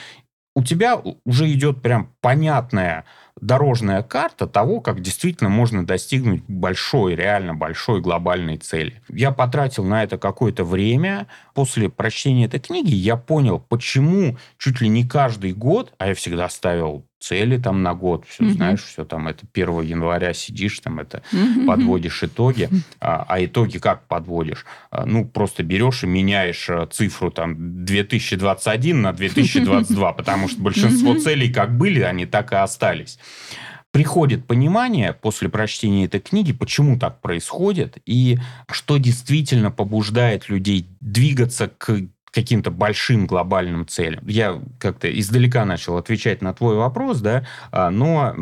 у 0.56 0.64
тебя 0.64 1.00
уже 1.24 1.52
идет 1.52 1.82
прям 1.82 2.14
понятная 2.22 3.04
дорожная 3.38 4.02
карта 4.02 4.46
того, 4.46 4.80
как 4.80 5.02
действительно 5.02 5.50
можно 5.50 5.84
достигнуть 5.86 6.42
большой, 6.48 7.14
реально 7.14 7.54
большой 7.54 8.00
глобальной 8.00 8.56
цели. 8.56 9.02
Я 9.10 9.32
потратил 9.32 9.84
на 9.84 10.02
это 10.02 10.16
какое-то 10.16 10.64
время. 10.64 11.26
После 11.52 11.90
прочтения 11.90 12.46
этой 12.46 12.58
книги 12.58 12.94
я 12.94 13.16
понял, 13.16 13.60
почему 13.60 14.38
чуть 14.56 14.80
ли 14.80 14.88
не 14.88 15.06
каждый 15.06 15.52
год, 15.52 15.92
а 15.98 16.08
я 16.08 16.14
всегда 16.14 16.48
ставил 16.48 17.04
цели 17.26 17.58
там 17.58 17.82
на 17.82 17.92
год, 17.94 18.24
все 18.28 18.44
mm-hmm. 18.44 18.52
знаешь, 18.52 18.84
все 18.84 19.04
там 19.04 19.26
это 19.26 19.46
1 19.52 19.80
января 19.82 20.32
сидишь, 20.32 20.78
там 20.78 21.00
это 21.00 21.22
mm-hmm. 21.32 21.66
подводишь 21.66 22.22
итоги, 22.22 22.68
а, 23.00 23.26
а 23.28 23.44
итоги 23.44 23.78
как 23.78 24.06
подводишь? 24.06 24.64
А, 24.92 25.06
ну, 25.06 25.24
просто 25.24 25.64
берешь 25.64 26.04
и 26.04 26.06
меняешь 26.06 26.70
а, 26.70 26.86
цифру 26.86 27.32
там 27.32 27.84
2021 27.84 29.02
на 29.02 29.12
2022, 29.12 30.12
потому 30.16 30.48
что 30.48 30.60
большинство 30.60 31.18
целей 31.18 31.52
как 31.52 31.76
были, 31.76 32.00
они 32.00 32.26
так 32.26 32.52
и 32.52 32.56
остались 32.56 33.18
приходит 33.92 34.46
понимание 34.46 35.14
после 35.14 35.48
прочтения 35.48 36.04
этой 36.04 36.20
книги, 36.20 36.52
почему 36.52 36.98
так 36.98 37.22
происходит 37.22 37.96
и 38.04 38.38
что 38.70 38.98
действительно 38.98 39.70
побуждает 39.70 40.50
людей 40.50 40.86
двигаться 41.00 41.68
к 41.68 42.02
каким-то 42.36 42.70
большим 42.70 43.26
глобальным 43.26 43.88
целям. 43.88 44.26
Я 44.28 44.60
как-то 44.78 45.08
издалека 45.08 45.64
начал 45.64 45.96
отвечать 45.96 46.42
на 46.42 46.52
твой 46.52 46.76
вопрос, 46.76 47.20
да, 47.20 47.46
а, 47.72 47.88
но 47.88 48.34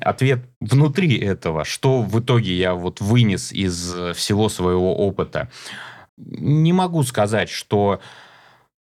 ответ 0.00 0.40
внутри 0.60 1.16
этого, 1.16 1.64
что 1.64 2.02
в 2.02 2.18
итоге 2.18 2.56
я 2.56 2.74
вот 2.74 3.00
вынес 3.00 3.52
из 3.52 3.94
всего 4.16 4.48
своего 4.48 4.96
опыта, 4.96 5.48
не 6.16 6.72
могу 6.72 7.04
сказать, 7.04 7.48
что 7.48 8.00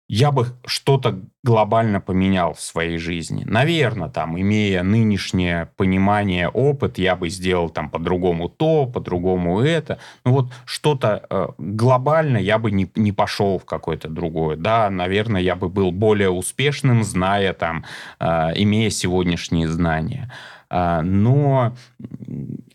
я 0.08 0.32
бы 0.32 0.48
что-то 0.66 1.20
глобально 1.44 2.00
поменял 2.00 2.54
в 2.54 2.62
своей 2.62 2.98
жизни. 2.98 3.44
Наверное, 3.46 4.10
там, 4.10 4.40
имея 4.40 4.84
нынешнее 4.84 5.70
понимание, 5.78 6.48
опыт, 6.48 7.00
я 7.00 7.16
бы 7.16 7.30
сделал 7.30 7.70
там 7.70 7.90
по-другому 7.90 8.48
то, 8.48 8.86
по-другому 8.86 9.62
это. 9.62 9.98
Ну 10.24 10.32
вот 10.32 10.54
что-то 10.66 11.26
э, 11.30 11.48
глобально 11.58 12.38
я 12.38 12.60
бы 12.60 12.72
не, 12.72 12.90
не 12.96 13.12
пошел 13.12 13.58
в 13.58 13.66
какое-то 13.66 14.08
другое. 14.08 14.58
Да, 14.58 14.90
наверное, 14.92 15.42
я 15.42 15.56
бы 15.56 15.70
был 15.70 15.92
более 15.92 16.30
успешным, 16.30 17.04
зная 17.04 17.54
там, 17.54 17.86
э, 18.20 18.52
имея 18.56 18.92
сегодняшние 18.92 19.68
знания. 19.68 20.32
Э, 20.70 21.02
но 21.02 21.76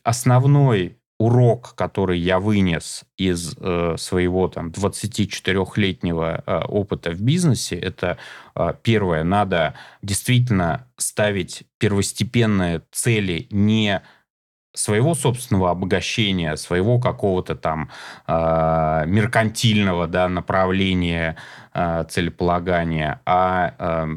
основной 0.02 0.99
урок, 1.20 1.74
который 1.74 2.18
я 2.18 2.40
вынес 2.40 3.04
из 3.18 3.54
э, 3.60 3.96
своего 3.98 4.48
там 4.48 4.70
24-летнего 4.70 6.42
э, 6.46 6.60
опыта 6.66 7.10
в 7.10 7.20
бизнесе, 7.20 7.76
это 7.76 8.16
э, 8.54 8.72
первое, 8.82 9.22
надо 9.22 9.74
действительно 10.00 10.86
ставить 10.96 11.64
первостепенные 11.78 12.80
цели 12.90 13.46
не 13.50 14.00
своего 14.72 15.14
собственного 15.14 15.70
обогащения, 15.70 16.56
своего 16.56 16.98
какого-то 16.98 17.54
там 17.54 17.90
э, 18.26 19.04
меркантильного 19.06 20.06
да, 20.06 20.26
направления 20.30 21.36
э, 21.74 22.04
целеполагания, 22.08 23.20
а 23.26 23.74
э, 23.78 24.08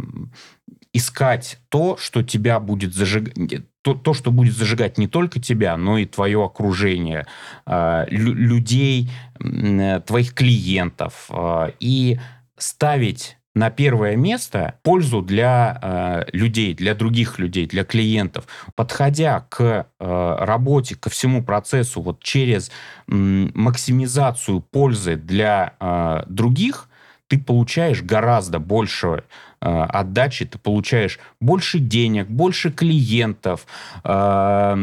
искать 0.94 1.60
то, 1.70 1.98
что 1.98 2.24
тебя 2.24 2.60
будет 2.60 2.94
зажигать, 2.94 3.34
то, 3.82 3.96
то, 3.96 4.14
что 4.14 4.32
будет 4.32 4.56
зажигать 4.56 4.98
не 4.98 5.08
только 5.08 5.42
тебя, 5.42 5.76
но 5.76 5.98
и 5.98 6.06
твое 6.06 6.44
окружение, 6.44 7.26
э, 7.66 8.06
людей, 8.10 9.10
э, 9.40 10.02
твоих 10.06 10.34
клиентов, 10.34 11.30
э, 11.30 11.72
и 11.80 12.20
ставить 12.58 13.38
на 13.56 13.70
первое 13.70 14.16
место 14.16 14.80
пользу 14.84 15.22
для 15.22 15.80
э, 15.82 16.26
людей, 16.32 16.74
для 16.74 16.96
других 16.96 17.38
людей, 17.40 17.68
для 17.68 17.84
клиентов. 17.84 18.48
Подходя 18.76 19.46
к 19.50 19.88
э, 20.00 20.36
работе, 20.40 20.96
ко 20.96 21.10
всему 21.10 21.44
процессу 21.44 22.02
вот 22.02 22.24
через 22.24 22.70
э, 22.70 22.72
максимизацию 23.08 24.62
пользы 24.62 25.18
для 25.18 25.74
э, 25.80 26.24
других, 26.28 26.90
ты 27.28 27.40
получаешь 27.40 28.02
гораздо 28.02 28.60
больше 28.60 29.24
отдачи 29.64 30.46
ты 30.46 30.58
получаешь 30.58 31.20
больше 31.40 31.80
денег, 31.80 32.28
больше 32.28 32.72
клиентов, 32.72 33.66
э, 34.04 34.76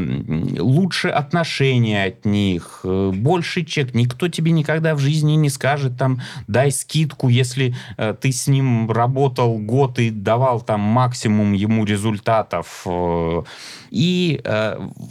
лучше 0.59 1.09
отношения 1.09 2.05
от 2.05 2.25
них, 2.25 2.81
э, 2.85 3.13
больше 3.15 3.65
чек. 3.65 3.95
Никто 3.95 4.29
тебе 4.29 4.53
никогда 4.53 4.95
в 4.95 4.99
жизни 4.99 5.33
не 5.33 5.51
скажет 5.51 5.99
там 5.99 6.21
дай 6.47 6.71
скидку, 6.71 7.29
если 7.29 7.75
ты 8.21 8.33
с 8.33 8.47
ним 8.47 8.91
работал 8.91 9.59
год 9.59 9.99
и 9.99 10.11
давал 10.11 10.61
там 10.61 10.81
максимум 10.81 11.53
ему 11.53 11.85
результатов. 11.85 12.87
И 13.91 14.41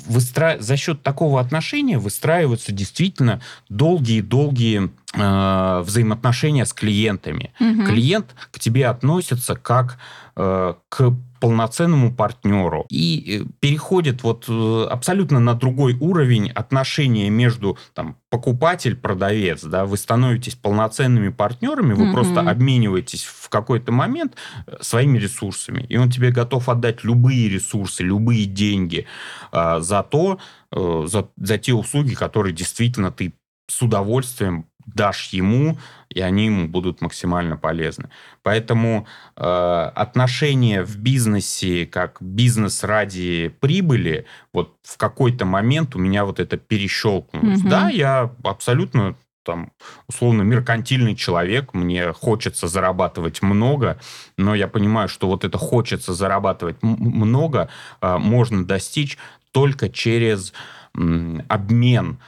выстра... 0.08 0.58
за 0.60 0.78
счет 0.78 1.04
такого 1.04 1.40
отношения 1.40 1.98
выстраиваются 1.98 2.72
действительно 2.72 3.42
долгие-долгие 3.70 4.90
взаимоотношения 5.14 6.66
с 6.66 6.74
клиентами. 6.74 7.52
Угу. 7.60 7.86
Клиент 7.86 8.36
к 8.52 8.60
тебе 8.60 8.88
относится 8.88 9.56
как 9.56 9.98
э, 10.36 10.74
к 10.88 11.14
полноценному 11.40 12.14
партнеру 12.14 12.86
и 12.90 13.44
э, 13.44 13.50
переходит 13.60 14.24
вот 14.24 14.46
э, 14.48 14.88
абсолютно 14.90 15.40
на 15.40 15.54
другой 15.54 15.96
уровень 16.00 16.50
отношения 16.50 17.30
между 17.30 17.78
там 17.94 18.18
покупатель 18.30 18.96
продавец 18.96 19.64
да 19.64 19.86
вы 19.86 19.98
становитесь 19.98 20.56
полноценными 20.56 21.30
партнерами 21.30 21.94
вы 21.94 22.06
mm-hmm. 22.06 22.14
просто 22.14 22.42
обмениваетесь 22.42 23.24
в 23.24 23.50
какой-то 23.50 23.92
момент 23.92 24.36
э, 24.68 24.78
своими 24.82 25.18
ресурсами 25.18 25.86
и 25.90 25.98
он 25.98 26.10
тебе 26.10 26.32
готов 26.32 26.70
отдать 26.70 27.04
любые 27.04 27.50
ресурсы 27.50 28.04
любые 28.04 28.46
деньги 28.46 29.06
э, 29.52 29.80
за 29.80 30.04
то 30.04 30.40
э, 30.72 31.04
за 31.08 31.30
за 31.38 31.58
те 31.58 31.74
услуги 31.74 32.14
которые 32.14 32.54
действительно 32.54 33.12
ты 33.12 33.34
с 33.68 33.82
удовольствием 33.82 34.66
дашь 34.96 35.30
ему, 35.30 35.78
и 36.10 36.22
они 36.22 36.46
ему 36.46 36.68
будут 36.68 37.02
максимально 37.02 37.58
полезны. 37.58 38.10
Поэтому 38.44 39.08
э, 39.36 39.92
отношения 39.96 40.84
в 40.84 40.98
бизнесе 40.98 41.86
как 41.86 42.18
бизнес 42.20 42.84
ради 42.84 43.54
прибыли, 43.60 44.26
вот 44.54 44.76
в 44.84 44.98
какой-то 44.98 45.46
момент 45.46 45.96
у 45.96 46.00
меня 46.00 46.26
вот 46.26 46.40
это 46.40 46.58
перещелкнулось. 46.58 47.60
Угу. 47.60 47.70
Да, 47.70 47.90
я 47.90 48.32
абсолютно 48.44 49.16
там, 49.44 49.72
условно, 50.08 50.44
меркантильный 50.44 51.16
человек, 51.16 51.74
мне 51.74 52.14
хочется 52.14 52.68
зарабатывать 52.68 53.42
много, 53.42 54.00
но 54.38 54.54
я 54.54 54.68
понимаю, 54.68 55.08
что 55.10 55.28
вот 55.28 55.44
это 55.44 55.58
хочется 55.58 56.14
зарабатывать 56.14 56.78
много 56.84 57.70
э, 58.02 58.18
можно 58.18 58.66
достичь 58.66 59.18
только 59.52 59.90
через 59.90 60.54
обмен 60.94 62.20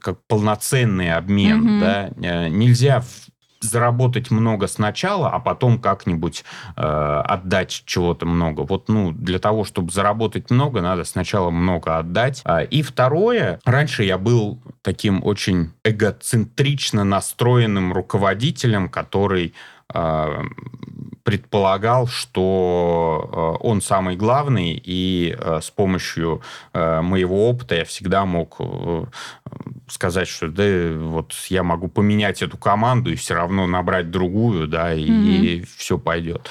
как 0.00 0.18
полноценный 0.26 1.12
обмен, 1.12 1.60
угу. 1.60 1.80
да, 1.80 2.10
нельзя 2.48 3.02
заработать 3.60 4.30
много 4.30 4.66
сначала, 4.66 5.30
а 5.30 5.38
потом 5.38 5.80
как-нибудь 5.80 6.44
э, 6.76 6.80
отдать 6.80 7.82
чего-то 7.86 8.26
много. 8.26 8.60
Вот, 8.62 8.88
ну, 8.88 9.12
для 9.12 9.38
того, 9.38 9.64
чтобы 9.64 9.90
заработать 9.90 10.50
много, 10.50 10.80
надо 10.80 11.04
сначала 11.04 11.50
много 11.50 11.98
отдать. 11.98 12.42
А, 12.44 12.62
и 12.62 12.82
второе, 12.82 13.60
раньше 13.64 14.04
я 14.04 14.18
был 14.18 14.62
таким 14.82 15.24
очень 15.24 15.72
эгоцентрично 15.84 17.04
настроенным 17.04 17.92
руководителем, 17.92 18.88
который 18.88 19.54
предполагал, 21.28 22.06
что 22.06 23.58
э, 23.60 23.66
он 23.66 23.82
самый 23.82 24.16
главный, 24.16 24.80
и 24.82 25.36
э, 25.38 25.60
с 25.62 25.70
помощью 25.70 26.40
э, 26.72 27.02
моего 27.02 27.50
опыта 27.50 27.74
я 27.74 27.84
всегда 27.84 28.24
мог 28.24 28.58
сказать, 29.88 30.26
что 30.26 30.48
да, 30.48 30.96
вот 30.98 31.34
я 31.50 31.62
могу 31.62 31.88
поменять 31.88 32.40
эту 32.40 32.56
команду 32.56 33.12
и 33.12 33.14
все 33.14 33.34
равно 33.34 33.66
набрать 33.66 34.10
другую, 34.10 34.68
да, 34.68 34.94
и, 34.94 35.06
mm-hmm. 35.06 35.36
и 35.36 35.66
все 35.76 35.98
пойдет. 35.98 36.48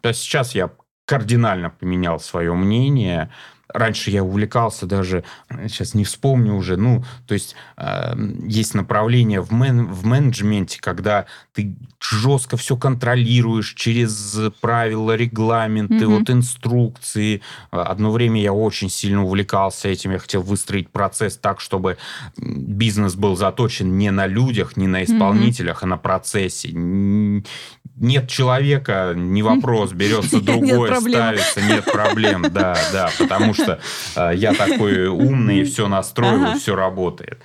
То 0.00 0.08
есть 0.08 0.22
сейчас 0.22 0.54
я 0.54 0.70
кардинально 1.04 1.68
поменял 1.68 2.18
свое 2.18 2.54
мнение, 2.54 3.30
раньше 3.68 4.10
я 4.10 4.24
увлекался 4.24 4.86
даже, 4.86 5.24
сейчас 5.50 5.94
не 5.94 6.04
вспомню 6.04 6.54
уже, 6.54 6.76
ну, 6.76 7.04
то 7.26 7.34
есть 7.34 7.56
э, 7.76 8.14
есть 8.46 8.74
направление 8.74 9.40
в, 9.40 9.52
мен, 9.52 9.86
в 9.86 10.06
менеджменте, 10.06 10.80
когда 10.80 11.26
ты 11.52 11.76
жестко 12.10 12.56
все 12.56 12.76
контролируешь 12.76 13.74
через 13.74 14.38
правила, 14.60 15.16
регламенты, 15.16 15.94
mm-hmm. 15.94 16.18
вот 16.18 16.30
инструкции. 16.30 17.42
Одно 17.70 18.10
время 18.10 18.40
я 18.40 18.52
очень 18.52 18.90
сильно 18.90 19.24
увлекался 19.24 19.88
этим, 19.88 20.12
я 20.12 20.18
хотел 20.18 20.42
выстроить 20.42 20.90
процесс 20.90 21.36
так, 21.36 21.60
чтобы 21.60 21.96
бизнес 22.36 23.14
был 23.14 23.36
заточен 23.36 23.96
не 23.96 24.10
на 24.10 24.26
людях, 24.26 24.76
не 24.76 24.86
на 24.86 25.04
исполнителях, 25.04 25.82
mm-hmm. 25.82 25.86
а 25.86 25.88
на 25.88 25.96
процессе 25.96 26.70
нет 26.72 28.28
человека, 28.28 29.12
не 29.14 29.42
вопрос, 29.54 29.92
берется 29.92 30.40
другое, 30.40 30.94
ставится, 31.00 31.62
нет 31.62 31.84
проблем, 31.84 32.46
да, 32.50 32.76
да, 32.92 33.10
потому 33.18 33.54
что 33.54 33.80
э, 34.16 34.32
я 34.34 34.52
такой 34.52 35.06
умный, 35.06 35.64
все 35.64 35.88
настроил, 35.88 36.58
все 36.58 36.74
работает. 36.74 37.40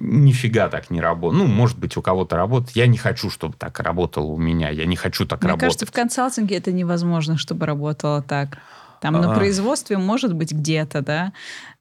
Нифига 0.00 0.68
так 0.68 0.90
не 0.90 1.00
работает. 1.00 1.42
Ну, 1.42 1.48
может 1.48 1.78
быть, 1.78 1.96
у 1.96 2.02
кого-то 2.02 2.36
работает. 2.36 2.74
Я 2.74 2.86
не 2.86 2.96
хочу, 2.96 3.30
чтобы 3.30 3.54
так 3.56 3.78
работало 3.80 4.26
у 4.26 4.38
меня. 4.38 4.70
Я 4.70 4.86
не 4.86 4.96
хочу 4.96 5.26
так 5.26 5.42
Мне 5.42 5.48
работать. 5.48 5.62
Мне 5.62 5.68
кажется, 5.68 5.86
в 5.86 5.92
консалтинге 5.92 6.56
это 6.56 6.72
невозможно, 6.72 7.36
чтобы 7.36 7.66
работало 7.66 8.22
так. 8.22 8.58
Там 9.00 9.14
на 9.14 9.32
а... 9.32 9.34
производстве 9.34 9.98
может 9.98 10.34
быть 10.34 10.52
где-то, 10.52 11.02
да, 11.02 11.32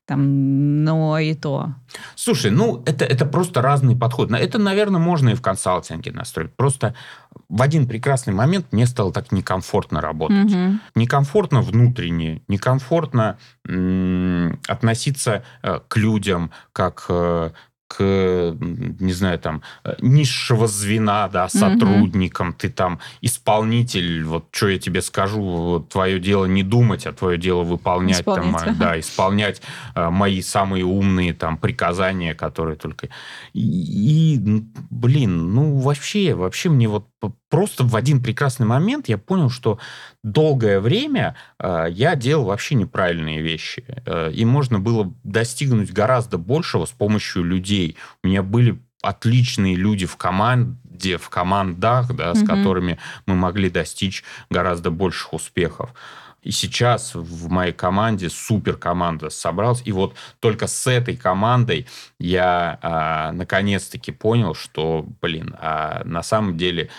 там, 0.10 0.84
но 0.84 1.20
и 1.20 1.36
то. 1.36 1.76
Слушай, 2.16 2.50
ну, 2.50 2.82
это, 2.88 3.06
это 3.06 3.28
просто 3.28 3.62
разный 3.62 3.96
подход. 3.96 4.32
Это, 4.32 4.58
наверное, 4.58 5.00
можно 5.00 5.30
и 5.30 5.36
в 5.36 5.42
консалтинге 5.42 6.12
настроить. 6.12 6.52
Просто 6.56 6.96
в 7.48 7.62
один 7.62 7.88
прекрасный 7.88 8.34
момент 8.34 8.68
мне 8.72 8.88
стало 8.88 9.14
так 9.14 9.32
некомфортно 9.32 10.02
работать. 10.02 10.52
Угу. 10.52 10.80
Некомфортно 10.96 11.62
внутренне, 11.62 12.42
некомфортно 12.48 13.38
м- 13.68 14.60
относиться 14.68 15.44
э, 15.62 15.80
к 15.88 15.98
людям, 15.98 16.50
как 16.74 17.06
э, 17.10 17.52
к, 17.90 18.56
не 19.00 19.14
знаю, 19.14 19.40
там, 19.40 19.64
э, 19.84 19.96
низшего 20.00 20.68
звена, 20.68 21.28
да, 21.28 21.50
сотрудникам, 21.50 22.50
mm-hmm. 22.50 22.56
ты 22.60 22.70
там 22.70 23.00
исполнитель, 23.22 24.24
вот 24.24 24.46
что 24.52 24.70
я 24.70 24.78
тебе 24.78 25.02
скажу, 25.02 25.42
вот, 25.42 25.90
твое 25.90 26.20
дело 26.20 26.46
не 26.46 26.62
думать, 26.62 27.08
а 27.08 27.14
твое 27.14 27.40
дело 27.40 27.64
выполнять, 27.64 28.24
там, 28.24 28.56
а, 28.56 28.72
да, 28.74 29.00
исполнять 29.00 29.64
а, 29.96 30.12
мои 30.12 30.42
самые 30.42 30.86
умные 30.86 31.34
там 31.34 31.58
приказания, 31.58 32.36
которые 32.36 32.76
только... 32.76 33.10
И, 33.54 34.36
и, 34.36 34.64
блин, 34.92 35.56
ну, 35.56 35.80
вообще, 35.80 36.36
вообще 36.36 36.70
мне 36.70 36.88
вот 36.88 37.08
просто 37.50 37.84
в 37.84 37.96
один 37.96 38.22
прекрасный 38.22 38.66
момент 38.66 39.10
я 39.10 39.18
понял, 39.18 39.50
что 39.50 39.80
долгое 40.24 40.80
время 40.80 41.36
э, 41.60 41.88
я 41.90 42.16
делал 42.16 42.46
вообще 42.46 42.76
неправильные 42.76 43.42
вещи. 43.42 43.84
Э, 44.06 44.32
и 44.32 44.46
можно 44.46 44.80
было 44.80 45.14
достигнуть 45.24 45.92
гораздо 45.92 46.38
большего 46.38 46.86
с 46.86 46.92
помощью 46.92 47.44
людей. 47.44 47.98
У 48.24 48.28
меня 48.28 48.44
были 48.44 48.80
отличные 49.02 49.76
люди 49.76 50.06
в 50.06 50.18
команде, 50.18 51.18
в 51.18 51.30
командах, 51.30 52.14
да, 52.14 52.34
с 52.34 52.44
mm-hmm. 52.44 52.46
которыми 52.46 53.00
мы 53.26 53.36
могли 53.36 53.70
достичь 53.70 54.24
гораздо 54.50 54.92
больших 54.92 55.34
успехов. 55.34 55.94
И 56.42 56.52
сейчас 56.52 57.16
в 57.16 57.50
моей 57.50 57.74
команде 57.74 58.30
супер 58.30 58.78
команда 58.78 59.30
собралась. 59.30 59.82
И 59.86 59.92
вот 59.92 60.16
только 60.40 60.68
с 60.68 60.88
этой 60.88 61.16
командой 61.16 61.88
я 62.20 62.80
а, 62.82 63.32
наконец-таки 63.32 64.12
понял, 64.12 64.56
что, 64.56 65.06
блин, 65.22 65.56
а 65.60 66.02
на 66.06 66.24
самом 66.24 66.58
деле 66.58 66.90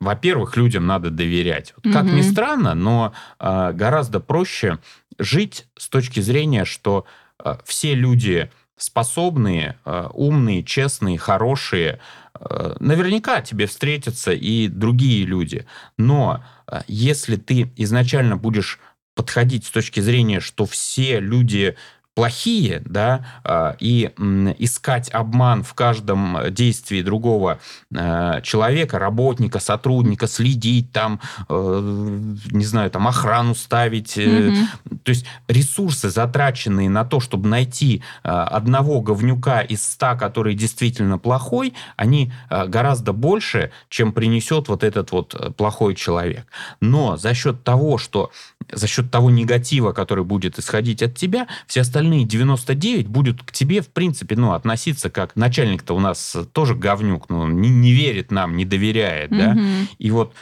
во-первых, 0.00 0.56
людям 0.56 0.84
надо 0.84 1.10
доверять. 1.10 1.74
Вот, 1.76 1.92
как 1.94 2.06
ни 2.06 2.22
странно, 2.22 2.74
но 2.74 3.12
э, 3.38 3.70
гораздо 3.72 4.18
проще 4.18 4.78
жить 5.16 5.66
с 5.78 5.88
точки 5.88 6.18
зрения, 6.18 6.64
что 6.64 7.06
э, 7.38 7.54
все 7.64 7.94
люди 7.94 8.50
способные, 8.76 9.78
э, 9.84 10.08
умные, 10.12 10.64
честные, 10.64 11.18
хорошие, 11.18 12.00
э, 12.34 12.74
наверняка 12.80 13.42
тебе 13.42 13.66
встретятся 13.66 14.32
и 14.32 14.66
другие 14.66 15.24
люди. 15.24 15.66
Но 15.98 16.42
если 16.86 17.36
ты 17.36 17.72
изначально 17.76 18.36
будешь 18.36 18.78
подходить 19.14 19.66
с 19.66 19.70
точки 19.70 20.00
зрения, 20.00 20.40
что 20.40 20.64
все 20.66 21.20
люди 21.20 21.76
плохие, 22.14 22.82
да, 22.84 23.24
а, 23.44 23.76
и 23.80 24.10
искать 24.58 25.08
обман 25.10 25.62
в 25.62 25.74
каждом 25.74 26.38
действии 26.50 27.02
другого 27.02 27.58
а, 27.94 28.40
человека, 28.42 28.98
работника, 28.98 29.60
сотрудника, 29.60 30.26
следить 30.26 30.92
там, 30.92 31.20
э, 31.48 32.20
не 32.50 32.64
знаю, 32.64 32.90
там 32.90 33.08
охрану 33.08 33.54
ставить. 33.54 34.16
Mm-hmm. 34.18 34.98
То 35.04 35.10
есть 35.10 35.26
ресурсы, 35.48 36.10
затраченные 36.10 36.90
на 36.90 37.04
то, 37.04 37.20
чтобы 37.20 37.48
найти 37.48 38.02
одного 38.22 39.00
говнюка 39.00 39.60
из 39.60 39.82
ста, 39.82 40.14
который 40.14 40.54
действительно 40.54 41.18
плохой, 41.18 41.74
они 41.96 42.32
гораздо 42.50 43.12
больше, 43.12 43.70
чем 43.88 44.12
принесет 44.12 44.68
вот 44.68 44.84
этот 44.84 45.12
вот 45.12 45.34
э, 45.34 45.50
плохой 45.50 45.94
человек. 45.94 46.46
Но 46.80 47.16
за 47.16 47.34
счет 47.34 47.64
того, 47.64 47.98
что 47.98 48.30
за 48.70 48.86
счет 48.86 49.10
того 49.10 49.30
негатива, 49.30 49.92
который 49.92 50.24
будет 50.24 50.58
исходить 50.58 51.02
от 51.02 51.16
тебя, 51.16 51.46
все 51.66 51.80
остальные 51.80 52.01
99 52.24 53.08
будут 53.08 53.42
к 53.42 53.52
тебе, 53.52 53.80
в 53.80 53.88
принципе, 53.88 54.36
ну, 54.36 54.52
относиться 54.52 55.10
как 55.10 55.36
начальник-то 55.36 55.94
у 55.94 56.00
нас 56.00 56.36
тоже 56.52 56.74
говнюк, 56.74 57.28
ну, 57.28 57.48
не, 57.48 57.68
не 57.68 57.92
верит 57.92 58.30
нам, 58.30 58.56
не 58.56 58.64
доверяет, 58.64 59.30
mm-hmm. 59.30 59.54
да. 59.54 59.56
И 59.98 60.10
вот 60.10 60.34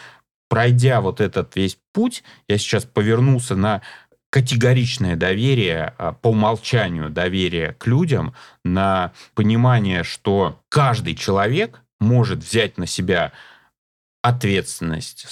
пройдя 0.49 1.01
вот 1.01 1.21
этот 1.21 1.57
весь 1.57 1.79
путь, 1.93 2.23
я 2.49 2.59
сейчас 2.59 2.85
повернулся 2.85 3.55
на 3.57 3.83
категоричное 4.31 5.17
доверие, 5.17 5.95
а, 5.99 6.13
по 6.13 6.29
умолчанию 6.29 7.11
доверие 7.11 7.75
к 7.79 7.87
людям, 7.87 8.35
на 8.65 9.13
понимание, 9.35 10.05
что 10.05 10.61
каждый 10.69 11.15
человек 11.15 11.83
может 11.99 12.39
взять 12.39 12.79
на 12.79 12.87
себя 12.87 13.33
ответственность. 14.23 15.27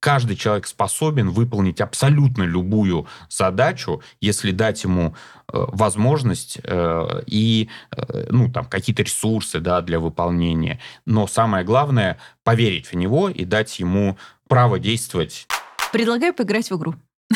Каждый 0.00 0.36
человек 0.36 0.66
способен 0.66 1.30
выполнить 1.30 1.80
абсолютно 1.80 2.44
любую 2.44 3.08
задачу, 3.28 4.02
если 4.20 4.52
дать 4.52 4.84
ему 4.84 5.14
э, 5.52 5.64
возможность 5.72 6.58
э, 6.62 7.22
и 7.26 7.68
э, 7.90 8.26
ну, 8.30 8.50
там, 8.50 8.66
какие-то 8.66 9.02
ресурсы 9.02 9.58
да, 9.60 9.80
для 9.80 9.98
выполнения. 9.98 10.78
Но 11.04 11.26
самое 11.26 11.64
главное– 11.64 12.18
поверить 12.44 12.86
в 12.86 12.94
него 12.94 13.28
и 13.28 13.44
дать 13.44 13.78
ему 13.80 14.16
право 14.46 14.78
действовать. 14.78 15.46
Предлагаю 15.92 16.32
поиграть 16.32 16.70
в 16.70 16.76
игру. 16.76 16.94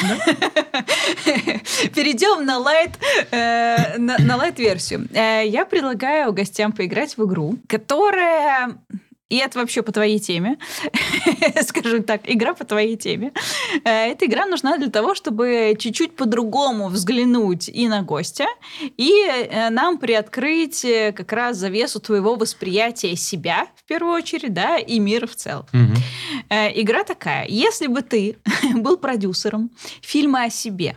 Перейдем 1.94 2.46
на 2.46 2.58
лайт, 2.58 2.92
э, 3.30 3.98
на, 3.98 4.16
на 4.18 4.36
лайт 4.36 4.58
версию. 4.58 5.08
Э, 5.12 5.42
я 5.46 5.66
предлагаю 5.66 6.32
гостям 6.32 6.72
поиграть 6.72 7.16
в 7.16 7.26
игру, 7.26 7.58
которая 7.68 8.78
и 9.32 9.36
это 9.36 9.58
вообще 9.58 9.80
по 9.82 9.92
твоей 9.92 10.18
теме, 10.18 10.58
скажу 11.62 12.02
так, 12.02 12.20
игра 12.24 12.52
по 12.52 12.66
твоей 12.66 12.96
теме. 12.96 13.32
Э, 13.82 14.10
эта 14.10 14.26
игра 14.26 14.44
нужна 14.44 14.76
для 14.76 14.90
того, 14.90 15.14
чтобы 15.14 15.74
чуть-чуть 15.78 16.16
по-другому 16.16 16.88
взглянуть 16.88 17.70
и 17.70 17.88
на 17.88 18.02
гостя, 18.02 18.44
и 18.98 19.10
э, 19.10 19.70
нам 19.70 19.96
приоткрыть 19.96 20.84
э, 20.84 21.12
как 21.12 21.32
раз 21.32 21.56
завесу 21.56 21.98
твоего 21.98 22.34
восприятия 22.34 23.16
себя, 23.16 23.68
в 23.74 23.84
первую 23.84 24.12
очередь, 24.12 24.52
да, 24.52 24.76
и 24.76 24.98
мира 24.98 25.26
в 25.26 25.34
целом. 25.34 25.64
Угу. 25.72 25.94
Игра 26.74 27.02
такая. 27.02 27.46
Если 27.48 27.86
бы 27.86 28.02
ты 28.02 28.36
был 28.74 28.98
продюсером 28.98 29.70
фильма 30.02 30.44
о 30.44 30.50
себе, 30.50 30.96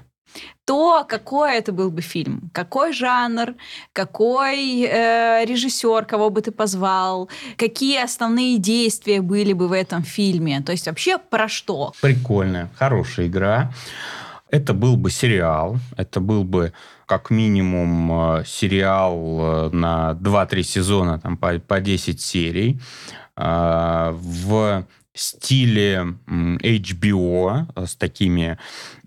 то 0.65 1.05
какой 1.07 1.57
это 1.57 1.71
был 1.71 1.91
бы 1.91 2.01
фильм, 2.01 2.49
какой 2.53 2.93
жанр, 2.93 3.53
какой 3.93 4.81
э, 4.81 5.45
режиссер, 5.45 6.05
кого 6.05 6.29
бы 6.29 6.41
ты 6.41 6.51
позвал, 6.51 7.29
какие 7.57 8.03
основные 8.03 8.57
действия 8.57 9.21
были 9.21 9.53
бы 9.53 9.67
в 9.67 9.71
этом 9.71 10.03
фильме, 10.03 10.61
то 10.61 10.71
есть 10.71 10.87
вообще 10.87 11.17
про 11.17 11.47
что? 11.47 11.93
Прикольная, 12.01 12.69
хорошая 12.75 13.27
игра. 13.27 13.71
Это 14.49 14.73
был 14.73 14.95
бы 14.95 15.11
сериал, 15.11 15.77
это 15.97 16.19
был 16.19 16.43
бы 16.43 16.71
как 17.05 17.29
минимум 17.29 18.39
э, 18.39 18.43
сериал 18.45 19.15
э, 19.17 19.69
на 19.71 20.17
2-3 20.21 20.63
сезона, 20.63 21.19
там, 21.19 21.37
по, 21.37 21.59
по 21.59 21.79
10 21.79 22.21
серий. 22.21 22.79
А, 23.35 24.11
в 24.13 24.85
стиле 25.15 26.15
HBO 26.27 27.65
э, 27.75 27.85
с 27.85 27.95
такими 27.95 28.57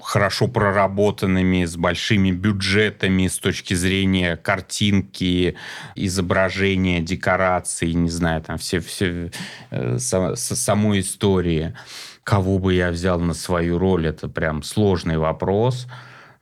хорошо 0.00 0.48
проработанными, 0.48 1.64
с 1.64 1.76
большими 1.76 2.30
бюджетами 2.30 3.26
с 3.26 3.38
точки 3.38 3.74
зрения 3.74 4.36
картинки, 4.36 5.56
изображения, 5.94 7.00
декораций, 7.00 7.92
не 7.92 8.10
знаю, 8.10 8.42
там 8.42 8.58
все, 8.58 8.80
все 8.80 9.30
э, 9.70 9.98
со, 9.98 10.34
самой 10.34 11.00
истории. 11.00 11.74
Кого 12.24 12.58
бы 12.58 12.74
я 12.74 12.90
взял 12.90 13.20
на 13.20 13.34
свою 13.34 13.78
роль, 13.78 14.06
это 14.06 14.28
прям 14.28 14.62
сложный 14.62 15.18
вопрос. 15.18 15.86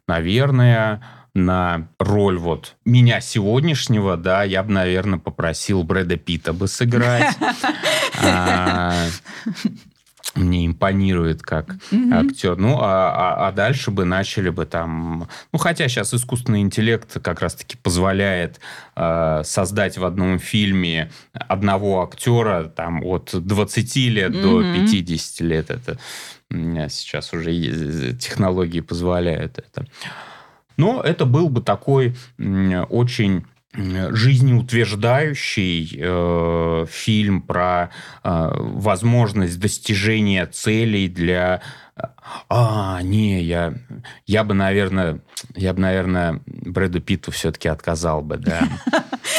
Наверное, 0.08 1.02
на 1.36 1.88
роль 1.98 2.38
вот 2.38 2.76
меня 2.84 3.20
сегодняшнего, 3.20 4.16
да, 4.16 4.42
я 4.42 4.62
бы, 4.62 4.72
наверное, 4.72 5.18
попросил 5.18 5.82
Брэда 5.82 6.16
Питта 6.16 6.52
бы 6.52 6.66
сыграть. 6.66 7.36
А, 8.22 9.08
мне 10.34 10.66
импонирует 10.66 11.42
как 11.42 11.76
актер. 12.10 12.56
Ну, 12.56 12.78
а, 12.80 13.10
а, 13.10 13.48
а 13.48 13.52
дальше 13.52 13.90
бы 13.90 14.06
начали 14.06 14.48
бы 14.48 14.64
там... 14.64 15.28
Ну, 15.52 15.58
хотя 15.58 15.86
сейчас 15.88 16.14
искусственный 16.14 16.62
интеллект 16.62 17.20
как 17.22 17.40
раз-таки 17.40 17.76
позволяет 17.76 18.58
э, 18.96 19.42
создать 19.44 19.98
в 19.98 20.04
одном 20.06 20.38
фильме 20.38 21.10
одного 21.32 22.02
актера 22.02 22.64
там 22.64 23.04
от 23.04 23.30
20 23.34 23.96
лет 23.96 24.32
до 24.32 24.62
50 24.62 25.40
лет. 25.40 25.70
Это 25.70 25.98
сейчас 26.50 27.34
уже 27.34 27.52
технологии 28.14 28.80
позволяют 28.80 29.58
это. 29.58 29.86
Но 30.76 31.02
это 31.02 31.26
был 31.26 31.48
бы 31.48 31.60
такой 31.60 32.14
очень 32.38 33.44
жизнеутверждающий 33.78 35.98
э, 36.00 36.86
фильм 36.88 37.42
про 37.42 37.90
э, 38.24 38.50
возможность 38.56 39.60
достижения 39.60 40.46
целей 40.46 41.08
для 41.08 41.60
а, 42.48 43.00
не, 43.02 43.42
я, 43.42 43.74
я 44.26 44.44
бы, 44.44 44.52
наверное, 44.54 45.20
я 45.54 45.72
бы, 45.72 45.80
наверное, 45.80 46.40
Брэду 46.46 47.00
Питту 47.00 47.30
все-таки 47.30 47.68
отказал 47.68 48.20
бы, 48.20 48.36
да. 48.36 48.68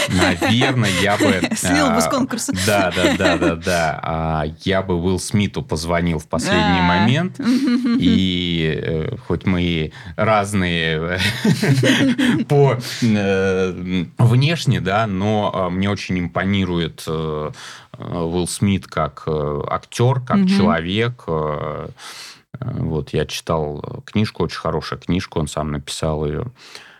Наверное, 0.09 0.89
я 1.01 1.17
бы... 1.17 1.49
Слил 1.55 1.91
бы 1.91 2.01
с 2.01 2.07
конкурса. 2.07 2.53
Да, 2.65 2.91
да, 2.95 3.15
да, 3.15 3.37
да, 3.37 3.55
да. 3.55 3.99
А 4.03 4.45
я 4.63 4.81
бы 4.81 4.95
Уилл 4.95 5.19
Смиту 5.19 5.61
позвонил 5.61 6.19
в 6.19 6.27
последний 6.27 6.81
момент. 6.81 7.39
И 7.99 8.73
э, 8.75 9.17
хоть 9.27 9.45
мы 9.45 9.61
и 9.61 9.93
разные 10.15 11.19
по 12.47 12.77
э, 13.01 14.05
внешне, 14.17 14.81
да, 14.81 15.07
но 15.07 15.69
мне 15.71 15.89
очень 15.89 16.19
импонирует 16.19 17.03
э, 17.07 17.51
Уилл 17.97 18.47
Смит 18.47 18.87
как 18.87 19.27
актер, 19.27 20.21
как 20.21 20.47
человек. 20.47 21.25
Вот, 22.59 23.13
я 23.13 23.25
читал 23.25 24.03
книжку, 24.05 24.43
очень 24.43 24.59
хорошая 24.59 24.99
книжка, 24.99 25.37
он 25.37 25.47
сам 25.47 25.71
написал 25.71 26.25
ее, 26.25 26.51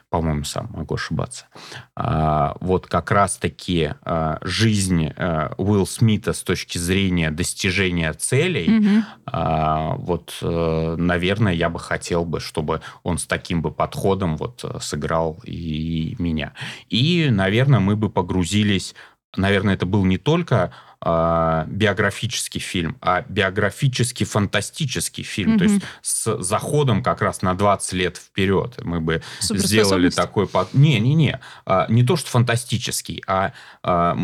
по-моему, 0.09 0.45
сам, 0.45 0.69
могу 0.71 0.95
ошибаться. 0.95 1.47
А, 1.95 2.55
вот 2.61 2.87
как 2.87 3.11
раз-таки 3.11 3.91
а, 4.03 4.37
жизнь 4.41 5.07
а, 5.07 5.53
Уилл 5.57 5.85
Смита 5.85 6.31
с 6.31 6.43
точки 6.43 6.77
зрения 6.77 7.29
достижения 7.29 8.13
целей, 8.13 8.67
mm-hmm. 8.67 9.03
а, 9.25 9.95
вот, 9.95 10.37
а, 10.41 10.95
наверное, 10.95 11.53
я 11.53 11.69
бы 11.69 11.79
хотел 11.79 12.23
бы, 12.23 12.39
чтобы 12.39 12.81
он 13.03 13.17
с 13.17 13.25
таким 13.25 13.61
бы 13.61 13.71
подходом 13.71 14.37
вот 14.37 14.63
сыграл 14.79 15.39
и 15.43 16.15
меня. 16.19 16.53
И, 16.89 17.29
наверное, 17.29 17.79
мы 17.79 17.95
бы 17.95 18.09
погрузились 18.09 18.95
наверное, 19.35 19.75
это 19.75 19.85
был 19.85 20.03
не 20.05 20.17
только 20.17 20.71
э, 21.05 21.63
биографический 21.67 22.59
фильм, 22.61 22.97
а 23.01 23.23
биографический 23.27 24.25
фантастический 24.25 25.23
фильм. 25.23 25.51
Мгм. 25.51 25.57
То 25.59 25.63
есть 25.65 25.81
с 26.01 26.41
заходом 26.41 27.03
как 27.03 27.21
раз 27.21 27.41
на 27.41 27.53
20 27.53 27.93
лет 27.93 28.17
вперед 28.17 28.75
мы 28.83 28.99
бы 28.99 29.21
сделали 29.41 30.09
такой... 30.09 30.47
под- 30.47 30.73
Не-не-не. 30.73 31.39
а, 31.65 31.85
Не 31.89 32.03
то, 32.03 32.15
что 32.15 32.29
фантастический, 32.29 33.23
а 33.27 33.53
а, 33.83 34.17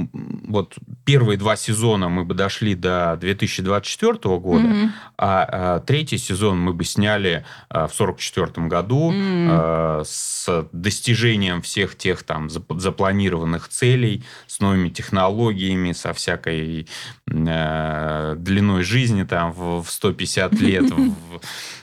вот 0.47 0.75
первые 1.05 1.37
два 1.37 1.55
сезона 1.55 2.09
мы 2.09 2.25
бы 2.25 2.33
дошли 2.33 2.75
до 2.75 3.17
2024 3.21 4.37
года, 4.39 4.63
Мгм. 4.67 4.91
а, 5.17 5.47
а, 5.75 5.79
третий 5.79 6.17
сезон 6.17 6.59
мы 6.59 6.73
бы 6.73 6.83
сняли 6.83 7.45
а, 7.69 7.87
в 7.87 7.93
44 7.93 8.67
году 8.67 9.11
а, 9.15 10.01
с 10.05 10.67
достижением 10.71 11.61
всех 11.61 11.95
тех 11.97 12.23
там 12.23 12.47
зап- 12.47 12.79
запланированных 12.79 13.67
целей, 13.69 14.23
с 14.47 14.59
новыми 14.59 14.89
технологиями, 14.89 15.91
со 15.93 16.13
всякой 16.13 16.62
м, 17.27 17.45
э, 17.47 18.35
длиной 18.37 18.83
жизни 18.83 19.23
там 19.23 19.51
в, 19.51 19.81
в 19.83 19.89
150 19.89 20.53
лет. 20.59 20.91
в- 20.91 21.13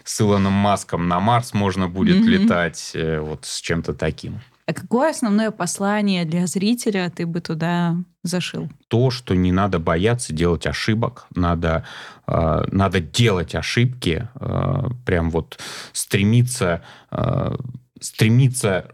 С 0.05 0.21
Илоном 0.21 0.53
Маском 0.53 1.09
на 1.09 1.21
Марс 1.21 1.55
можно 1.55 1.89
будет 1.89 2.25
летать, 2.27 2.93
э, 2.95 3.21
вот 3.21 3.45
с 3.45 3.61
чем-то 3.61 3.95
таким. 3.95 4.41
А 4.67 4.73
какое 4.73 5.11
основное 5.11 5.51
послание 5.51 6.25
для 6.25 6.47
зрителя 6.47 7.11
ты 7.11 7.27
бы 7.27 7.41
туда 7.41 7.97
зашил? 8.23 8.69
то, 8.89 9.11
что 9.11 9.35
не 9.35 9.53
надо 9.53 9.79
бояться 9.79 10.33
делать 10.33 10.67
ошибок, 10.67 11.27
надо, 11.35 11.85
э, 12.27 12.65
надо 12.73 13.01
делать 13.01 13.55
ошибки, 13.55 14.29
э, 14.41 14.83
прям 15.07 15.31
вот 15.31 15.59
стремиться, 15.93 16.83
э, 17.11 17.57
стремиться 18.01 18.85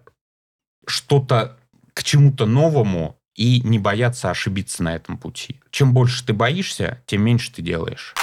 что-то 0.87 1.57
к 1.95 2.03
чему-то 2.03 2.47
новому 2.47 3.19
и 3.37 3.61
не 3.63 3.79
бояться 3.79 4.31
ошибиться 4.31 4.83
на 4.83 4.95
этом 4.95 5.19
пути. 5.19 5.61
Чем 5.71 5.93
больше 5.93 6.25
ты 6.25 6.33
боишься, 6.33 7.03
тем 7.07 7.23
меньше 7.23 7.53
ты 7.53 7.63
делаешь. 7.63 8.15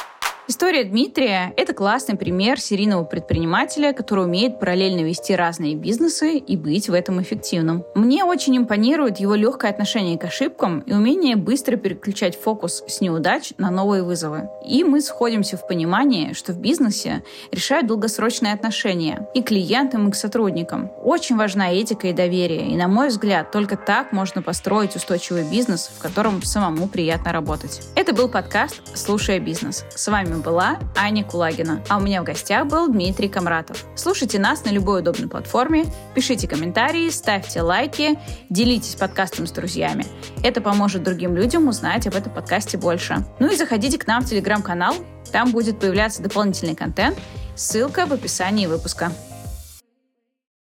История 0.46 0.84
Дмитрия– 0.84 1.54
это 1.56 1.74
классный 1.74 2.18
пример 2.18 2.60
серийного 2.60 3.06
предпринимателя, 3.06 3.94
который 3.94 4.26
умеет 4.26 4.60
параллельно 4.60 5.00
вести 5.00 5.34
разные 5.34 5.74
бизнесы 5.74 6.38
и 6.38 6.58
быть 6.58 6.90
в 6.90 6.94
этом 6.94 7.22
эффективным. 7.22 7.86
Мне 7.96 8.26
очень 8.26 8.58
импонирует 8.58 9.22
его 9.22 9.36
легкое 9.36 9.72
отношение 9.72 10.18
к 10.18 10.26
ошибкам 10.26 10.82
и 10.82 10.92
умение 10.92 11.38
быстро 11.38 11.78
переключать 11.78 12.38
фокус 12.38 12.84
с 12.86 13.00
неудач 13.00 13.54
на 13.58 13.72
новые 13.72 14.04
вызовы. 14.04 14.50
И 14.68 14.84
мы 14.84 15.00
сходимся 15.00 15.56
в 15.56 15.66
понимании, 15.66 16.34
что 16.34 16.52
в 16.52 16.60
бизнесе 16.60 17.24
решают 17.54 17.88
долгосрочные 17.88 18.54
отношения 18.54 19.26
и 19.34 19.42
клиентам, 19.42 20.10
и 20.10 20.12
к 20.12 20.16
сотрудникам. 20.16 20.92
Очень 21.06 21.38
важна 21.38 21.72
этика 21.72 22.08
и 22.08 22.14
доверие, 22.14 22.70
и, 22.70 22.76
на 22.76 22.90
мой 22.90 23.08
взгляд, 23.08 23.52
только 23.52 23.78
так 23.78 24.12
можно 24.12 24.42
построить 24.42 24.98
устойчивый 24.98 25.50
бизнес, 25.50 25.90
в 25.98 26.02
котором 26.02 26.44
самому 26.44 26.90
приятно 26.90 27.32
работать. 27.32 27.82
Это 27.96 28.14
был 28.14 28.28
подкаст 28.28 28.82
«Слушая 28.94 29.40
бизнес». 29.40 29.86
С 29.96 30.10
вами 30.10 30.33
была 30.42 30.80
Аня 30.96 31.24
Кулагина, 31.24 31.84
а 31.90 31.98
у 31.98 32.00
меня 32.02 32.22
в 32.22 32.26
гостях 32.26 32.68
был 32.68 32.88
Дмитрий 32.88 33.30
Комратов. 33.30 33.86
Слушайте 33.96 34.40
нас 34.40 34.66
на 34.66 34.70
любой 34.70 35.02
удобной 35.02 35.30
платформе, 35.30 35.86
пишите 36.16 36.48
комментарии, 36.48 37.10
ставьте 37.10 37.62
лайки, 37.62 38.18
делитесь 38.50 38.96
подкастом 38.96 39.48
с 39.48 39.52
друзьями. 39.52 40.06
Это 40.44 40.62
поможет 40.62 41.04
другим 41.04 41.36
людям 41.36 41.68
узнать 41.68 42.08
об 42.08 42.16
этом 42.16 42.34
подкасте 42.34 42.78
больше. 42.78 43.26
Ну 43.40 43.52
и 43.52 43.56
заходите 43.56 43.98
к 43.98 44.08
нам 44.08 44.24
в 44.24 44.30
телеграм-канал, 44.30 44.96
там 45.32 45.52
будет 45.52 45.80
появляться 45.80 46.22
дополнительный 46.22 46.76
контент, 46.76 47.18
ссылка 47.56 48.06
в 48.06 48.14
описании 48.14 48.66
выпуска. 48.66 49.12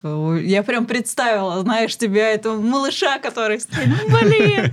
Я 0.04 0.64
прям 0.64 0.86
представила, 0.86 1.60
знаешь, 1.60 1.96
тебя, 1.96 2.30
этого 2.30 2.60
малыша, 2.60 3.20
который 3.20 3.60
стоит, 3.60 3.86
«Ну, 3.86 4.18
блин. 4.18 4.72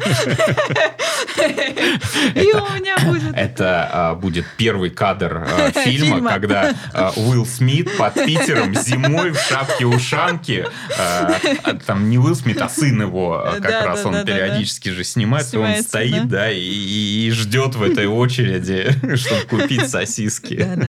И 2.34 2.52
у 2.52 2.74
меня 2.74 2.98
будет... 3.06 3.36
Это 3.36 3.90
а, 3.92 4.16
будет 4.16 4.46
первый 4.58 4.90
кадр 4.90 5.48
а, 5.48 5.72
фильма, 5.84 6.28
когда 6.32 6.74
а, 6.94 7.12
Уилл 7.16 7.46
Смит 7.46 7.96
под 7.96 8.16
Питером 8.16 8.74
зимой 8.74 9.30
в 9.30 9.40
шапке-ушанке, 9.40 10.68
там 11.86 12.10
не 12.10 12.18
Уилл 12.18 12.36
Смит, 12.36 12.60
а 12.62 12.70
сын 12.70 13.00
его, 13.00 13.54
как 13.62 13.86
раз 13.86 14.06
он 14.06 14.26
периодически 14.26 14.90
же 14.90 15.04
снимается, 15.04 15.58
и 15.58 15.60
он 15.60 15.84
стоит, 15.84 16.28
да, 16.28 16.50
и, 16.52 17.30
ждет 17.32 17.76
в 17.76 17.84
этой 17.84 18.08
очереди, 18.08 18.96
чтобы 19.16 19.42
купить 19.44 19.88
сосиски. 19.90 20.88